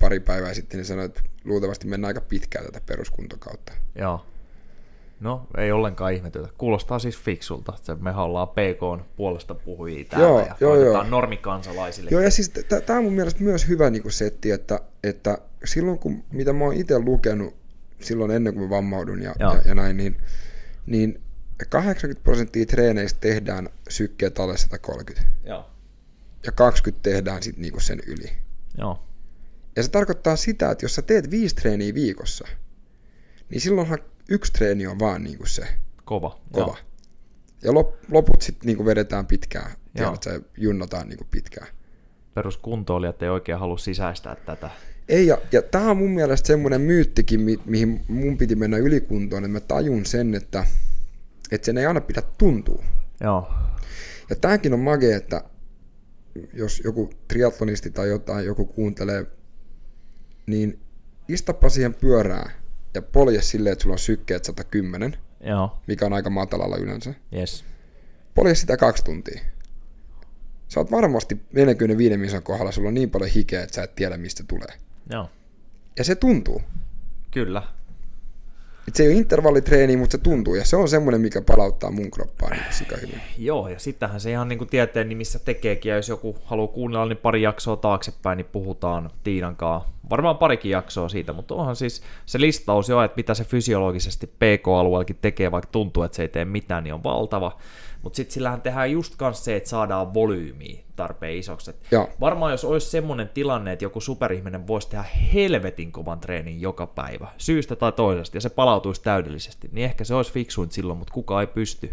pari 0.00 0.20
päivää 0.20 0.54
sitten, 0.54 0.78
niin 0.78 0.84
sanoin, 0.86 1.06
että 1.06 1.22
luultavasti 1.44 1.86
mennään 1.86 2.08
aika 2.08 2.20
pitkään 2.20 2.64
tätä 2.64 2.80
peruskuntokautta. 2.86 3.72
Joo. 3.94 4.26
No, 5.20 5.46
ei 5.56 5.72
ollenkaan 5.72 6.12
ihmetytä. 6.12 6.48
Kuulostaa 6.58 6.98
siis 6.98 7.18
fiksulta. 7.18 7.72
että 7.78 7.94
Me 7.94 8.14
ollaan 8.16 8.48
PK 8.48 9.06
puolesta 9.16 9.54
puhujia 9.54 10.04
täällä 10.04 10.26
Joo, 10.26 10.40
ja 10.40 10.56
joo, 10.60 10.76
joo. 10.76 11.02
normikansalaisille. 11.02 12.10
Joo, 12.10 12.20
ja 12.20 12.30
siis 12.30 12.52
tämä 12.86 12.98
on 12.98 13.04
mun 13.04 13.12
mielestä 13.12 13.42
myös 13.42 13.68
hyvä 13.68 13.90
niinku 13.90 14.10
setti, 14.10 14.50
että, 14.50 14.80
että 15.04 15.38
silloin 15.64 15.98
kun, 15.98 16.24
mitä 16.32 16.52
mä 16.52 16.64
oon 16.64 16.74
itse 16.74 16.98
lukenut 16.98 17.54
silloin 18.00 18.30
ennen 18.30 18.54
kuin 18.54 18.64
mä 18.64 18.70
vammaudun 18.70 19.22
ja, 19.22 19.34
Joo. 19.38 19.54
ja, 19.54 19.60
ja 19.64 19.74
näin, 19.74 19.96
niin, 19.96 20.16
niin 20.86 21.20
80 21.68 22.22
prosenttia 22.24 22.66
treeneistä 22.66 23.20
tehdään 23.20 23.68
sykkeet 23.88 24.38
alle 24.38 24.56
130 24.56 25.30
Joo. 25.44 25.70
ja 26.46 26.52
20 26.52 27.02
tehdään 27.02 27.42
sitten 27.42 27.62
niinku 27.62 27.80
sen 27.80 28.00
yli. 28.06 28.30
Joo. 28.78 29.04
Ja 29.76 29.82
se 29.82 29.90
tarkoittaa 29.90 30.36
sitä, 30.36 30.70
että 30.70 30.84
jos 30.84 30.94
sä 30.94 31.02
teet 31.02 31.30
viisi 31.30 31.56
treeniä 31.56 31.94
viikossa, 31.94 32.48
niin 33.48 33.60
silloinhan 33.60 33.98
yksi 34.28 34.52
treeni 34.52 34.86
on 34.86 34.98
vaan 34.98 35.24
niinku 35.24 35.46
se 35.46 35.66
Kova. 36.04 36.40
kova. 36.52 36.66
Joo. 36.66 36.76
Ja 37.62 37.74
lop, 37.74 37.94
loput 38.10 38.42
sitten 38.42 38.66
niinku 38.66 38.84
vedetään 38.84 39.26
pitkään. 39.26 39.70
Tiedät, 39.96 40.22
sä 40.22 40.40
junnataan 40.56 41.08
niinku 41.08 41.26
pitkään. 41.30 41.66
Peruskuntoilijat 42.34 43.22
ei 43.22 43.28
oikein 43.28 43.58
halua 43.58 43.78
sisäistää 43.78 44.36
tätä. 44.36 44.70
Ei, 45.08 45.26
ja, 45.26 45.38
ja 45.52 45.62
tämä 45.62 45.90
on 45.90 45.96
mun 45.96 46.10
mielestä 46.10 46.46
semmoinen 46.46 46.80
myyttikin, 46.80 47.40
mi, 47.40 47.60
mihin 47.64 48.04
mun 48.08 48.38
piti 48.38 48.56
mennä 48.56 48.76
ylikuntoon, 48.76 49.44
että 49.44 49.52
mä 49.52 49.60
tajun 49.60 50.06
sen, 50.06 50.34
että, 50.34 50.66
että 51.54 51.66
sen 51.66 51.78
ei 51.78 51.86
aina 51.86 52.00
pidä 52.00 52.22
tuntua. 52.38 52.84
Joo. 53.20 53.52
Ja 54.30 54.36
tämäkin 54.36 54.74
on 54.74 54.80
mage, 54.80 55.16
että 55.16 55.44
jos 56.52 56.82
joku 56.84 57.10
triatlonisti 57.28 57.90
tai 57.90 58.08
jotain 58.08 58.46
joku 58.46 58.64
kuuntelee, 58.66 59.26
niin 60.46 60.80
istapa 61.28 61.68
siihen 61.68 61.94
pyörään 61.94 62.52
ja 62.94 63.02
polje 63.02 63.42
silleen, 63.42 63.72
että 63.72 63.82
sulla 63.82 63.94
on 63.94 63.98
sykkeet 63.98 64.44
110, 64.44 65.16
Joo. 65.40 65.78
mikä 65.86 66.06
on 66.06 66.12
aika 66.12 66.30
matalalla 66.30 66.76
yleensä. 66.76 67.14
Yes. 67.36 67.64
Polje 68.34 68.54
sitä 68.54 68.76
kaksi 68.76 69.04
tuntia. 69.04 69.40
Sä 70.68 70.80
oot 70.80 70.90
varmasti 70.90 71.40
45 71.52 72.16
minuutin 72.16 72.42
kohdalla, 72.42 72.72
sulla 72.72 72.88
on 72.88 72.94
niin 72.94 73.10
paljon 73.10 73.30
hikeä, 73.30 73.62
että 73.62 73.74
sä 73.74 73.82
et 73.82 73.94
tiedä, 73.94 74.16
mistä 74.16 74.44
tulee. 74.48 74.78
Joo. 75.10 75.30
Ja 75.98 76.04
se 76.04 76.14
tuntuu. 76.14 76.62
Kyllä. 77.30 77.62
Et 78.88 78.96
se 78.96 79.02
ei 79.02 79.08
ole 79.08 79.16
intervallitreeni, 79.16 79.96
mutta 79.96 80.12
se 80.12 80.22
tuntuu, 80.22 80.54
ja 80.54 80.64
se 80.64 80.76
on 80.76 80.88
semmoinen, 80.88 81.20
mikä 81.20 81.42
palauttaa 81.42 81.90
mun 81.90 82.10
kroppaa 82.10 82.50
niin 82.50 82.62
sika 82.70 82.96
hyvin. 82.96 83.20
Joo, 83.38 83.68
ja 83.68 83.78
sittenhän 83.78 84.20
se 84.20 84.30
ihan 84.30 84.48
niin 84.48 84.58
kuin 84.58 84.68
tieteen 84.68 85.08
nimissä 85.08 85.38
tekeekin, 85.38 85.90
ja 85.90 85.96
jos 85.96 86.08
joku 86.08 86.38
haluaa 86.44 86.68
kuunnella, 86.68 87.06
niin 87.06 87.16
pari 87.16 87.42
jaksoa 87.42 87.76
taaksepäin, 87.76 88.36
niin 88.36 88.48
puhutaan 88.52 89.10
Tiinan 89.24 89.56
kanssa. 89.56 89.88
Varmaan 90.10 90.38
parikin 90.38 90.70
jaksoa 90.70 91.08
siitä, 91.08 91.32
mutta 91.32 91.54
onhan 91.54 91.76
siis 91.76 92.02
se 92.26 92.40
listaus 92.40 92.88
jo, 92.88 93.02
että 93.02 93.16
mitä 93.16 93.34
se 93.34 93.44
fysiologisesti 93.44 94.26
PK-alueellakin 94.26 95.18
tekee, 95.20 95.50
vaikka 95.50 95.70
tuntuu, 95.72 96.02
että 96.02 96.16
se 96.16 96.22
ei 96.22 96.28
tee 96.28 96.44
mitään, 96.44 96.84
niin 96.84 96.94
on 96.94 97.04
valtava. 97.04 97.58
Mutta 98.02 98.16
sitten 98.16 98.34
sillähän 98.34 98.62
tehdään 98.62 98.92
just 98.92 99.16
kans 99.16 99.44
se, 99.44 99.56
että 99.56 99.68
saadaan 99.70 100.14
volyymiä 100.14 100.78
tarpeen 100.96 101.36
isoksi. 101.36 101.70
Et 101.70 101.76
Joo. 101.90 102.10
Varmaan 102.20 102.52
jos 102.52 102.64
olisi 102.64 102.90
semmoinen 102.90 103.28
tilanne, 103.28 103.72
että 103.72 103.84
joku 103.84 104.00
superihminen 104.00 104.66
voisi 104.66 104.88
tehdä 104.88 105.04
helvetin 105.34 105.92
kovan 105.92 106.20
treenin 106.20 106.60
joka 106.60 106.86
päivä, 106.86 107.28
syystä 107.38 107.76
tai 107.76 107.92
toisesta, 107.92 108.36
ja 108.36 108.40
se 108.40 108.50
palautuisi 108.50 109.02
täydellisesti, 109.02 109.68
niin 109.72 109.84
ehkä 109.84 110.04
se 110.04 110.14
olisi 110.14 110.32
fiksuin 110.32 110.70
silloin, 110.70 110.98
mutta 110.98 111.14
kuka 111.14 111.40
ei 111.40 111.46
pysty. 111.46 111.90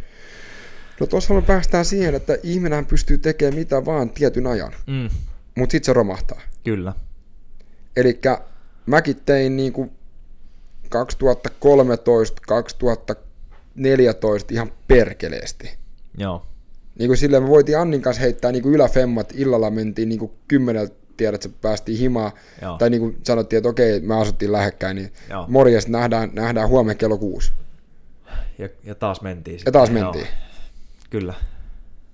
No 1.00 1.06
tuossa 1.08 1.34
me 1.34 1.41
päästään 1.41 1.86
siihen, 1.86 2.15
että 2.15 2.38
ihminen 2.43 2.86
pystyy 2.86 3.17
tekemään 3.17 3.56
mitä 3.56 3.86
vaan 3.86 4.10
tietyn 4.10 4.48
ajan, 4.48 4.74
Mm, 4.88 5.10
mutta 5.58 5.72
sitten 5.72 5.86
se 5.86 5.93
romahtaa. 5.93 6.41
kyllä. 6.63 6.93
Eli 7.95 8.19
mäkin 8.86 9.15
tein 9.25 9.58
niinku 9.58 9.92
2013, 10.90 12.42
2014 12.48 14.54
ihan 14.54 14.71
perkeleesti. 14.88 15.77
Joo. 16.17 16.45
Niin 16.99 17.10
kuin 17.10 17.17
silleen 17.17 17.43
me 17.43 17.49
voitiin 17.49 17.77
Annin 17.77 18.01
kanssa 18.01 18.21
heittää 18.21 18.51
niin 18.51 18.63
kuin 18.63 18.75
yläfemmat, 18.75 19.33
illalla 19.35 19.69
mentiin 19.69 20.10
niin 20.10 20.19
kuin 20.19 20.31
kymmeneltä, 20.47 20.95
tiedät, 21.17 21.45
että 21.45 21.57
päästiin 21.62 21.97
himaa, 21.97 22.31
Joo. 22.62 22.77
tai 22.77 22.89
niin 22.89 23.01
kuin 23.01 23.17
sanottiin, 23.23 23.57
että 23.57 23.69
okei, 23.69 23.99
me 23.99 24.21
asuttiin 24.21 24.51
lähekkäin, 24.51 24.95
niin 24.95 25.13
Joo. 25.29 25.45
morjes, 25.47 25.87
nähdään, 25.87 26.29
nähdään 26.33 26.69
huomenna 26.69 26.97
kello 26.97 27.17
kuusi. 27.17 27.51
Ja, 28.57 28.69
ja 28.83 28.95
taas 28.95 29.21
mentiin. 29.21 29.53
Ja 29.53 29.60
sitten. 29.60 29.73
taas 29.73 29.91
mentiin. 29.91 30.25
Joo. 30.25 30.35
Kyllä. 31.10 31.33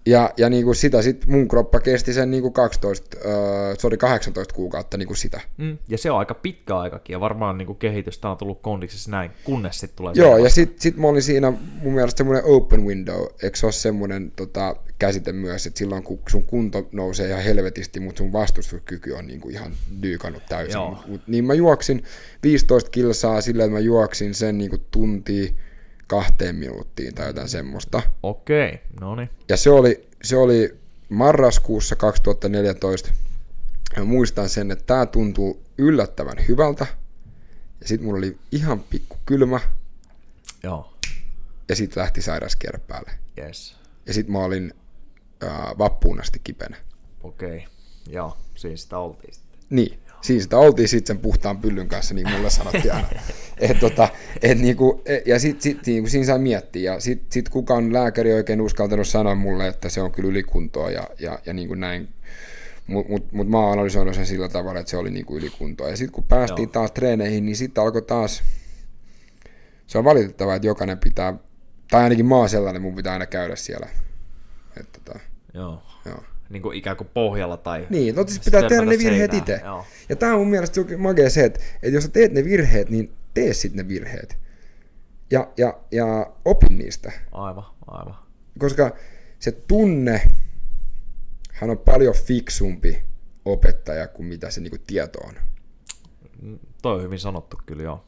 Ja, 0.05 0.33
ja 0.37 0.49
niin 0.49 0.65
kuin 0.65 0.75
sitä 0.75 1.01
sit 1.01 1.27
mun 1.27 1.47
kroppa 1.47 1.79
kesti 1.79 2.13
sen 2.13 2.31
niin 2.31 2.41
kuin 2.41 2.53
12, 2.53 3.17
äh, 3.25 3.77
sorry, 3.79 3.97
18 3.97 4.55
kuukautta 4.55 4.97
niin 4.97 5.07
kuin 5.07 5.17
sitä. 5.17 5.41
Mm. 5.57 5.77
Ja 5.87 5.97
se 5.97 6.11
on 6.11 6.19
aika 6.19 6.33
pitkä 6.33 6.77
aikakin, 6.77 7.13
ja 7.13 7.19
varmaan 7.19 7.57
niin 7.57 7.65
kuin 7.65 7.77
kehitystä 7.77 8.29
on 8.29 8.37
tullut 8.37 8.61
kondiksessa 8.61 9.11
näin, 9.11 9.31
kunnes 9.43 9.79
sitten 9.79 9.97
tulee 9.97 10.13
Joo, 10.15 10.37
ja 10.37 10.49
sitten 10.49 10.81
sit 10.81 10.97
mä 10.97 11.07
olin 11.07 11.21
siinä 11.21 11.53
mun 11.81 11.93
mielestä 11.93 12.17
semmoinen 12.17 12.45
open 12.45 12.85
window, 12.85 13.21
eikö 13.43 13.57
se 13.57 13.65
ole 13.65 13.73
semmoinen 13.73 14.31
tota, 14.35 14.75
käsite 14.99 15.31
myös, 15.31 15.67
että 15.67 15.77
silloin 15.77 16.03
kun 16.03 16.19
sun 16.29 16.43
kunto 16.43 16.87
nousee 16.91 17.29
ihan 17.29 17.43
helvetisti, 17.43 17.99
mutta 17.99 18.17
sun 18.17 18.33
vastustuskyky 18.33 19.11
on 19.11 19.27
niin 19.27 19.41
kuin 19.41 19.53
ihan 19.53 19.71
dyykannut 20.01 20.43
täysin. 20.49 20.73
Joo. 20.73 21.03
Mut, 21.07 21.21
niin 21.27 21.45
mä 21.45 21.53
juoksin 21.53 22.03
15 22.43 22.89
kilsaa 22.89 23.41
sillä, 23.41 23.63
että 23.63 23.73
mä 23.73 23.79
juoksin 23.79 24.33
sen 24.33 24.57
niin 24.57 24.69
kuin 24.69 24.81
tuntia 24.91 25.53
kahteen 26.07 26.55
minuuttiin 26.55 27.15
tai 27.15 27.27
jotain 27.27 27.49
semmoista. 27.49 28.01
Okei, 28.23 28.79
no 28.99 29.15
niin. 29.15 29.29
Ja 29.49 29.57
se 29.57 29.69
oli, 29.69 30.07
se 30.23 30.37
oli 30.37 30.75
marraskuussa 31.09 31.95
2014. 31.95 33.11
Ja 33.95 34.03
muistan 34.03 34.49
sen, 34.49 34.71
että 34.71 34.83
tämä 34.85 35.05
tuntuu 35.05 35.63
yllättävän 35.77 36.37
hyvältä. 36.47 36.87
Ja 37.81 37.87
sitten 37.87 38.05
mulla 38.05 38.17
oli 38.17 38.37
ihan 38.51 38.79
pikku 38.79 39.17
kylmä. 39.25 39.59
Joo, 40.63 40.93
Ja 41.69 41.75
sitten 41.75 42.01
lähti 42.01 42.21
sairaskierre 42.21 42.79
päälle. 42.87 43.11
yes. 43.37 43.75
Ja 44.05 44.13
sitten 44.13 44.31
mä 44.33 44.39
olin 44.39 44.73
ää, 45.41 45.71
vappuun 45.77 46.19
asti 46.21 46.41
kipenä. 46.43 46.77
Okei, 47.23 47.65
joo, 48.09 48.37
siinä 48.55 48.77
sitä 48.77 48.97
oltiin 48.97 49.33
sitten. 49.33 49.59
Niin, 49.69 49.99
siinä 50.25 50.43
sitä 50.43 50.57
oltiin 50.57 50.87
sitten 50.87 51.15
sen 51.15 51.21
puhtaan 51.21 51.57
pyllyn 51.57 51.87
kanssa, 51.87 52.13
niin 52.13 52.29
mulle 52.31 52.49
sanottiin 52.49 52.93
aina. 52.93 53.07
et, 53.57 53.79
tota, 53.79 54.09
et 54.41 54.59
niinku, 54.59 55.01
e- 55.05 55.21
ja 55.25 55.39
sitten 55.39 55.61
sit, 55.61 55.85
niinku, 55.85 56.09
siinä 56.09 56.25
sai 56.25 56.39
miettiä, 56.39 56.93
ja 56.93 56.99
sitten 56.99 57.27
sit 57.31 57.49
kukaan 57.49 57.93
lääkäri 57.93 58.33
oikein 58.33 58.61
uskaltanut 58.61 59.07
sanoa 59.07 59.35
mulle, 59.35 59.67
että 59.67 59.89
se 59.89 60.01
on 60.01 60.11
kyllä 60.11 60.29
ylikuntoa, 60.29 60.91
ja, 60.91 61.07
ja, 61.19 61.39
ja 61.45 61.53
niinku 61.53 61.75
näin. 61.75 62.09
Mutta 62.87 63.11
mut, 63.11 63.31
mut 63.31 63.49
mä 63.49 63.59
oon 63.59 63.71
analysoinut 63.71 64.15
sen 64.15 64.25
sillä 64.25 64.49
tavalla, 64.49 64.79
että 64.79 64.89
se 64.89 64.97
oli 64.97 65.11
niinku 65.11 65.37
ylikuntoa. 65.37 65.89
Ja 65.89 65.97
sitten 65.97 66.13
kun 66.13 66.23
päästiin 66.23 66.67
Joo. 66.67 66.71
taas 66.71 66.91
treeneihin, 66.91 67.45
niin 67.45 67.55
sitten 67.55 67.83
alkoi 67.83 68.01
taas, 68.01 68.43
se 69.87 69.97
on 69.97 70.03
valitettavaa, 70.03 70.55
että 70.55 70.67
jokainen 70.67 70.97
pitää, 70.97 71.33
tai 71.91 72.03
ainakin 72.03 72.25
mä 72.25 72.35
oon 72.35 72.49
sellainen, 72.49 72.81
mun 72.81 72.95
pitää 72.95 73.13
aina 73.13 73.25
käydä 73.25 73.55
siellä. 73.55 73.87
Et, 74.79 74.91
tota, 74.91 75.19
Joo. 75.53 75.83
joo. 76.05 76.23
Niin 76.49 76.61
kuin 76.61 76.77
ikään 76.77 76.97
kuin 76.97 77.09
pohjalla 77.13 77.57
tai... 77.57 77.87
Niin, 77.89 78.15
totta 78.15 78.33
siis 78.33 78.45
pitää 78.45 78.69
tehdä 78.69 78.85
ne 78.85 78.97
virheet 78.97 79.33
itse. 79.33 79.61
Ja 80.09 80.15
tämä 80.15 80.33
on 80.33 80.39
mun 80.39 80.49
mielestä 80.49 80.81
makea 80.97 81.29
se, 81.29 81.43
että, 81.43 81.59
että 81.75 81.87
jos 81.87 82.03
sä 82.03 82.09
teet 82.09 82.33
ne 82.33 82.43
virheet, 82.43 82.89
niin 82.89 83.13
tee 83.33 83.53
sitten 83.53 83.85
ne 83.85 83.87
virheet. 83.87 84.37
Ja, 85.31 85.51
ja, 85.57 85.79
ja 85.91 86.31
opin 86.45 86.77
niistä. 86.77 87.11
Aivan, 87.31 87.65
aivan. 87.87 88.15
Koska 88.59 88.95
se 89.39 89.51
tunne, 89.51 90.21
hän 91.51 91.69
on 91.69 91.77
paljon 91.77 92.15
fiksumpi 92.15 93.03
opettaja 93.45 94.07
kuin 94.07 94.25
mitä 94.25 94.49
se 94.49 94.61
niinku 94.61 94.77
tieto 94.87 95.19
on. 95.19 95.33
Mm, 96.41 96.59
Toi 96.81 96.95
on 96.95 97.03
hyvin 97.03 97.19
sanottu 97.19 97.59
kyllä, 97.65 97.83
joo. 97.83 98.05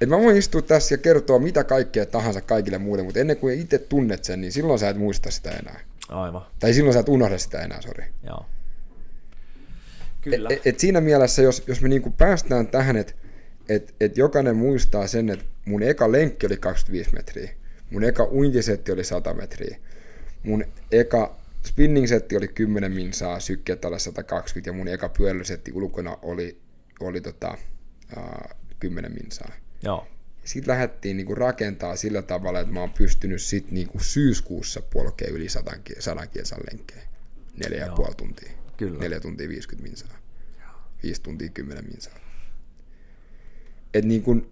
Et 0.00 0.08
mä 0.08 0.18
voin 0.18 0.36
istua 0.36 0.62
tässä 0.62 0.94
ja 0.94 0.98
kertoa 0.98 1.38
mitä 1.38 1.64
kaikkea 1.64 2.06
tahansa 2.06 2.40
kaikille 2.40 2.78
muille, 2.78 3.04
mutta 3.04 3.20
ennen 3.20 3.36
kuin 3.36 3.60
itse 3.60 3.78
tunnet 3.78 4.24
sen, 4.24 4.40
niin 4.40 4.52
silloin 4.52 4.78
sä 4.78 4.88
et 4.88 4.96
muista 4.96 5.30
sitä 5.30 5.50
enää. 5.50 5.80
Aivan, 6.08 6.46
Tai 6.58 6.74
silloin 6.74 6.94
sä 6.94 7.00
et 7.00 7.08
unohda 7.08 7.38
sitä 7.38 7.62
enää, 7.62 7.80
sori. 7.80 8.04
joo. 8.22 8.46
Kyllä. 10.20 10.48
Et, 10.52 10.66
et 10.66 10.80
siinä 10.80 11.00
mielessä, 11.00 11.42
jos, 11.42 11.62
jos 11.66 11.80
me 11.80 11.88
niinku 11.88 12.10
päästään 12.10 12.66
tähän, 12.66 12.96
että 12.96 13.12
et, 13.68 13.94
et 14.00 14.16
jokainen 14.16 14.56
muistaa 14.56 15.06
sen, 15.06 15.30
että 15.30 15.44
mun 15.64 15.82
eka 15.82 16.12
lenkki 16.12 16.46
oli 16.46 16.56
25 16.56 17.14
metriä, 17.14 17.50
mun 17.90 18.04
eka 18.04 18.24
uintisetti 18.24 18.92
oli 18.92 19.04
100 19.04 19.34
metriä, 19.34 19.78
mun 20.42 20.64
eka 20.92 21.36
spinning-setti 21.66 22.36
oli 22.36 22.48
10 22.48 22.92
minsaa, 22.92 23.40
sykkeet 23.40 23.84
alle 23.84 23.98
120 23.98 24.68
ja 24.70 24.72
mun 24.72 24.88
eka 24.88 25.08
pyöräilysetti 25.08 25.72
ulkona 25.72 26.18
oli, 26.22 26.60
oli 27.00 27.20
tota, 27.20 27.58
uh, 28.16 28.56
10 28.80 29.12
minsaa. 29.12 29.52
Joo, 29.82 30.06
Sitten 30.46 30.72
lähdettiin 30.72 31.16
niinku 31.16 31.34
rakentaa 31.34 31.96
sillä 31.96 32.22
tavalla, 32.22 32.60
että 32.60 32.72
mä 32.72 32.80
oon 32.80 32.92
pystynyt 32.92 33.42
sit 33.42 33.70
niinku 33.70 33.98
syyskuussa 33.98 34.82
polkea 34.92 35.28
yli 35.30 35.48
100, 35.48 35.78
ki- 35.84 35.94
100 35.98 36.26
kilsan 36.26 36.60
lenkkejä. 36.70 37.02
Neljä 37.56 37.86
ja 37.86 37.92
puoli 37.92 38.14
tuntia. 38.14 38.52
Kyllä. 38.76 38.98
4 38.98 39.20
tuntia 39.20 39.48
50 39.48 39.88
minsaa. 39.88 40.18
5 41.02 41.22
tuntia 41.22 41.48
10 41.48 41.84
minsaa. 41.84 42.14
Et 43.94 44.04
niin 44.04 44.22
kun, 44.22 44.50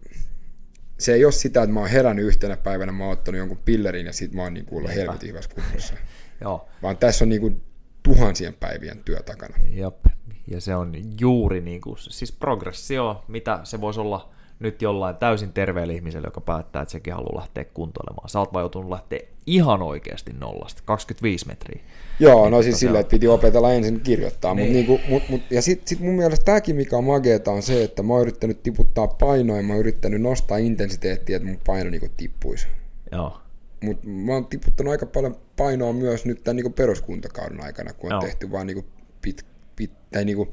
se 0.98 1.14
ei 1.14 1.24
ole 1.24 1.32
sitä, 1.32 1.62
että 1.62 1.74
mä 1.74 1.80
oon 1.80 1.88
herännyt 1.88 2.26
yhtenä 2.26 2.56
päivänä, 2.56 2.92
mä 2.92 3.04
oon 3.04 3.12
ottanut 3.12 3.38
jonkun 3.38 3.58
pillerin 3.64 4.06
ja 4.06 4.12
sit 4.12 4.32
mä 4.32 4.42
oon 4.42 4.54
niinku 4.54 4.76
ollut 4.76 4.94
helvetin 4.94 5.28
hyvässä 5.28 5.50
kunnossa. 5.54 5.94
joo. 6.40 6.68
Vaan 6.82 6.96
tässä 6.96 7.24
on 7.24 7.28
niinku 7.28 7.60
tuhansien 8.02 8.54
päivien 8.54 9.04
työ 9.04 9.22
takana. 9.22 9.56
Jop. 9.70 10.06
Ja 10.46 10.60
se 10.60 10.74
on 10.74 10.92
juuri 11.20 11.60
niin 11.60 11.80
kuin, 11.80 11.98
siis 11.98 12.32
progressio, 12.32 13.24
mitä 13.28 13.60
se 13.64 13.80
voisi 13.80 14.00
olla 14.00 14.33
nyt 14.58 14.82
jollain 14.82 15.16
täysin 15.16 15.52
terveellä 15.52 15.92
ihmisellä, 15.94 16.26
joka 16.26 16.40
päättää, 16.40 16.82
että 16.82 16.92
sekin 16.92 17.14
haluaa 17.14 17.36
lähteä 17.36 17.64
kuntoilemaan. 17.64 18.28
Sä 18.28 18.38
oot 18.38 18.52
vaan 18.52 18.62
joutunut 18.62 18.90
lähteä 18.90 19.20
ihan 19.46 19.82
oikeasti 19.82 20.32
nollasta, 20.32 20.82
25 20.84 21.46
metriä. 21.46 21.80
Joo, 22.20 22.50
no 22.50 22.62
siis 22.62 22.80
silleen, 22.80 23.00
että 23.00 23.10
piti 23.10 23.28
opetella 23.28 23.72
ensin 23.72 24.00
kirjoittaa. 24.00 24.54
Niin. 24.54 24.72
Niin. 24.72 24.86
Mut 24.86 25.00
niinku, 25.00 25.12
mut, 25.14 25.28
mut, 25.28 25.50
ja 25.50 25.62
sitten 25.62 25.88
sit 25.88 26.00
mun 26.00 26.14
mielestä 26.14 26.44
tämäkin, 26.44 26.76
mikä 26.76 26.96
on 26.96 27.04
mageeta, 27.04 27.50
on 27.50 27.62
se, 27.62 27.84
että 27.84 28.02
mä 28.02 28.12
oon 28.12 28.22
yrittänyt 28.22 28.62
tiputtaa 28.62 29.06
painoa 29.06 29.56
ja 29.56 29.62
mä 29.62 29.72
oon 29.72 29.80
yrittänyt 29.80 30.22
nostaa 30.22 30.58
intensiteettiä, 30.58 31.36
että 31.36 31.48
mun 31.48 31.60
paino 31.66 31.90
niinku 31.90 32.08
tippuisi. 32.16 32.66
Joo, 33.12 33.38
Mutta 33.84 34.06
mä 34.08 34.32
oon 34.32 34.46
tiputtanut 34.46 34.90
aika 34.90 35.06
paljon 35.06 35.36
painoa 35.56 35.92
myös 35.92 36.24
nyt 36.24 36.44
tämän 36.44 36.56
niinku 36.56 36.70
peruskuntakauden 36.70 37.64
aikana, 37.64 37.92
kun 37.92 38.12
on 38.12 38.16
Joo. 38.16 38.20
tehty 38.20 38.50
vaan 38.50 38.66
niinku 38.66 38.84
pit, 39.22 39.46
pit, 39.76 39.90
tai 40.12 40.24
niinku 40.24 40.48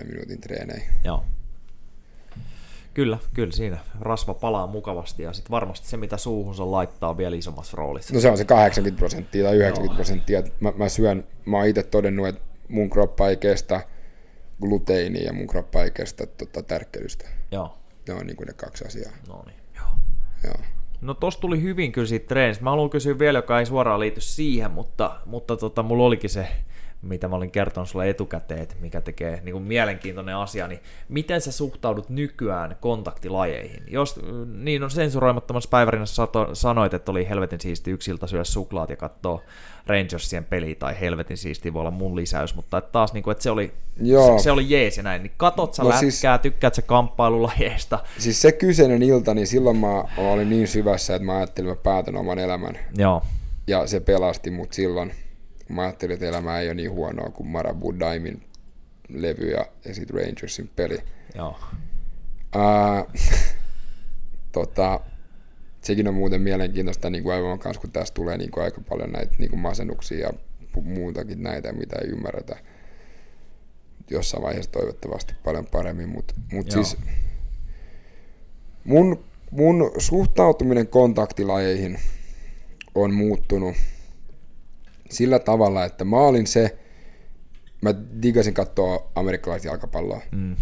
45-90 0.00 0.04
minuutin 0.06 0.40
treenejä. 0.40 0.82
joo. 1.04 1.24
Kyllä, 2.94 3.18
kyllä 3.34 3.52
siinä 3.52 3.78
rasva 4.00 4.34
palaa 4.34 4.66
mukavasti 4.66 5.22
ja 5.22 5.32
sitten 5.32 5.50
varmasti 5.50 5.88
se, 5.88 5.96
mitä 5.96 6.16
suuhunsa 6.16 6.70
laittaa, 6.70 7.10
on 7.10 7.16
vielä 7.16 7.36
isommassa 7.36 7.76
roolissa. 7.76 8.14
No 8.14 8.20
se 8.20 8.30
on 8.30 8.38
se 8.38 8.44
80 8.44 8.98
prosenttia 8.98 9.44
tai 9.44 9.56
90 9.56 9.94
prosenttia. 9.94 10.42
Mä, 10.60 10.72
mä 10.76 10.88
syön, 10.88 11.24
mä 11.44 11.56
oon 11.56 11.66
itse 11.66 11.82
todennut, 11.82 12.28
että 12.28 12.40
mun 12.68 12.90
kroppa 12.90 13.28
ei 13.28 13.36
kestä 13.36 13.80
gluteinia 14.62 15.22
ja 15.22 15.32
mun 15.32 15.46
kroppa 15.46 15.82
ei 15.82 15.90
kestä 15.90 16.26
tota, 16.26 16.62
tärkkelystä. 16.62 17.28
Joo, 17.50 17.78
Ne 18.08 18.14
on 18.14 18.26
niinku 18.26 18.44
ne 18.44 18.52
kaksi 18.52 18.84
asiaa. 18.84 19.12
no 19.28 19.42
niin. 19.46 19.56
Joo. 19.76 19.88
Joo. 20.44 20.54
No 21.00 21.14
tossa 21.14 21.40
tuli 21.40 21.62
hyvin 21.62 21.92
kyllä 21.92 22.06
siitä 22.06 22.26
treenistä. 22.28 22.64
Mä 22.64 22.70
haluan 22.70 22.90
kysyä 22.90 23.18
vielä, 23.18 23.38
joka 23.38 23.58
ei 23.58 23.66
suoraan 23.66 24.00
liity 24.00 24.20
siihen, 24.20 24.70
mutta, 24.70 25.20
mutta 25.26 25.56
tota, 25.56 25.82
mulla 25.82 26.04
olikin 26.04 26.30
se, 26.30 26.48
mitä 27.02 27.28
mä 27.28 27.36
olin 27.36 27.50
kertonut 27.50 27.88
sulle 27.88 28.10
etukäteen, 28.10 28.60
että 28.62 28.74
mikä 28.80 29.00
tekee 29.00 29.40
niin 29.44 29.52
kuin 29.52 29.64
mielenkiintoinen 29.64 30.36
asia, 30.36 30.68
niin 30.68 30.80
miten 31.08 31.40
sä 31.40 31.52
suhtaudut 31.52 32.08
nykyään 32.08 32.76
kontaktilajeihin? 32.80 33.82
Jos 33.88 34.20
niin 34.54 34.82
on 34.82 34.90
sensuroimattomassa 34.90 35.68
päivärinnassa 35.70 36.14
sato- 36.26 36.54
sanoit, 36.54 36.94
että 36.94 37.10
oli 37.12 37.28
helvetin 37.28 37.60
siisti 37.60 37.90
yksi 37.90 38.10
ilta 38.10 38.26
syödä 38.26 38.44
suklaat 38.44 38.90
ja 38.90 38.96
katsoa 38.96 39.42
Rangersien 39.86 40.44
peliä, 40.44 40.74
tai 40.74 41.00
helvetin 41.00 41.36
siisti 41.36 41.72
voi 41.72 41.80
olla 41.80 41.90
mun 41.90 42.16
lisäys, 42.16 42.54
mutta 42.54 42.78
että 42.78 42.92
taas 42.92 43.12
niin 43.12 43.22
kuin, 43.22 43.32
että 43.32 43.42
se 43.42 43.50
oli, 43.50 43.72
Joo. 44.02 44.38
se, 44.38 44.42
se 44.42 44.50
oli 44.50 44.66
jees 44.70 44.96
ja 44.96 45.02
näin, 45.02 45.22
niin 45.22 45.32
katot 45.36 45.74
sä 45.74 45.82
No 45.82 45.88
no 45.88 45.90
lätkää, 45.90 46.00
siis- 46.00 46.20
siis... 46.20 46.40
tykkäät 46.42 46.74
sä 46.74 46.82
kamppailulajeista? 46.82 47.98
Siis 48.18 48.42
se 48.42 48.52
kyseinen 48.52 49.02
ilta, 49.02 49.34
niin 49.34 49.46
silloin 49.46 49.76
mä 49.76 50.04
olin 50.16 50.50
niin 50.50 50.68
syvässä, 50.68 51.14
että 51.14 51.26
mä 51.26 51.36
ajattelin, 51.36 51.70
että 51.72 51.90
mä 51.90 51.94
päätän 51.94 52.16
oman 52.16 52.38
elämän. 52.38 52.78
Joo, 52.96 53.22
Ja 53.66 53.86
se 53.86 54.00
pelasti 54.00 54.50
mut 54.50 54.72
silloin. 54.72 55.12
Mä 55.70 55.82
ajattelin, 55.82 56.14
että 56.14 56.26
elämä 56.26 56.60
ei 56.60 56.68
ole 56.68 56.74
niin 56.74 56.90
huonoa 56.90 57.30
kuin 57.30 57.46
Marabu 57.46 58.00
Daimin 58.00 58.42
levy 59.08 59.50
ja, 59.50 59.66
ja 59.84 59.94
sitten 59.94 60.16
Rangersin 60.16 60.70
peli. 60.76 60.98
joo, 61.34 61.60
Ää, 62.54 63.04
tota, 64.52 65.00
sekin 65.80 66.08
on 66.08 66.14
muuten 66.14 66.40
mielenkiintoista 66.40 67.10
niin 67.10 67.22
kuin 67.22 67.34
aivan 67.34 67.58
kanssa, 67.58 67.80
kun 67.80 67.92
tässä 67.92 68.14
tulee 68.14 68.36
niin 68.36 68.50
kuin 68.50 68.64
aika 68.64 68.80
paljon 68.88 69.12
näitä 69.12 69.34
niin 69.38 69.50
kuin 69.50 69.60
masennuksia 69.60 70.18
ja 70.18 70.32
muutakin 70.82 71.42
näitä, 71.42 71.72
mitä 71.72 71.96
ei 71.98 72.08
ymmärretä. 72.08 72.56
Jossain 74.10 74.42
vaiheessa 74.42 74.72
toivottavasti 74.72 75.34
paljon 75.44 75.66
paremmin, 75.66 76.08
mutta 76.08 76.34
mut 76.52 76.70
siis 76.70 76.96
mun, 78.84 79.24
mun 79.50 79.90
suhtautuminen 79.98 80.88
kontaktilajeihin 80.88 81.98
on 82.94 83.14
muuttunut 83.14 83.76
sillä 85.10 85.38
tavalla, 85.38 85.84
että 85.84 86.04
mä 86.04 86.16
olin 86.16 86.46
se, 86.46 86.78
mä 87.82 87.94
digasin 88.22 88.54
katsoa 88.54 89.10
amerikkalaista 89.14 89.68
jalkapalloa. 89.68 90.20
mm, 90.32 90.56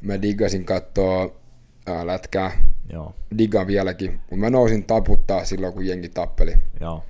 Mä 0.00 0.22
diggasin 0.22 0.64
katsoa 0.64 1.34
ää, 1.86 2.06
lätkää, 2.06 2.50
joo, 2.92 3.14
diggaan 3.38 3.66
vieläkin, 3.66 4.12
mutta 4.12 4.36
mä 4.36 4.50
nousin 4.50 4.84
taputtaa 4.84 5.44
silloin, 5.44 5.72
kun 5.72 5.86
jengi 5.86 6.08
tappeli. 6.08 6.54
joo, 6.80 7.04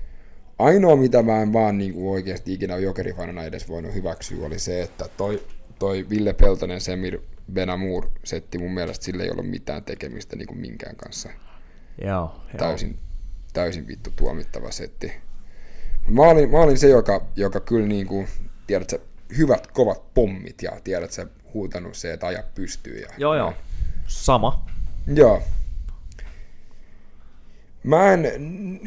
Ainoa, 0.58 0.96
mitä 0.96 1.22
mä 1.22 1.42
en 1.42 1.52
vaan 1.52 1.78
niin 1.78 1.92
kuin 1.94 2.08
oikeasti 2.12 2.52
ikinä 2.52 2.76
jokerifanana 2.76 3.44
edes 3.44 3.68
voinut 3.68 3.94
hyväksyä, 3.94 4.46
oli 4.46 4.58
se, 4.58 4.82
että 4.82 5.08
toi, 5.16 5.42
toi 5.78 6.06
Ville 6.10 6.32
Peltonen, 6.32 6.80
Semir 6.80 7.18
Benamur 7.52 8.08
setti 8.24 8.58
mun 8.58 8.74
mielestä 8.74 9.04
sille 9.04 9.22
ei 9.22 9.30
ollut 9.30 9.50
mitään 9.50 9.84
tekemistä 9.84 10.36
niin 10.36 10.46
kuin 10.46 10.58
minkään 10.58 10.96
kanssa. 10.96 11.28
joo, 12.04 12.08
joo. 12.08 12.34
Täysin 12.58 12.98
täysin 13.52 13.86
vittu 13.86 14.10
tuomittava 14.16 14.70
setti. 14.70 15.12
Mä 16.08 16.22
olin, 16.22 16.50
mä 16.50 16.58
olin 16.58 16.78
se, 16.78 16.88
joka, 16.88 17.26
joka 17.36 17.60
kyllä 17.60 17.86
niin 17.86 18.06
kuin, 18.06 18.28
tiedät 18.66 18.90
sä, 18.90 18.98
hyvät 19.38 19.66
kovat 19.66 20.14
pommit 20.14 20.62
ja 20.62 20.72
tiedät 20.84 21.10
sä, 21.10 21.26
huutanut 21.54 21.96
se, 21.96 22.12
että 22.12 22.26
aja 22.26 22.42
pystyy. 22.54 22.98
Ja, 23.00 23.08
Joo, 23.18 23.34
joo. 23.36 23.52
Sama. 24.06 24.66
Joo. 25.14 25.42
Mä 27.82 28.12
en, 28.12 28.20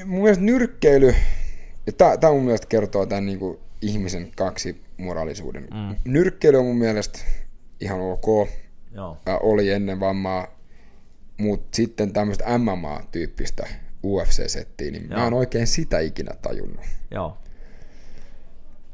mun 0.05 0.21
mielestä 0.21 0.43
nyrkkeily, 0.43 1.15
ja 1.85 1.93
tää, 1.93 2.17
tää 2.17 2.31
mun 2.31 2.43
mielestä 2.43 2.67
kertoo 2.67 3.05
tämän 3.05 3.25
niin 3.25 3.39
kuin 3.39 3.57
ihmisen 3.81 4.31
kaksi 4.35 4.81
moraalisuuden. 4.97 5.67
Mm. 5.73 5.95
Nyrkkeily 6.05 6.57
on 6.57 6.65
mun 6.65 6.77
mielestä 6.77 7.19
ihan 7.79 7.99
ok, 7.99 8.49
Joo. 8.91 9.17
ja 9.25 9.37
oli 9.37 9.69
ennen 9.69 9.99
vammaa, 9.99 10.47
mutta 11.37 11.75
sitten 11.75 12.13
tämmöistä 12.13 12.57
MMA-tyyppistä 12.57 13.67
UFC-settiä, 14.15 14.91
niin 14.91 15.07
Joo. 15.09 15.19
mä 15.19 15.27
en 15.27 15.33
oikein 15.33 15.67
sitä 15.67 15.99
ikinä 15.99 16.31
tajunnut. 16.41 16.85
Joo. 17.11 17.37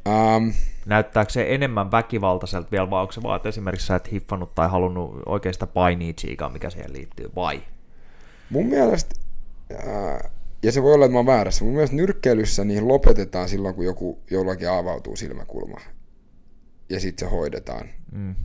Um, 0.08 0.54
Näyttääkö 0.86 1.32
se 1.32 1.46
enemmän 1.50 1.92
väkivaltaiselta 1.92 2.72
vielä, 2.72 2.90
vai 2.90 3.02
onko 3.02 3.12
se 3.12 3.24
vaan, 3.24 3.36
että 3.36 3.50
esimerkiksi 3.50 3.88
sä 3.88 3.96
et 3.96 4.12
hiffannut 4.12 4.56
tai 4.56 4.70
halunnut 4.70 5.24
oikeasta 5.26 5.68
painia 5.68 6.14
tsiikaa, 6.14 6.50
mikä 6.50 6.70
siihen 6.70 6.94
liittyy, 6.94 7.32
vai? 7.36 7.62
mun 8.54 8.66
mielestä, 8.66 9.16
ää, 9.88 10.30
ja 10.64 10.72
se 10.72 10.84
voi 10.84 10.94
olla, 10.94 11.06
että 11.06 11.14
mä 11.14 11.20
oon 11.20 11.26
väärässä, 11.26 11.66
mun 11.66 11.74
mielestä 11.74 11.96
nyrkkeilyssä 11.96 12.64
niin 12.64 12.88
lopetetaan 12.88 13.50
silloin, 13.50 13.76
kun 13.76 13.86
joku 13.86 14.20
jollakin 14.32 14.70
avautuu 14.70 15.16
silmäkulma. 15.16 15.78
Ja 16.90 17.00
sitten 17.00 17.28
se 17.28 17.36
hoidetaan. 17.36 17.90
Mm. 18.12 18.36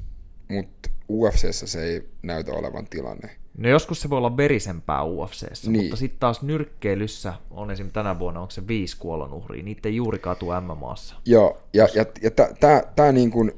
Mutta 0.49 0.91
UFCssä 1.11 1.67
se 1.67 1.85
ei 1.85 2.09
näytä 2.23 2.53
olevan 2.53 2.87
tilanne. 2.87 3.31
No 3.59 3.69
joskus 3.69 4.01
se 4.01 4.11
voi 4.11 4.19
olla 4.19 4.37
verisempää 4.37 5.05
UFCssä, 5.05 5.71
Niin. 5.71 5.85
mutta 5.85 5.97
sitten 5.97 6.21
taas 6.21 6.43
nyrkkeilyssä 6.43 7.35
on 7.51 7.71
esim. 7.71 7.91
tänä 7.91 8.19
vuonna, 8.19 8.41
onko 8.41 8.51
se 8.51 8.67
viisi 8.69 8.97
kuolonuhria, 8.99 9.63
niitä 9.63 9.89
ei 9.89 9.97
juurikaan 9.97 10.37
tule 10.37 10.61
MMAssa. 10.61 11.15
Joo, 11.25 11.63
ja, 11.75 11.89
ja, 11.95 12.05
ja 12.23 12.31
tämä 12.61 12.83
tää 12.97 13.13
niin 13.13 13.31
kun, 13.31 13.53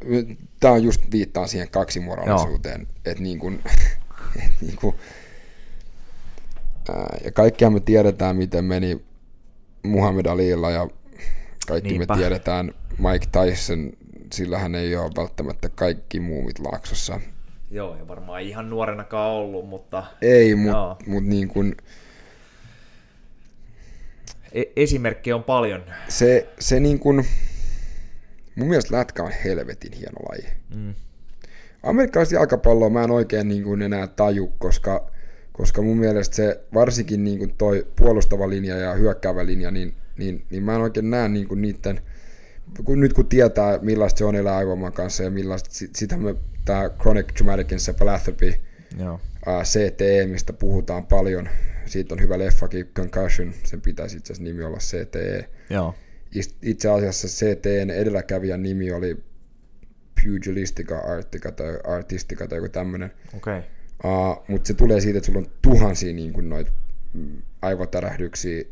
tää 0.60 0.72
on 0.72 0.82
just 0.82 1.02
viittaan 1.12 1.48
siihen 1.48 1.70
kaksimoraalisuuteen, 1.70 2.86
että 3.04 3.22
niin 3.22 3.38
kun, 3.38 3.58
et 4.46 4.52
niin 4.60 4.76
kun, 4.76 4.94
ää, 6.88 7.16
ja 7.24 7.32
kaikkihan 7.32 7.72
me 7.72 7.80
tiedetään, 7.80 8.36
miten 8.36 8.64
meni 8.64 9.00
Muhammad 9.82 10.26
Alilla 10.26 10.70
ja 10.70 10.88
kaikki 11.66 11.88
Niinpä. 11.90 12.14
me 12.14 12.20
tiedetään 12.20 12.74
Mike 12.98 13.26
Tyson, 13.32 13.92
sillä 14.32 14.58
hän 14.58 14.74
ei 14.74 14.96
ole 14.96 15.10
välttämättä 15.16 15.68
kaikki 15.68 16.20
muumit 16.20 16.58
laaksossa. 16.58 17.20
Joo, 17.70 17.96
ja 17.96 18.08
varmaan 18.08 18.42
ihan 18.42 18.70
nuorenakaan 18.70 19.30
ollut, 19.30 19.68
mutta 19.68 20.04
Ei, 20.22 20.54
mutta 20.54 20.96
mut 21.06 21.24
niin 21.24 21.48
kun, 21.48 21.74
e- 24.52 24.72
esimerkkejä 24.76 25.36
on 25.36 25.44
paljon. 25.44 25.82
se, 26.08 26.48
se 26.58 26.80
niin 26.80 26.98
kun, 26.98 27.24
mun 28.54 28.68
mielestä 28.68 28.96
lätkä 28.96 29.22
on 29.22 29.32
helvetin 29.44 29.92
hieno 29.92 30.18
laji. 30.28 30.46
Mm. 30.74 30.94
Amerikkalaista 31.82 32.34
jalkapalloa 32.34 32.90
mä 32.90 33.04
en 33.04 33.10
oikein 33.10 33.48
niin 33.48 33.62
kuin 33.64 33.82
enää 33.82 34.06
taju, 34.06 34.52
koska, 34.58 35.10
koska 35.52 35.82
mun 35.82 35.98
mielestä 35.98 36.36
se 36.36 36.60
varsinkin 36.74 37.24
niin 37.24 37.38
kuin 37.38 37.54
toi 37.58 37.86
puolustava 37.96 38.48
linja 38.48 38.76
ja 38.76 38.94
hyökkäävä 38.94 39.46
linja, 39.46 39.70
niin, 39.70 39.94
niin, 40.18 40.44
niin 40.50 40.62
mä 40.62 40.74
en 40.74 40.80
oikein 40.80 41.10
näe 41.10 41.28
niin 41.28 41.48
kuin 41.48 41.62
niiden, 41.62 42.00
kun, 42.84 43.00
nyt 43.00 43.12
kun 43.12 43.26
tietää 43.28 43.78
millaista 43.82 44.18
se 44.18 44.24
on 44.24 44.36
elää 44.36 44.56
aivomaan 44.56 44.92
kanssa 44.92 45.22
ja 45.22 45.30
millaista, 45.30 45.70
sit, 45.72 45.96
sitä 45.96 46.16
me, 46.16 46.34
tämä 46.64 46.90
Chronic 47.00 47.34
Traumatic 47.34 47.72
Encephalopathy, 47.72 48.54
Joo. 48.98 49.20
ää, 49.46 49.62
CTE, 49.62 50.26
mistä 50.26 50.52
puhutaan 50.52 51.06
paljon, 51.06 51.48
siitä 51.86 52.14
on 52.14 52.20
hyvä 52.20 52.38
leffakin, 52.38 52.86
Concussion, 52.94 53.54
sen 53.64 53.80
pitäisi 53.80 54.16
itse 54.16 54.32
asiassa 54.32 54.44
nimi 54.44 54.62
olla 54.64 54.78
CTE. 54.78 55.48
Joo. 55.70 55.94
Is- 56.34 56.56
Itse 56.62 56.88
asiassa 56.90 57.28
CTEn 57.28 57.90
edelläkävijän 57.90 58.62
nimi 58.62 58.92
oli 58.92 59.16
Pugilistica 60.24 60.98
Artica 60.98 61.52
tai 61.52 61.78
Artistica 61.84 62.48
tai 62.48 62.58
joku 62.58 62.68
tämmöinen. 62.68 63.10
Okay. 63.36 63.62
Uh, 64.04 64.44
mutta 64.48 64.68
se 64.68 64.74
tulee 64.74 65.00
siitä, 65.00 65.18
että 65.18 65.26
sulla 65.26 65.38
on 65.38 65.50
tuhansia 65.62 66.12
niin 66.12 66.32
kuin 66.32 66.48
noit 66.48 66.72
mm, 67.12 67.42
aivotärähdyksiä, 67.62 68.64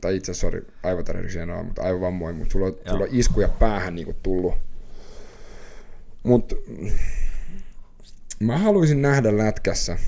tai 0.00 0.16
itse 0.16 0.32
asiassa, 0.32 0.46
sorry, 0.46 0.66
aivotärähdyksiä 0.82 1.42
en 1.42 1.50
ole, 1.50 1.62
mutta 1.62 1.82
aivovammoja, 1.82 2.34
mutta 2.34 2.52
sulla, 2.52 2.66
on- 2.66 2.78
sulla 2.90 3.04
on 3.04 3.10
iskuja 3.12 3.48
päähän 3.48 3.94
niin 3.94 4.04
kuin 4.04 4.16
tullut. 4.22 4.54
Mutta 6.24 6.54
mä 8.40 8.58
haluaisin 8.58 9.02
nähdä 9.02 9.36
lätkässä 9.36 9.98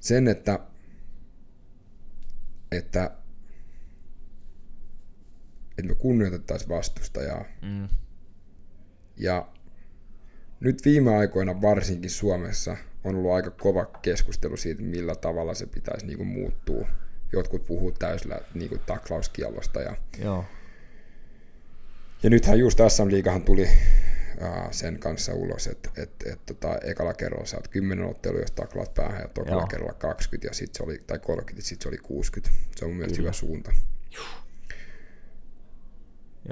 sen, 0.00 0.28
että, 0.28 0.58
että, 2.72 3.10
että 5.78 5.88
me 5.88 5.94
kunnioitettaisiin 5.94 6.68
vastustajaa. 6.68 7.44
Mm. 7.62 7.88
Ja 9.16 9.48
nyt 10.60 10.84
viime 10.84 11.16
aikoina 11.16 11.62
varsinkin 11.62 12.10
Suomessa 12.10 12.76
on 13.04 13.16
ollut 13.16 13.32
aika 13.32 13.50
kova 13.50 13.84
keskustelu 13.84 14.56
siitä, 14.56 14.82
millä 14.82 15.14
tavalla 15.14 15.54
se 15.54 15.66
pitäisi 15.66 16.06
niin 16.06 16.16
kuin 16.18 16.28
muuttua. 16.28 16.88
Jotkut 17.32 17.66
puhuu 17.66 17.92
täysillä 17.92 18.40
niin 18.54 18.68
kuin 18.68 18.80
taklauskiellosta. 18.86 19.80
Ja, 19.80 19.96
Joo. 20.18 20.44
Ja 22.24 22.30
nythän 22.30 22.58
just 22.58 22.78
SM 22.88 23.10
Liigahan 23.10 23.42
tuli 23.42 23.68
sen 24.70 24.98
kanssa 24.98 25.34
ulos, 25.34 25.66
että 25.66 25.90
et, 25.96 26.10
et, 26.26 26.46
tota, 26.46 26.78
ekalla 26.78 27.14
kerralla 27.14 27.46
saat 27.46 27.68
10 27.68 28.04
ottelua, 28.04 28.40
jos 28.40 28.50
taklaat 28.50 28.94
päähän, 28.94 29.20
ja 29.20 29.28
tokalla 29.28 29.62
Joo. 29.62 29.66
kerralla 29.66 29.94
20, 29.94 30.48
ja 30.48 30.54
sit 30.54 30.74
se 30.74 30.82
oli, 30.82 30.98
tai 31.06 31.18
30, 31.18 31.68
sitten 31.68 31.82
se 31.82 31.88
oli 31.88 31.98
60. 31.98 32.56
Se 32.76 32.84
on 32.84 32.90
mun 32.90 32.98
mielestä 32.98 33.20
hyvä 33.20 33.32
suunta. 33.32 33.72
Joo. 34.14 34.24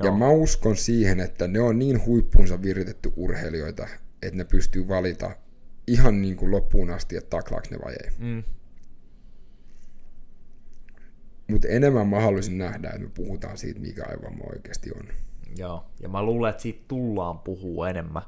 Ja 0.04 0.12
mä 0.12 0.30
uskon 0.30 0.76
siihen, 0.76 1.20
että 1.20 1.48
ne 1.48 1.60
on 1.60 1.78
niin 1.78 2.06
huippuunsa 2.06 2.62
viritetty 2.62 3.12
urheilijoita, 3.16 3.88
että 4.22 4.36
ne 4.36 4.44
pystyy 4.44 4.88
valita 4.88 5.36
ihan 5.86 6.22
niin 6.22 6.36
kuin 6.36 6.50
loppuun 6.50 6.90
asti, 6.90 7.16
että 7.16 7.30
taklaaks 7.30 7.70
ne 7.70 7.78
vai 7.84 7.92
ei. 7.92 8.10
Mm. 8.18 8.42
Mutta 11.50 11.68
enemmän 11.68 12.08
mä 12.08 12.20
haluaisin 12.20 12.58
nähdä, 12.58 12.88
että 12.88 13.02
me 13.02 13.10
puhutaan 13.14 13.58
siitä, 13.58 13.80
mikä 13.80 14.04
aivovamma 14.08 14.44
oikeasti 14.44 14.90
on. 14.92 15.08
Joo, 15.56 15.84
ja 16.00 16.08
mä 16.08 16.22
luulen, 16.22 16.50
että 16.50 16.62
siitä 16.62 16.84
tullaan 16.88 17.38
puhua 17.38 17.88
enemmän. 17.88 18.22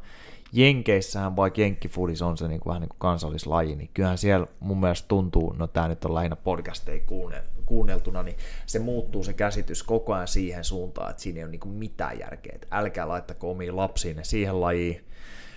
Jenkeissähän, 0.52 1.36
vaikka 1.36 1.60
jenkkifudis 1.60 2.22
on 2.22 2.36
se 2.36 2.48
niin 2.48 2.60
kuin, 2.60 2.70
vähän 2.70 2.80
niin 2.80 2.88
kuin 2.88 2.98
kansallislaji, 2.98 3.76
niin 3.76 3.90
kyllähän 3.94 4.18
siellä 4.18 4.46
mun 4.60 4.80
mielestä 4.80 5.08
tuntuu, 5.08 5.52
no 5.58 5.66
tää 5.66 5.88
nyt 5.88 6.04
on 6.04 6.14
lähinnä 6.14 6.36
podcasteja 6.36 7.00
kuunnel, 7.06 7.42
kuunneltuna, 7.66 8.22
niin 8.22 8.36
se 8.66 8.78
muuttuu 8.78 9.24
se 9.24 9.32
käsitys 9.32 9.82
koko 9.82 10.14
ajan 10.14 10.28
siihen 10.28 10.64
suuntaan, 10.64 11.10
että 11.10 11.22
siinä 11.22 11.38
ei 11.38 11.44
ole 11.44 11.50
niin 11.50 11.60
kuin 11.60 11.74
mitään 11.74 12.18
järkeä, 12.18 12.52
että 12.54 12.66
älkää 12.70 13.08
laittako 13.08 13.50
omiin 13.50 13.76
lapsiin 13.76 14.18
siihen 14.22 14.60
lajiin. 14.60 15.04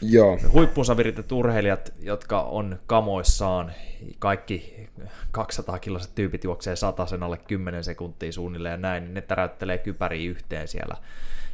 Joo, 0.01 0.39
Huippuunsa 0.51 0.97
viritet 0.97 1.31
urheilijat, 1.31 1.93
jotka 2.01 2.41
on 2.41 2.79
kamoissaan, 2.87 3.71
kaikki 4.19 4.87
200 5.31 5.79
kiloiset 5.79 6.15
tyypit 6.15 6.43
juoksee 6.43 6.75
sen 6.75 7.23
alle 7.23 7.37
10 7.37 7.83
sekuntia 7.83 8.31
suunnilleen 8.31 8.71
ja 8.71 8.77
näin, 8.77 9.03
niin 9.03 9.13
ne 9.13 9.21
täräyttelee 9.21 9.77
kypäriä 9.77 10.29
yhteen 10.29 10.67
siellä. 10.67 10.95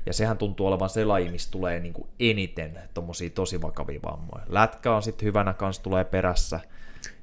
Ja 0.05 0.13
sehän 0.13 0.37
tuntuu 0.37 0.67
olevan 0.67 0.89
se 0.89 1.05
laji, 1.05 1.31
missä 1.31 1.51
tulee 1.51 1.79
niin 1.79 1.93
kuin 1.93 2.07
eniten 2.19 2.79
tommosia 2.93 3.29
tosi 3.29 3.61
vakavia 3.61 3.99
vammoja. 4.03 4.45
Lätkä 4.49 4.95
on 4.95 5.03
sitten 5.03 5.25
hyvänä 5.25 5.53
kanssa 5.53 5.83
tulee 5.83 6.03
perässä. 6.03 6.59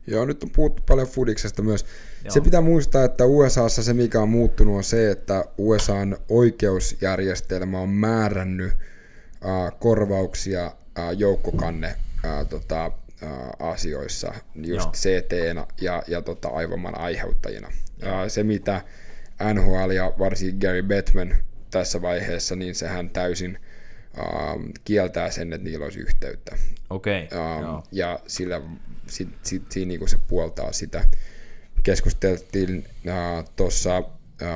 Joo, 0.07 0.25
nyt 0.25 0.43
on 0.43 0.51
puhuttu 0.51 0.83
paljon 0.89 1.09
fudiksesta 1.09 1.63
myös. 1.63 1.87
Joo. 2.25 2.31
Se 2.31 2.41
pitää 2.41 2.61
muistaa, 2.61 3.05
että 3.05 3.25
USAssa 3.25 3.83
se 3.83 3.95
mikä 3.95 4.21
on 4.21 4.29
muuttunut 4.29 4.77
on 4.77 4.85
se, 4.85 5.11
että 5.11 5.45
USAn 5.59 6.17
oikeusjärjestelmä 6.29 7.79
on 7.79 7.89
määrännyt 7.89 8.73
äh, 8.73 9.79
korvauksia 9.79 10.67
äh, 10.67 11.11
joukkokanne 11.17 11.97
äh, 12.25 12.47
tota, 12.49 12.93
asioissa, 13.59 14.35
just 14.55 14.85
Joo. 14.85 14.93
CT 14.93 15.33
ja, 15.81 16.03
ja 16.09 16.23
tota, 16.23 16.49
aivoman 16.49 16.99
aiheuttajina. 16.99 17.69
Äh, 18.03 18.29
se 18.29 18.43
mitä 18.43 18.83
NHL 19.55 19.91
ja 19.91 20.13
varsinkin 20.19 20.59
Gary 20.61 20.83
Bettman 20.83 21.37
tässä 21.71 22.03
vaiheessa, 22.03 22.57
niin 22.57 22.75
sehän 22.75 23.11
täysin 23.11 23.59
äh, 24.19 24.25
kieltää 24.85 25.31
sen, 25.31 25.53
että 25.53 25.65
niillä 25.69 25.85
olisi 25.85 26.01
yhteyttä. 26.01 26.57
Okei, 26.91 27.29
Um, 27.33 27.63
joo. 27.63 27.83
ja 27.93 28.21
sillä 28.27 28.61
sit, 29.07 29.29
sit, 29.43 29.73
siinä 29.73 29.89
niinku 29.89 30.07
se 30.07 30.19
puoltaa 30.29 30.73
sitä. 30.73 31.05
Keskusteltiin 31.83 32.79
uh, 32.79 33.45
tuossa 33.57 33.99
uh, 33.99 34.07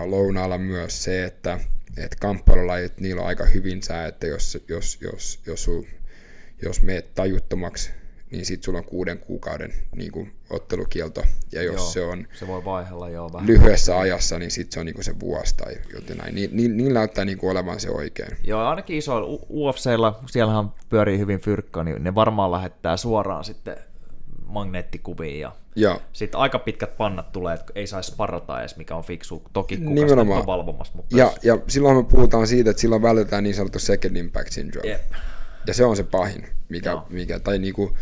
lounaalla 0.04 0.58
myös 0.58 1.04
se, 1.04 1.24
että 1.24 1.60
et 1.96 2.16
kamppailulajit, 2.20 3.00
niillä 3.00 3.22
on 3.22 3.28
aika 3.28 3.44
hyvin 3.44 3.82
sää, 3.82 4.06
että 4.06 4.26
jos, 4.26 4.58
jos, 4.68 4.98
jos, 5.00 5.40
jos, 5.46 5.64
sul, 5.64 5.82
jos 6.62 6.82
meet 6.82 7.14
tajuttomaksi, 7.14 7.90
niin 8.34 8.46
sit 8.46 8.62
sulla 8.62 8.78
on 8.78 8.84
kuuden 8.84 9.18
kuukauden 9.18 9.72
niinku, 9.96 10.28
ottelukielto, 10.50 11.22
ja 11.52 11.62
jos 11.62 11.74
Joo, 11.74 11.84
se 11.84 12.00
on 12.04 12.26
se 12.32 12.46
voi 12.46 12.64
vaihella 12.64 13.08
joo 13.08 13.32
vähän. 13.32 13.46
lyhyessä 13.46 13.98
ajassa, 13.98 14.38
niin 14.38 14.50
sit 14.50 14.72
se 14.72 14.80
on 14.80 14.86
niinku 14.86 15.02
se 15.02 15.20
vuosi 15.20 15.56
tai 15.56 15.76
joten 15.94 16.16
näin. 16.16 16.34
Ni, 16.34 16.48
ni, 16.52 16.68
niillä 16.68 16.98
näyttää 16.98 17.24
niinku 17.24 17.48
olevan 17.48 17.80
se 17.80 17.90
oikein. 17.90 18.36
Joo, 18.44 18.60
ainakin 18.66 18.96
isoilla 18.96 19.28
U- 19.28 19.46
UFCllä, 19.50 20.12
siellähän 20.26 20.72
pyörii 20.88 21.18
hyvin 21.18 21.40
fyrkka, 21.40 21.84
niin 21.84 22.04
ne 22.04 22.14
varmaan 22.14 22.52
lähettää 22.52 22.96
suoraan 22.96 23.44
sitten 23.44 23.76
magneettikuviin 24.46 25.40
ja 25.40 25.52
Joo. 25.76 26.02
sitten 26.12 26.40
aika 26.40 26.58
pitkät 26.58 26.96
pannat 26.96 27.32
tulee, 27.32 27.54
että 27.54 27.72
ei 27.74 27.86
saisi 27.86 28.10
sparrata 28.12 28.60
edes, 28.60 28.76
mikä 28.76 28.96
on 28.96 29.04
fiksu. 29.04 29.42
Toki 29.52 29.76
kuka 29.76 30.20
on 30.40 30.46
valvomassa, 30.46 30.92
mutta 30.96 31.16
Ja, 31.16 31.32
ja 31.42 31.58
silloin 31.68 31.96
me 31.96 32.02
puhutaan 32.02 32.46
siitä, 32.46 32.70
että 32.70 32.80
silloin 32.80 33.02
vältetään 33.02 33.44
niin 33.44 33.54
sanottu 33.54 33.78
second 33.78 34.16
impact 34.16 34.52
syndrome. 34.52 34.88
Jep. 34.88 35.00
Ja 35.66 35.74
se 35.74 35.84
on 35.84 35.96
se 35.96 36.02
pahin, 36.02 36.46
mikä, 36.68 36.98
mikä 37.10 37.38
tai 37.38 37.58
niinku, 37.58 37.96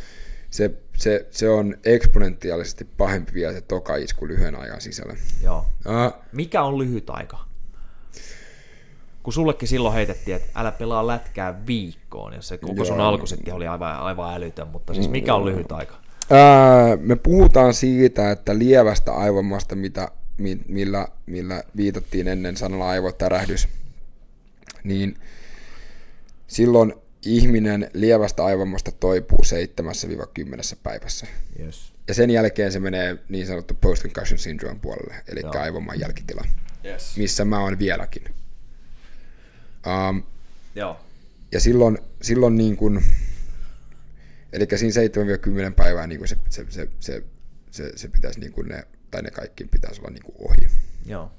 se, 0.52 0.70
se, 0.96 1.26
se 1.30 1.48
on 1.48 1.76
eksponentiaalisesti 1.84 2.84
pahempi 2.84 3.34
vielä 3.34 3.52
se 3.52 3.60
toka 3.60 3.96
isku 3.96 4.28
lyhyen 4.28 4.54
ajan 4.54 4.80
sisällä. 4.80 5.16
Joo. 5.42 5.66
Uh, 5.86 6.22
Mikä 6.32 6.62
on 6.62 6.78
lyhyt 6.78 7.10
aika? 7.10 7.38
Kun 9.22 9.32
sullekin 9.32 9.68
silloin 9.68 9.94
heitettiin, 9.94 10.36
että 10.36 10.60
älä 10.60 10.72
pelaa 10.72 11.06
lätkää 11.06 11.66
viikkoon, 11.66 12.32
ja 12.32 12.42
se 12.42 12.58
koko 12.58 12.84
sun 12.84 12.96
Joo. 12.96 13.06
alkusetti 13.06 13.50
oli 13.50 13.66
aivan, 13.66 13.96
aivan 13.96 14.34
älytön, 14.34 14.68
mutta 14.68 14.94
siis 14.94 15.08
mikä 15.08 15.34
on 15.34 15.44
lyhyt 15.44 15.72
aika? 15.72 15.94
Ää, 16.30 16.96
me 16.96 17.16
puhutaan 17.16 17.74
siitä, 17.74 18.30
että 18.30 18.58
lievästä 18.58 19.12
aivommasta, 19.12 19.76
mitä, 19.76 20.08
mi- 20.38 20.64
millä, 20.68 21.08
millä 21.26 21.62
viitattiin 21.76 22.28
ennen 22.28 22.56
sanalla 22.56 22.88
aivotärähdys, 22.88 23.68
niin 24.84 25.14
silloin 26.46 26.94
ihminen 27.24 27.90
lievästä 27.94 28.44
aivommasta 28.44 28.92
toipuu 28.92 29.38
7-10 30.74 30.78
päivässä. 30.82 31.26
Yes. 31.60 31.92
Ja 32.08 32.14
sen 32.14 32.30
jälkeen 32.30 32.72
se 32.72 32.80
menee 32.80 33.18
niin 33.28 33.46
sanottu 33.46 33.74
post-concussion 33.74 34.38
syndrome 34.38 34.78
puolelle, 34.82 35.14
eli 35.28 35.40
Joo. 35.40 35.58
aivomman 35.58 36.00
jälkitila, 36.00 36.44
Yes. 36.84 37.16
missä 37.16 37.44
mä 37.44 37.60
oon 37.60 37.78
vieläkin. 37.78 38.24
Um, 39.86 40.22
Joo. 40.74 41.00
ja 41.52 41.60
silloin, 41.60 41.98
silloin 42.22 42.56
niin 42.56 42.76
kuin, 42.76 43.04
eli 44.52 44.66
siinä 44.76 45.70
7-10 45.70 45.74
päivää 45.76 46.06
niin 46.06 46.18
kuin 46.18 46.28
se, 46.28 46.36
se, 46.48 46.66
se, 46.68 46.88
se, 47.00 47.22
se, 47.70 47.92
se, 47.96 48.08
pitäisi 48.08 48.40
niin 48.40 48.52
kuin 48.52 48.68
ne, 48.68 48.86
tai 49.10 49.22
ne 49.22 49.30
kaikki 49.30 49.64
pitäisi 49.64 50.00
olla 50.00 50.10
niin 50.10 50.22
kuin 50.22 50.36
ohi. 50.38 50.68
Joo. 51.06 51.32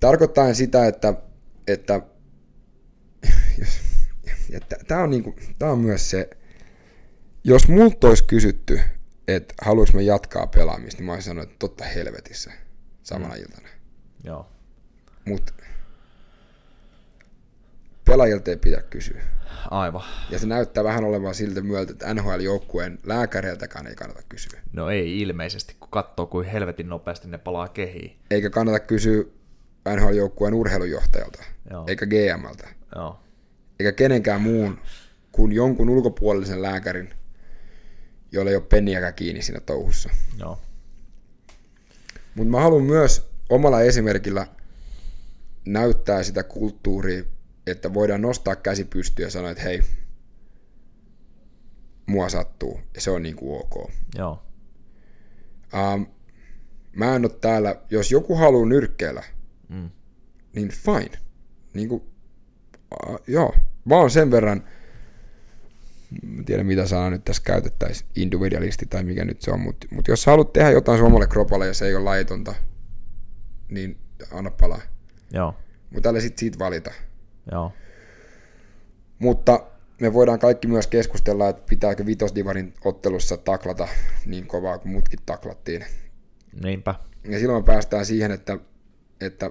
Tarkoittaen 0.00 0.54
sitä, 0.54 0.86
että, 0.86 1.14
että 1.66 2.00
ja 4.52 4.60
tämä 4.88 5.02
on, 5.02 5.10
niinku, 5.10 5.36
tää 5.58 5.70
on 5.70 5.78
myös 5.78 6.10
se, 6.10 6.30
jos 7.44 7.68
multa 7.68 8.08
olisi 8.08 8.24
kysytty, 8.24 8.80
että 9.28 9.54
haluaisin 9.62 9.96
mä 9.96 10.02
jatkaa 10.02 10.46
pelaamista, 10.46 10.98
niin 10.98 11.06
mä 11.06 11.12
olisin 11.12 11.30
sanonut, 11.30 11.50
että 11.50 11.58
totta 11.58 11.84
helvetissä 11.84 12.52
samana 13.02 13.34
mm. 13.34 13.40
iltana. 13.40 13.68
Joo. 14.24 14.48
Mutta 15.24 15.52
pelaajilta 18.04 18.50
ei 18.50 18.56
pidä 18.56 18.82
kysyä. 18.82 19.22
Aivan. 19.70 20.02
Ja 20.30 20.38
se 20.38 20.46
näyttää 20.46 20.84
vähän 20.84 21.04
olevan 21.04 21.34
siltä 21.34 21.60
myötä, 21.60 21.92
että 21.92 22.14
NHL-joukkueen 22.14 22.98
lääkäreiltäkään 23.04 23.86
ei 23.86 23.94
kannata 23.94 24.22
kysyä. 24.28 24.60
No 24.72 24.90
ei 24.90 25.20
ilmeisesti, 25.20 25.76
kun 25.80 25.88
katsoo 25.90 26.26
kuin 26.26 26.46
helvetin 26.46 26.88
nopeasti 26.88 27.28
ne 27.28 27.38
palaa 27.38 27.68
kehiin. 27.68 28.16
Eikä 28.30 28.50
kannata 28.50 28.80
kysyä 28.80 29.24
NHL-joukkueen 29.96 30.54
urheilujohtajalta, 30.54 31.42
Joo. 31.70 31.84
eikä 31.88 32.06
GMltä, 32.06 32.68
Joo. 32.96 33.20
Eikä 33.86 33.96
kenenkään 33.96 34.40
muun 34.42 34.78
kuin 35.32 35.52
jonkun 35.52 35.88
ulkopuolisen 35.88 36.62
lääkärin, 36.62 37.14
jolla 38.32 38.50
ei 38.50 38.56
ole 38.56 38.64
penniäkään 38.68 39.14
kiinni 39.14 39.42
siinä 39.42 39.60
touhussa. 39.60 40.10
Joo. 40.38 40.58
Mutta 42.34 42.50
mä 42.50 42.60
haluan 42.60 42.84
myös 42.84 43.30
omalla 43.48 43.80
esimerkillä 43.80 44.46
näyttää 45.66 46.22
sitä 46.22 46.42
kulttuuria, 46.42 47.24
että 47.66 47.94
voidaan 47.94 48.22
nostaa 48.22 48.56
käsi 48.56 48.84
pystyyn 48.84 49.26
ja 49.26 49.30
sanoa, 49.30 49.50
että 49.50 49.62
hei, 49.62 49.82
mua 52.06 52.28
sattuu, 52.28 52.80
ja 52.94 53.00
se 53.00 53.10
on 53.10 53.22
niin 53.22 53.36
kuin 53.36 53.60
ok. 53.60 53.90
Joo. 54.18 54.42
Um, 55.94 56.06
mä 56.96 57.16
en 57.16 57.24
ole 57.24 57.32
täällä, 57.40 57.80
jos 57.90 58.12
joku 58.12 58.36
haluaa 58.36 58.66
nyrkkeillä, 58.66 59.22
Mm. 59.68 59.90
niin 60.54 60.68
fine. 60.68 61.18
Niin 61.74 61.88
kuin, 61.88 62.02
uh, 63.08 63.20
joo, 63.26 63.54
mä 63.84 63.96
oon 63.96 64.10
sen 64.10 64.30
verran, 64.30 64.64
en 66.38 66.44
tiedä 66.44 66.64
mitä 66.64 66.86
sanaa 66.86 67.10
nyt 67.10 67.24
tässä 67.24 67.42
käytettäisiin, 67.42 68.10
individualisti 68.16 68.86
tai 68.86 69.04
mikä 69.04 69.24
nyt 69.24 69.42
se 69.42 69.50
on, 69.50 69.60
mutta 69.60 69.86
mut 69.90 70.08
jos 70.08 70.22
sä 70.22 70.30
haluat 70.30 70.52
tehdä 70.52 70.70
jotain 70.70 70.98
sun 70.98 71.06
omalle 71.06 71.26
kropalle 71.26 71.66
ja 71.66 71.74
se 71.74 71.86
ei 71.86 71.94
ole 71.94 72.04
laitonta, 72.04 72.54
niin 73.68 73.98
anna 74.32 74.50
palaa. 74.50 74.80
Joo. 75.32 75.54
Mutta 75.90 76.08
älä 76.08 76.20
sit 76.20 76.38
siitä 76.38 76.58
valita. 76.58 76.90
Joo. 77.52 77.72
Mutta 79.18 79.66
me 80.00 80.12
voidaan 80.12 80.38
kaikki 80.38 80.68
myös 80.68 80.86
keskustella, 80.86 81.48
että 81.48 81.62
pitääkö 81.68 82.06
Vitosdivarin 82.06 82.74
ottelussa 82.84 83.36
taklata 83.36 83.88
niin 84.26 84.46
kovaa 84.46 84.78
kuin 84.78 84.92
mutkin 84.92 85.20
taklattiin. 85.26 85.84
Niinpä. 86.62 86.94
Ja 87.24 87.38
silloin 87.38 87.64
päästään 87.64 88.06
siihen, 88.06 88.30
että, 88.30 88.58
että 89.20 89.50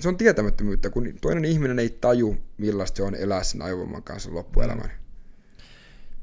se 0.00 0.08
on 0.08 0.16
tietämättömyyttä, 0.16 0.90
kun 0.90 1.12
toinen 1.20 1.44
ihminen 1.44 1.78
ei 1.78 1.90
taju, 1.90 2.36
millaista 2.58 2.96
se 2.96 3.02
on 3.02 3.14
elää 3.14 3.42
sen 3.42 3.62
aivomman 3.62 4.02
kanssa 4.02 4.34
loppuelämän. 4.34 4.90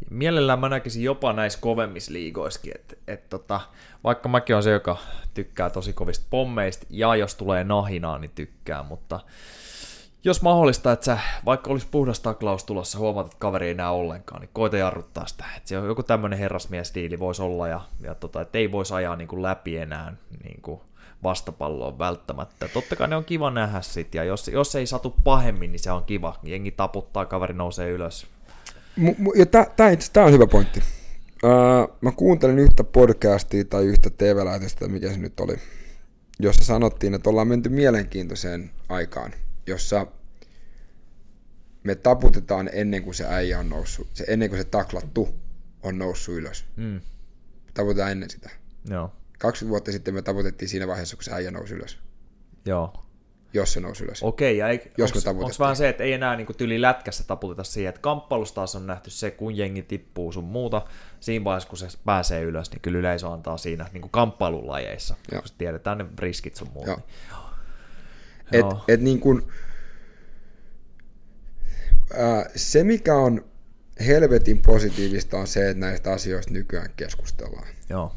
Mielellään 0.10 0.60
mä 0.60 0.70
näkisin 0.70 1.04
jopa 1.04 1.34
näissä 1.34 1.60
kovemmissa 1.62 2.14
liigoissakin, 2.14 2.74
että 2.76 2.96
et 3.08 3.30
tota, 3.30 3.62
vaikka 4.04 4.30
mäkin 4.30 4.56
on 4.56 4.64
se, 4.64 4.72
joka 4.72 4.98
tykkää 5.34 5.70
tosi 5.70 5.94
kovista 5.94 6.26
pommeista, 6.30 6.86
ja 6.90 7.16
jos 7.16 7.36
tulee 7.36 7.64
nahinaa, 7.64 8.18
niin 8.18 8.32
tykkää, 8.36 8.84
mutta 8.84 9.20
jos 10.24 10.42
mahdollista, 10.42 10.92
että 10.92 11.06
sä, 11.06 11.18
vaikka 11.46 11.72
olisi 11.72 11.88
puhdas 11.92 12.20
taklaus 12.20 12.64
tulossa, 12.64 12.98
huomaat, 12.98 13.26
että 13.26 13.38
kaveri 13.40 13.68
ei 13.68 13.74
näe 13.74 13.88
ollenkaan, 13.88 14.42
niin 14.42 14.50
koita 14.54 14.78
jarruttaa 14.78 15.28
sitä. 15.28 15.46
Että 15.58 15.70
se 15.70 15.78
on 15.78 15.88
joku 15.88 16.04
tämmöinen 16.04 16.40
herrasmiesdiili 16.40 17.20
voisi 17.20 17.42
olla, 17.42 17.68
ja, 17.68 17.82
ja 18.02 18.16
tota, 18.16 18.42
että 18.42 18.58
ei 18.58 18.72
voisi 18.72 18.94
ajaa 18.94 19.16
niin 19.16 19.28
kuin 19.28 19.42
läpi 19.42 19.78
enää 19.78 20.14
niin 20.44 20.62
kuin 20.62 20.82
vastapalloon 21.24 22.00
välttämättä. 22.00 22.68
Totta 22.68 22.96
kai 22.96 23.08
ne 23.08 23.16
on 23.16 23.26
kiva 23.26 23.52
nähdä 23.52 23.82
sit, 23.82 24.16
ja 24.16 24.24
jos, 24.24 24.48
jos 24.48 24.76
ei 24.76 24.88
satu 24.88 25.16
pahemmin, 25.24 25.72
niin 25.72 25.80
se 25.80 25.92
on 25.92 26.04
kiva. 26.04 26.40
Jengi 26.44 26.72
taputtaa, 26.72 27.26
kaveri 27.26 27.54
nousee 27.54 27.90
ylös. 27.90 28.28
Tämä 30.14 30.26
on 30.26 30.34
hyvä 30.34 30.48
pointti. 30.48 30.84
Öö, 31.44 31.52
mä 32.02 32.12
kuuntelin 32.12 32.60
yhtä 32.60 32.84
podcastia 32.84 33.66
tai 33.66 33.86
yhtä 33.86 34.10
TV-lähetystä, 34.10 34.88
mikä 34.88 35.10
se 35.10 35.18
nyt 35.18 35.40
oli, 35.40 35.56
jossa 36.40 36.66
sanottiin, 36.66 37.14
että 37.14 37.30
ollaan 37.30 37.48
menty 37.48 37.70
mielenkiintoiseen 37.70 38.72
aikaan, 38.90 39.32
jossa 39.68 40.08
me 41.84 41.96
taputetaan 41.96 42.70
ennen 42.74 43.04
kuin 43.04 43.16
se 43.16 43.26
äijä 43.28 43.60
on 43.60 43.70
noussut, 43.70 44.08
se, 44.14 44.26
ennen 44.28 44.50
kuin 44.50 44.60
se 44.60 44.64
taklattu 44.64 45.36
on 45.84 45.98
noussut 45.98 46.36
ylös. 46.36 46.66
Mm. 46.76 47.02
Taputetaan 47.74 48.12
ennen 48.12 48.30
sitä. 48.30 48.50
Joo. 48.90 49.12
20 49.44 49.70
vuotta 49.70 49.92
sitten 49.92 50.14
me 50.14 50.22
taputettiin 50.22 50.70
siinä 50.70 50.88
vaiheessa, 50.88 51.16
kun 51.16 51.24
se 51.24 51.34
äijä 51.34 51.52
nousi 51.52 51.74
ylös. 51.74 52.00
Joo. 52.66 52.94
Jos 53.54 53.74
se 53.74 53.80
nousi 53.80 54.04
ylös. 54.04 54.24
Okei, 54.24 54.58
ja 54.58 54.70
ei, 54.70 54.92
Jos 54.98 55.12
onks, 55.12 55.28
onks 55.28 55.60
vähän 55.60 55.76
se, 55.76 55.90
että 55.90 56.04
ei 56.04 56.14
enää 56.14 56.36
niinku 56.36 56.54
tyli 56.54 56.82
lätkässä 56.82 57.24
taputeta 57.24 57.64
siihen, 57.64 57.90
että 57.90 58.02
kamppailussa 58.02 58.56
taas 58.56 58.76
on 58.76 58.88
nähty 58.88 59.10
se, 59.10 59.32
kun 59.32 59.58
jengi 59.58 59.82
tippuu 59.82 60.32
sun 60.32 60.44
muuta. 60.44 60.86
Siinä 61.20 61.46
vaiheessa, 61.46 61.70
kun 61.70 61.78
se 61.78 61.88
pääsee 62.06 62.44
ylös, 62.44 62.72
niin 62.72 62.82
kyllä 62.82 63.00
yleisö 63.00 63.30
antaa 63.30 63.58
siinä 63.58 63.90
niinku 63.94 64.10
kamppailulajeissa, 64.10 65.16
Joo. 65.32 65.42
koska 65.42 65.58
tiedetään 65.58 65.98
ne 65.98 66.06
riskit 66.20 66.56
sun 66.56 66.70
muuta. 66.74 66.92
Joo. 66.92 67.00
Niin. 68.52 68.66
Et, 68.66 68.72
Joo. 68.72 68.84
et 68.88 69.02
niin 69.02 69.20
kun, 69.20 69.52
ää, 72.18 72.46
se, 72.56 72.84
mikä 72.84 73.16
on 73.16 73.46
helvetin 74.08 74.62
positiivista, 74.62 75.38
on 75.38 75.48
se, 75.48 75.70
että 75.70 75.86
näistä 75.86 76.12
asioista 76.12 76.54
nykyään 76.54 76.90
keskustellaan. 76.96 77.68
Joo. 77.90 78.16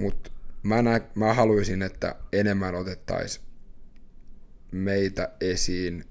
Mutta 0.00 0.30
mä, 0.62 0.82
nä, 0.82 1.00
mä 1.14 1.34
haluaisin, 1.34 1.82
että 1.82 2.14
enemmän 2.32 2.74
otettaisiin 2.74 3.44
meitä 4.72 5.30
esiin. 5.40 6.04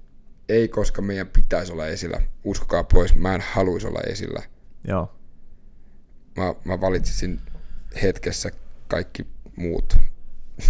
Ei 0.48 0.68
koska 0.68 1.02
meidän 1.02 1.28
pitäisi 1.28 1.72
olla 1.72 1.86
esillä. 1.86 2.20
Uskokaa 2.44 2.84
pois, 2.84 3.14
mä 3.14 3.34
en 3.34 3.44
haluaisi 3.52 3.86
olla 3.86 4.00
esillä. 4.00 4.42
Joo. 4.84 5.14
Mä, 6.36 6.54
mä 6.64 6.80
valitsisin 6.80 7.40
hetkessä 8.02 8.50
kaikki 8.88 9.26
muut 9.56 9.96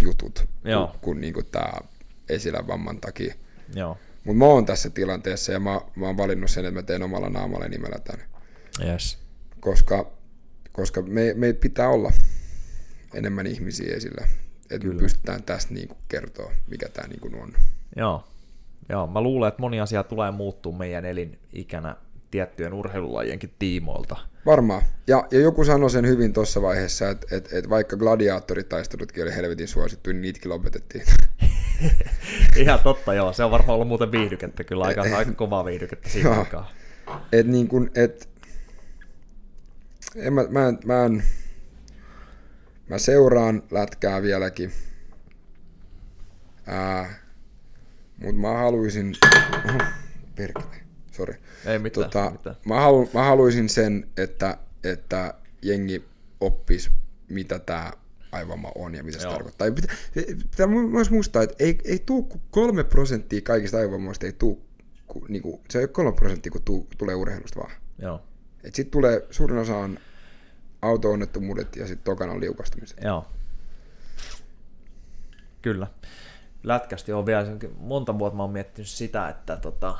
jutut 0.01 0.49
Joo. 0.63 0.87
kuin, 0.87 0.99
kuin 1.01 1.21
niinku 1.21 1.43
tää 1.43 1.81
esillä 2.29 2.67
vamman 2.67 3.01
takia. 3.01 3.33
Joo. 3.75 3.97
Mutta 4.23 4.37
mä 4.37 4.45
oon 4.45 4.65
tässä 4.65 4.89
tilanteessa 4.89 5.51
ja 5.51 5.59
mä, 5.59 5.81
mä 5.95 6.05
oon 6.05 6.17
valinnut 6.17 6.51
sen, 6.51 6.65
että 6.65 6.79
mä 6.79 6.83
teen 6.83 7.03
omalla 7.03 7.29
naamalla 7.29 7.67
nimellä 7.67 7.99
tämän. 7.99 8.25
Yes. 8.85 9.17
Koska, 9.59 10.11
koska 10.71 11.01
me, 11.01 11.33
me 11.35 11.53
pitää 11.53 11.89
olla 11.89 12.11
enemmän 13.13 13.47
ihmisiä 13.47 13.95
esillä. 13.95 14.27
Että 14.69 14.87
me 14.87 14.93
pystytään 14.93 15.43
tästä 15.43 15.73
niinku 15.73 15.95
kertoa, 16.07 16.51
mikä 16.67 16.89
tämä 16.89 17.07
niinku 17.07 17.29
on. 17.41 17.53
Joo. 17.95 18.23
Joo. 18.89 19.07
Mä 19.07 19.21
luulen, 19.21 19.47
että 19.47 19.61
moni 19.61 19.81
asia 19.81 20.03
tulee 20.03 20.31
muuttuu 20.31 20.73
meidän 20.73 21.05
elinikänä 21.05 21.95
tiettyjen 22.31 22.73
urheilulajienkin 22.73 23.53
tiimoilta. 23.59 24.17
Varmaan. 24.45 24.81
Ja, 25.07 25.27
ja 25.31 25.39
joku 25.39 25.63
sanoi 25.63 25.89
sen 25.89 26.07
hyvin 26.07 26.33
tuossa 26.33 26.61
vaiheessa, 26.61 27.09
että 27.09 27.35
et, 27.35 27.53
et 27.53 27.69
vaikka 27.69 27.97
gladiaattoritaistelutkin 27.97 29.23
oli 29.23 29.35
helvetin 29.35 29.67
suosittu, 29.67 30.09
niin 30.09 30.21
niitäkin 30.21 30.51
lopetettiin. 30.51 31.03
Ihan 32.61 32.79
totta, 32.79 33.13
joo. 33.13 33.33
Se 33.33 33.43
on 33.43 33.51
varmaan 33.51 33.75
ollut 33.75 33.87
muuten 33.87 34.11
viihdykettä 34.11 34.63
kyllä, 34.63 34.85
aika, 34.85 35.01
aika 35.01 35.33
kovaa 35.33 35.65
viihdykettä 35.65 36.09
siinä 36.09 36.31
aikaa. 36.31 36.71
et 37.31 37.47
niin 37.47 37.67
kun, 37.67 37.91
et, 37.95 38.29
en 40.15 40.33
mä, 40.33 40.45
mä, 40.49 40.67
en, 40.67 40.79
mä, 40.85 41.05
en, 41.05 41.23
mä 42.91 42.97
seuraan 42.97 43.63
lätkää 43.71 44.21
vieläkin. 44.21 44.71
Ää, 46.67 47.19
mut 48.17 48.37
mä 48.37 48.53
haluaisin... 48.53 49.15
Oho, 49.69 49.77
perkele, 50.35 50.75
sori. 51.11 51.33
Ei 51.65 51.79
mitään, 51.79 52.05
Tota, 52.05 52.31
mitään. 52.31 52.55
mä, 52.65 52.79
halu, 52.79 53.09
mä 53.13 53.23
haluaisin 53.23 53.69
sen, 53.69 54.07
että, 54.17 54.57
että 54.83 55.33
jengi 55.61 56.05
oppis, 56.39 56.91
mitä 57.29 57.59
tämä 57.59 57.91
aivoma 58.31 58.71
on 58.75 58.95
ja 58.95 59.03
mitä 59.03 59.17
se 59.19 59.23
Joo. 59.23 59.33
tarkoittaa. 59.33 59.67
Ja 59.67 59.73
Pitää, 59.73 59.95
pitää 60.51 60.67
myös 60.67 61.11
muistaa, 61.11 61.43
että 61.43 61.55
ei, 61.59 61.77
ei 61.83 61.99
tuu 62.05 62.23
kuin 62.23 62.41
kolme 62.51 62.83
prosenttia 62.83 63.41
kaikista 63.41 63.77
aivomoista, 63.77 64.25
ei 64.25 64.33
tuu, 64.33 64.65
ku, 65.07 65.25
niinku, 65.29 65.61
se 65.69 65.79
ei 65.79 65.83
ole 65.83 65.87
kolme 65.89 66.11
prosenttia, 66.11 66.51
kun 66.51 66.63
tuu, 66.63 66.87
tulee 66.97 67.15
urheilusta 67.15 67.59
vaan. 67.59 67.71
Joo. 67.99 68.21
Et 68.63 68.75
sit 68.75 68.91
tulee, 68.91 69.27
suurin 69.29 69.57
osa 69.57 69.77
on 69.77 69.99
auto-onnettomuudet 70.81 71.75
ja 71.75 71.87
sitten 71.87 72.03
tokana 72.03 72.39
liukastumiset. 72.39 72.97
Joo. 73.03 73.25
Kyllä. 75.61 75.87
Lätkästi 76.63 77.13
on 77.13 77.25
vielä 77.25 77.47
monta 77.77 78.19
vuotta 78.19 78.37
mä 78.37 78.43
oon 78.43 78.51
miettinyt 78.51 78.87
sitä, 78.87 79.29
että 79.29 79.57
tota, 79.57 79.95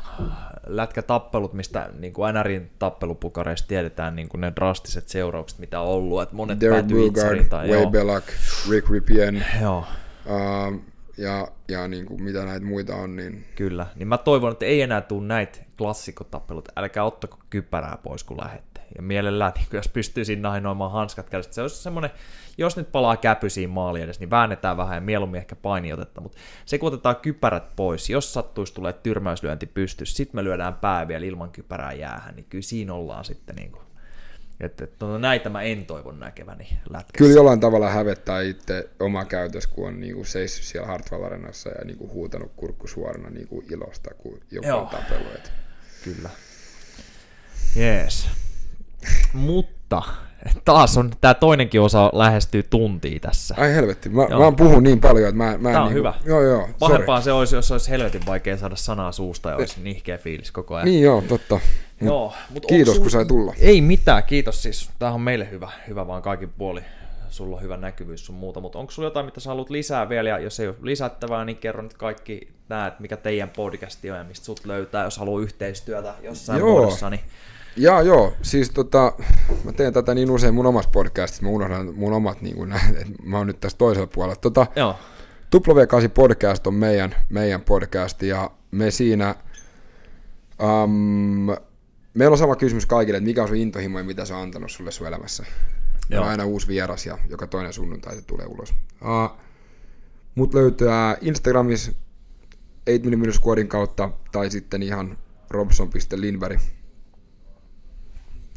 lätkätappelut, 0.67 1.53
mistä 1.53 1.89
niin 1.99 2.13
kuin 2.13 2.33
NRin 2.35 2.71
tappelupukareista 2.79 3.67
tiedetään 3.67 4.15
niin 4.15 4.29
kuin 4.29 4.41
ne 4.41 4.53
drastiset 4.55 5.09
seuraukset, 5.09 5.59
mitä 5.59 5.79
on 5.79 5.87
ollut, 5.87 6.21
että 6.21 6.35
monet 6.35 6.59
Derek 6.59 6.73
päätyy. 6.73 7.09
Bugard, 7.09 7.43
Tai, 7.43 7.67
Way 7.67 7.81
joo, 7.81 7.91
Belloc, 7.91 8.23
Rick 8.69 8.89
Ripien 8.89 9.45
joo, 9.61 9.85
uh, 10.25 10.81
ja, 11.17 11.47
ja 11.67 11.87
niin 11.87 12.05
kuin 12.05 12.23
mitä 12.23 12.45
näitä 12.45 12.65
muita 12.65 12.95
on, 12.95 13.15
niin 13.15 13.45
kyllä. 13.55 13.85
Niin 13.95 14.07
mä 14.07 14.17
toivon, 14.17 14.51
että 14.51 14.65
ei 14.65 14.81
enää 14.81 15.01
tule 15.01 15.27
näitä 15.27 15.59
klassikotappeluita. 15.77 16.71
Älkää 16.75 17.03
ottako 17.03 17.37
kypärää 17.49 17.97
pois, 18.03 18.23
kun 18.23 18.37
lähette. 18.37 18.70
Ja 18.95 19.01
mielellään, 19.01 19.53
niin 19.57 19.67
jos 19.73 19.87
pystyy 19.87 20.25
siinä 20.25 20.49
nainoimaan 20.49 20.91
hanskat 20.91 21.29
kädestä, 21.29 21.53
se 21.53 21.61
olisi 21.61 21.75
semmoinen, 21.75 22.11
jos 22.57 22.77
nyt 22.77 22.91
palaa 22.91 23.17
käpy 23.17 23.49
siinä 23.49 23.73
maali 23.73 24.01
edes, 24.01 24.19
niin 24.19 24.29
väännetään 24.29 24.77
vähän 24.77 24.95
ja 24.95 25.01
mieluummin 25.01 25.39
ehkä 25.39 25.55
painiotetta, 25.55 26.21
mutta 26.21 26.37
se 26.65 26.77
kun 26.77 26.87
otetaan 26.87 27.15
kypärät 27.15 27.75
pois, 27.75 28.09
jos 28.09 28.33
sattuisi 28.33 28.73
tulee 28.73 28.93
tyrmäyslyönti 28.93 29.65
pystyssä, 29.65 30.15
sitten 30.15 30.37
me 30.37 30.43
lyödään 30.43 30.73
pää 30.73 31.07
vielä 31.07 31.25
ilman 31.25 31.51
kypärää 31.51 31.93
jäähän, 31.93 32.35
niin 32.35 32.45
kyllä 32.49 32.61
siinä 32.61 32.93
ollaan 32.93 33.25
sitten 33.25 33.55
niin 33.55 33.71
kuin, 33.71 33.83
että, 34.59 34.83
että 34.83 35.05
no 35.05 35.17
näitä 35.17 35.49
mä 35.49 35.61
en 35.61 35.85
toivon 35.85 36.19
näkeväni 36.19 36.67
lätkässä. 36.89 37.17
kyllä 37.17 37.33
jollain 37.33 37.59
tavalla 37.59 37.89
hävettää 37.89 38.41
itse 38.41 38.89
oma 38.99 39.25
käytös, 39.25 39.67
kun 39.67 39.87
on 39.87 39.99
niin 39.99 40.15
kuin 40.15 40.25
seissyt 40.25 40.65
siellä 40.65 40.87
Hartwall 40.87 41.23
Arenassa 41.23 41.69
ja 41.69 41.85
niin 41.85 41.97
kuin 41.97 42.11
huutanut 42.11 42.51
kurkku 42.55 42.87
suorana 42.87 43.29
niin 43.29 43.47
kuin 43.47 43.65
ilosta, 43.73 44.09
kun 44.17 44.39
joku 44.51 44.67
Joo. 44.67 44.81
on 44.81 44.87
tapellut. 44.87 45.51
Kyllä. 46.03 46.29
Jees. 47.75 48.27
Mutta 49.33 50.01
taas 50.65 50.97
on, 50.97 51.11
tämä 51.21 51.33
toinenkin 51.33 51.81
osa 51.81 52.09
lähestyy 52.13 52.63
tuntia 52.63 53.19
tässä. 53.19 53.55
Ai 53.57 53.75
helvetti, 53.75 54.09
mä, 54.09 54.21
Joo. 54.29 54.39
mä 54.39 54.45
oon 54.45 54.55
puhun 54.55 54.83
niin 54.83 55.01
paljon, 55.01 55.29
että 55.29 55.37
mä, 55.37 55.57
mä 55.57 55.69
en 55.69 55.73
Tää 55.73 55.81
on 55.81 55.87
niin 55.87 55.97
hyvä. 55.97 56.13
Kuin, 56.13 56.29
joo, 56.29 56.41
joo, 56.41 56.61
sorry. 56.61 56.73
Pahempaa 56.79 57.21
se 57.21 57.31
olisi, 57.31 57.55
jos 57.55 57.71
olisi 57.71 57.89
helvetin 57.89 58.25
vaikea 58.25 58.57
saada 58.57 58.75
sanaa 58.75 59.11
suusta 59.11 59.49
ja 59.49 59.55
olisi 59.55 59.81
nihkeä 59.81 60.17
fiilis 60.17 60.51
koko 60.51 60.75
ajan. 60.75 60.85
Niin 60.85 61.03
joo, 61.03 61.23
totta. 61.29 61.59
Joo, 62.01 62.33
mut 62.49 62.65
Kiitos, 62.65 62.95
sul- 62.95 63.01
kun 63.01 63.11
sai 63.11 63.25
tulla. 63.25 63.53
Ei 63.59 63.81
mitään, 63.81 64.23
kiitos 64.23 64.63
siis. 64.63 64.89
Tämä 64.99 65.11
on 65.11 65.21
meille 65.21 65.51
hyvä, 65.51 65.71
hyvä 65.87 66.07
vaan 66.07 66.21
kaikin 66.21 66.49
puoli. 66.57 66.81
Sulla 67.29 67.55
on 67.55 67.61
hyvä 67.61 67.77
näkyvyys 67.77 68.25
sun 68.25 68.35
muuta, 68.35 68.59
mutta 68.59 68.79
onko 68.79 68.91
sulla 68.91 69.07
jotain, 69.07 69.25
mitä 69.25 69.39
sä 69.39 69.49
haluat 69.49 69.69
lisää 69.69 70.09
vielä, 70.09 70.29
ja 70.29 70.39
jos 70.39 70.59
ei 70.59 70.67
ole 70.67 70.75
lisättävää, 70.81 71.45
niin 71.45 71.57
kerro 71.57 71.81
nyt 71.81 71.93
kaikki 71.93 72.47
näet, 72.69 72.99
mikä 72.99 73.17
teidän 73.17 73.49
podcasti 73.49 74.11
on 74.11 74.17
ja 74.17 74.23
mistä 74.23 74.45
sut 74.45 74.65
löytää, 74.65 75.03
jos 75.03 75.17
haluaa 75.17 75.41
yhteistyötä 75.41 76.13
jossain 76.21 76.59
Joo. 76.59 76.69
muodossa, 76.69 77.09
niin 77.09 77.21
Joo, 77.75 78.01
joo, 78.01 78.33
siis 78.41 78.69
tota, 78.69 79.13
mä 79.63 79.71
teen 79.71 79.93
tätä 79.93 80.13
niin 80.13 80.31
usein 80.31 80.53
mun 80.53 80.65
omassa 80.65 80.89
podcastissa, 80.89 81.43
mä 81.43 81.49
unohdan 81.49 81.95
mun 81.95 82.13
omat 82.13 82.41
niin 82.41 82.55
kuin, 82.55 82.73
että 83.01 83.23
mä 83.23 83.37
oon 83.37 83.47
nyt 83.47 83.59
tässä 83.59 83.77
toisella 83.77 84.07
puolella. 84.07 84.35
Tota, 84.35 84.67
joo, 84.75 84.95
W8 85.55 86.09
Podcast 86.13 86.67
on 86.67 86.73
meidän, 86.73 87.15
meidän 87.29 87.61
podcast 87.61 88.21
ja 88.21 88.51
me 88.71 88.91
siinä, 88.91 89.35
um, 90.63 91.55
meillä 92.13 92.33
on 92.33 92.37
sama 92.37 92.55
kysymys 92.55 92.85
kaikille, 92.85 93.17
että 93.17 93.27
mikä 93.27 93.41
on 93.41 93.47
sun 93.47 93.57
intohimo 93.57 93.97
ja 93.97 94.03
mitä 94.05 94.25
se 94.25 94.33
on 94.33 94.41
antanut 94.41 94.71
sulle 94.71 94.91
sun 94.91 95.07
elämässä. 95.07 95.43
Meillä 96.09 96.23
on 96.23 96.27
Joo. 96.27 96.31
aina 96.31 96.45
uusi 96.45 96.67
vieras 96.67 97.05
ja 97.05 97.17
joka 97.29 97.47
toinen 97.47 97.73
sunnuntai 97.73 98.15
se 98.15 98.21
tulee 98.21 98.45
ulos. 98.45 98.73
Uh, 99.01 99.37
mut 100.35 100.53
löytää 100.53 101.17
Instagramissa 101.21 101.91
8mm 102.89 103.31
Squadin 103.31 103.67
kautta 103.67 104.09
tai 104.31 104.49
sitten 104.49 104.83
ihan 104.83 105.17
robson.lindberg 105.49 106.59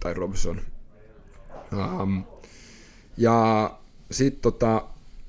tai 0.04 0.14
Robson. 0.14 0.60
Um, 2.00 2.24
ja 3.16 3.70
sit 4.10 4.40
tota, 4.40 4.86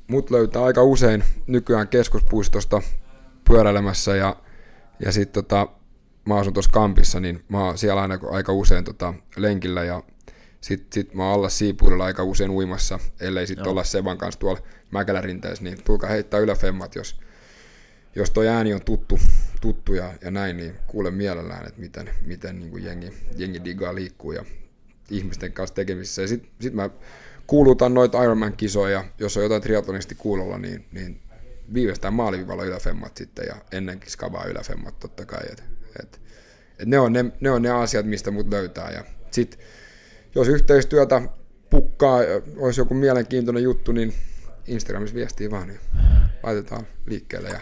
mut 0.08 0.32
löytää 0.32 0.64
aika 0.64 0.84
usein 0.84 1.24
nykyään 1.48 1.88
keskuspuistosta 1.88 2.82
pyöräilemässä 3.48 4.16
ja, 4.16 4.36
ja 5.00 5.12
sit 5.12 5.32
tota, 5.32 5.68
mä 6.26 6.36
asun 6.36 6.54
tuossa 6.54 6.72
kampissa, 6.72 7.20
niin 7.20 7.44
mä 7.50 7.66
oon 7.66 7.78
siellä 7.78 8.02
aina 8.02 8.20
aika 8.32 8.54
usein 8.54 8.84
tota, 8.84 9.14
lenkillä 9.36 9.84
ja 9.84 10.04
sit, 10.62 10.94
sit 10.94 11.14
mä 11.14 11.24
oon 11.24 11.34
alla 11.34 11.50
siipuudella 11.50 12.06
aika 12.06 12.24
usein 12.24 12.52
uimassa, 12.52 13.00
ellei 13.20 13.48
sit 13.48 13.60
Joo. 13.60 13.70
olla 13.70 13.84
Sevan 13.84 14.18
kanssa 14.18 14.40
tuolla 14.40 14.62
Mäkelärinteessä, 14.92 15.64
niin 15.64 15.84
tulkaa 15.84 16.10
heittää 16.10 16.40
yläfemmat, 16.40 16.96
jos, 16.96 17.20
jos 18.16 18.32
toi 18.32 18.48
ääni 18.48 18.74
on 18.74 18.82
tuttu, 18.86 19.20
tuttu 19.62 19.94
ja, 19.94 20.14
ja 20.22 20.32
näin, 20.32 20.58
niin 20.58 20.76
kuulen 20.88 21.14
mielellään, 21.14 21.68
että 21.68 21.82
miten, 21.82 22.10
miten 22.26 22.60
niin 22.60 22.72
kuin 22.72 22.84
jengi, 22.84 23.14
jengi 23.38 23.64
digaa 23.64 23.96
liikkuu 23.96 24.32
ja 24.32 24.46
ihmisten 25.10 25.54
kanssa 25.54 25.76
tekemisissä. 25.76 26.22
Ja 26.22 26.28
sit, 26.28 26.50
sit 26.62 26.74
mä 26.74 26.90
kuulutan 27.48 27.94
noita 27.94 28.24
Ironman-kisoja, 28.24 29.04
jos 29.20 29.38
on 29.38 29.44
jotain 29.44 29.62
triatlonisti 29.62 30.16
kuulolla, 30.16 30.58
niin, 30.58 30.86
niin 30.92 31.22
viimeistään 31.74 32.14
maalivivalla 32.14 32.64
yläfemmat 32.64 33.18
sitten 33.18 33.46
ja 33.48 33.56
ennenkin 33.72 34.12
skabaa 34.12 34.46
yläfemmat 34.46 35.00
totta 35.00 35.26
kai. 35.26 35.44
Et, 35.52 35.64
et, 36.04 36.22
et 36.80 36.88
ne, 36.88 37.00
on 37.00 37.14
ne, 37.14 37.26
ne 37.40 37.52
on 37.52 37.62
ne 37.62 37.70
asiat, 37.70 38.06
mistä 38.06 38.32
mut 38.32 38.50
löytää. 38.50 38.92
Ja 38.92 39.04
sit, 39.32 39.60
jos 40.36 40.48
yhteistyötä 40.48 41.22
pukkaa, 41.70 42.20
olisi 42.58 42.82
joku 42.82 42.94
mielenkiintoinen 42.94 43.64
juttu, 43.64 43.92
niin 43.92 44.14
Instagramissa 44.68 45.16
viestii 45.16 45.52
vaan, 45.52 45.68
niin 45.68 45.80
laitetaan 46.44 46.88
liikkeelle. 47.06 47.50
Ja 47.50 47.60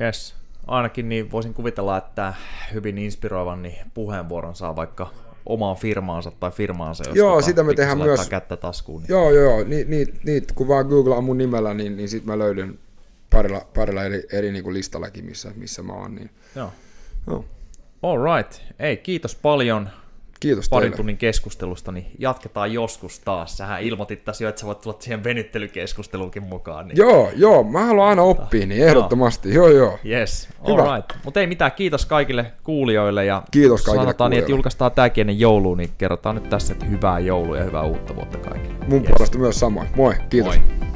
yes. 0.00 0.34
Ainakin 0.66 1.08
niin 1.08 1.30
voisin 1.30 1.54
kuvitella, 1.54 1.96
että 1.96 2.34
hyvin 2.74 2.98
inspiroivan 2.98 3.62
niin 3.62 3.90
puheenvuoron 3.94 4.56
saa 4.56 4.76
vaikka 4.76 5.10
omaan 5.48 5.76
firmaansa 5.76 6.30
tai 6.30 6.50
firmaansa, 6.50 7.04
jos 7.06 7.16
Joo, 7.16 7.30
tota, 7.34 7.46
sitä 7.46 7.62
me 7.62 7.74
tehdään 7.74 7.98
myös- 7.98 8.28
kättä 8.28 8.56
taskuun. 8.56 9.02
Niin. 9.02 9.08
Joo, 9.10 9.30
joo. 9.30 9.64
Niitä 9.64 9.90
niit, 9.90 10.24
niit, 10.24 10.52
kun 10.52 10.68
vaan 10.68 10.86
googlaa 10.86 11.20
mun 11.20 11.38
nimellä, 11.38 11.74
niin, 11.74 11.96
niin 11.96 12.08
sit 12.08 12.24
mä 12.24 12.38
löydän 12.38 12.78
parilla, 13.30 13.66
parilla 13.74 14.04
eri, 14.04 14.22
eri 14.32 14.52
niin 14.52 14.64
kuin 14.64 14.74
listallakin, 14.74 15.24
missä, 15.24 15.52
missä 15.56 15.82
mä 15.82 15.92
oon. 15.92 16.14
Niin. 16.14 16.30
Joo. 16.56 16.72
Joo. 17.26 17.44
All 18.02 18.18
right. 18.36 18.62
Ei, 18.78 18.96
kiitos 18.96 19.34
paljon 19.34 19.88
Kiitos 20.40 20.68
parin 20.68 20.84
teille. 20.84 20.96
tunnin 20.96 21.16
keskustelusta, 21.16 21.92
niin 21.92 22.06
jatketaan 22.18 22.72
joskus 22.72 23.18
taas. 23.20 23.56
Sähän 23.56 23.82
ilmoitit 23.82 24.24
tässä 24.24 24.44
jo, 24.44 24.48
että 24.48 24.60
sä 24.60 24.66
voit 24.66 24.80
tulla 24.80 24.96
siihen 25.00 25.24
venyttelykeskusteluunkin 25.24 26.42
mukaan. 26.42 26.88
Niin. 26.88 26.96
Joo, 26.96 27.30
joo, 27.36 27.62
mä 27.62 27.84
haluan 27.86 28.08
aina 28.08 28.22
oppia, 28.22 28.66
niin 28.66 28.82
ehdottomasti. 28.88 29.54
Joo, 29.54 29.68
joo. 29.68 29.98
Yes, 30.06 30.48
all 30.64 30.82
Hyvä. 30.82 30.96
right. 30.96 31.24
Mutta 31.24 31.40
ei 31.40 31.46
mitään, 31.46 31.72
kiitos 31.72 32.06
kaikille 32.06 32.52
kuulijoille 32.64 33.24
ja 33.24 33.42
Kiitos 33.50 33.82
kaikille 33.84 34.02
sanotaan 34.04 34.30
niin, 34.30 34.38
että 34.38 34.44
kuulijoille. 34.46 34.58
julkaistaan 34.58 34.92
tämäkin 34.92 35.22
ennen 35.22 35.40
joulua, 35.40 35.76
niin 35.76 35.90
kerrotaan 35.98 36.34
nyt 36.34 36.48
tässä, 36.50 36.72
että 36.72 36.84
hyvää 36.84 37.18
joulua 37.18 37.56
ja 37.56 37.64
hyvää 37.64 37.82
uutta 37.82 38.16
vuotta 38.16 38.38
kaikille. 38.38 38.74
Mun 38.88 39.00
Yes. 39.00 39.08
puolesta 39.08 39.38
myös 39.38 39.60
samoin. 39.60 39.88
Moi, 39.96 40.14
kiitos. 40.30 40.56
Moi. 40.56 40.88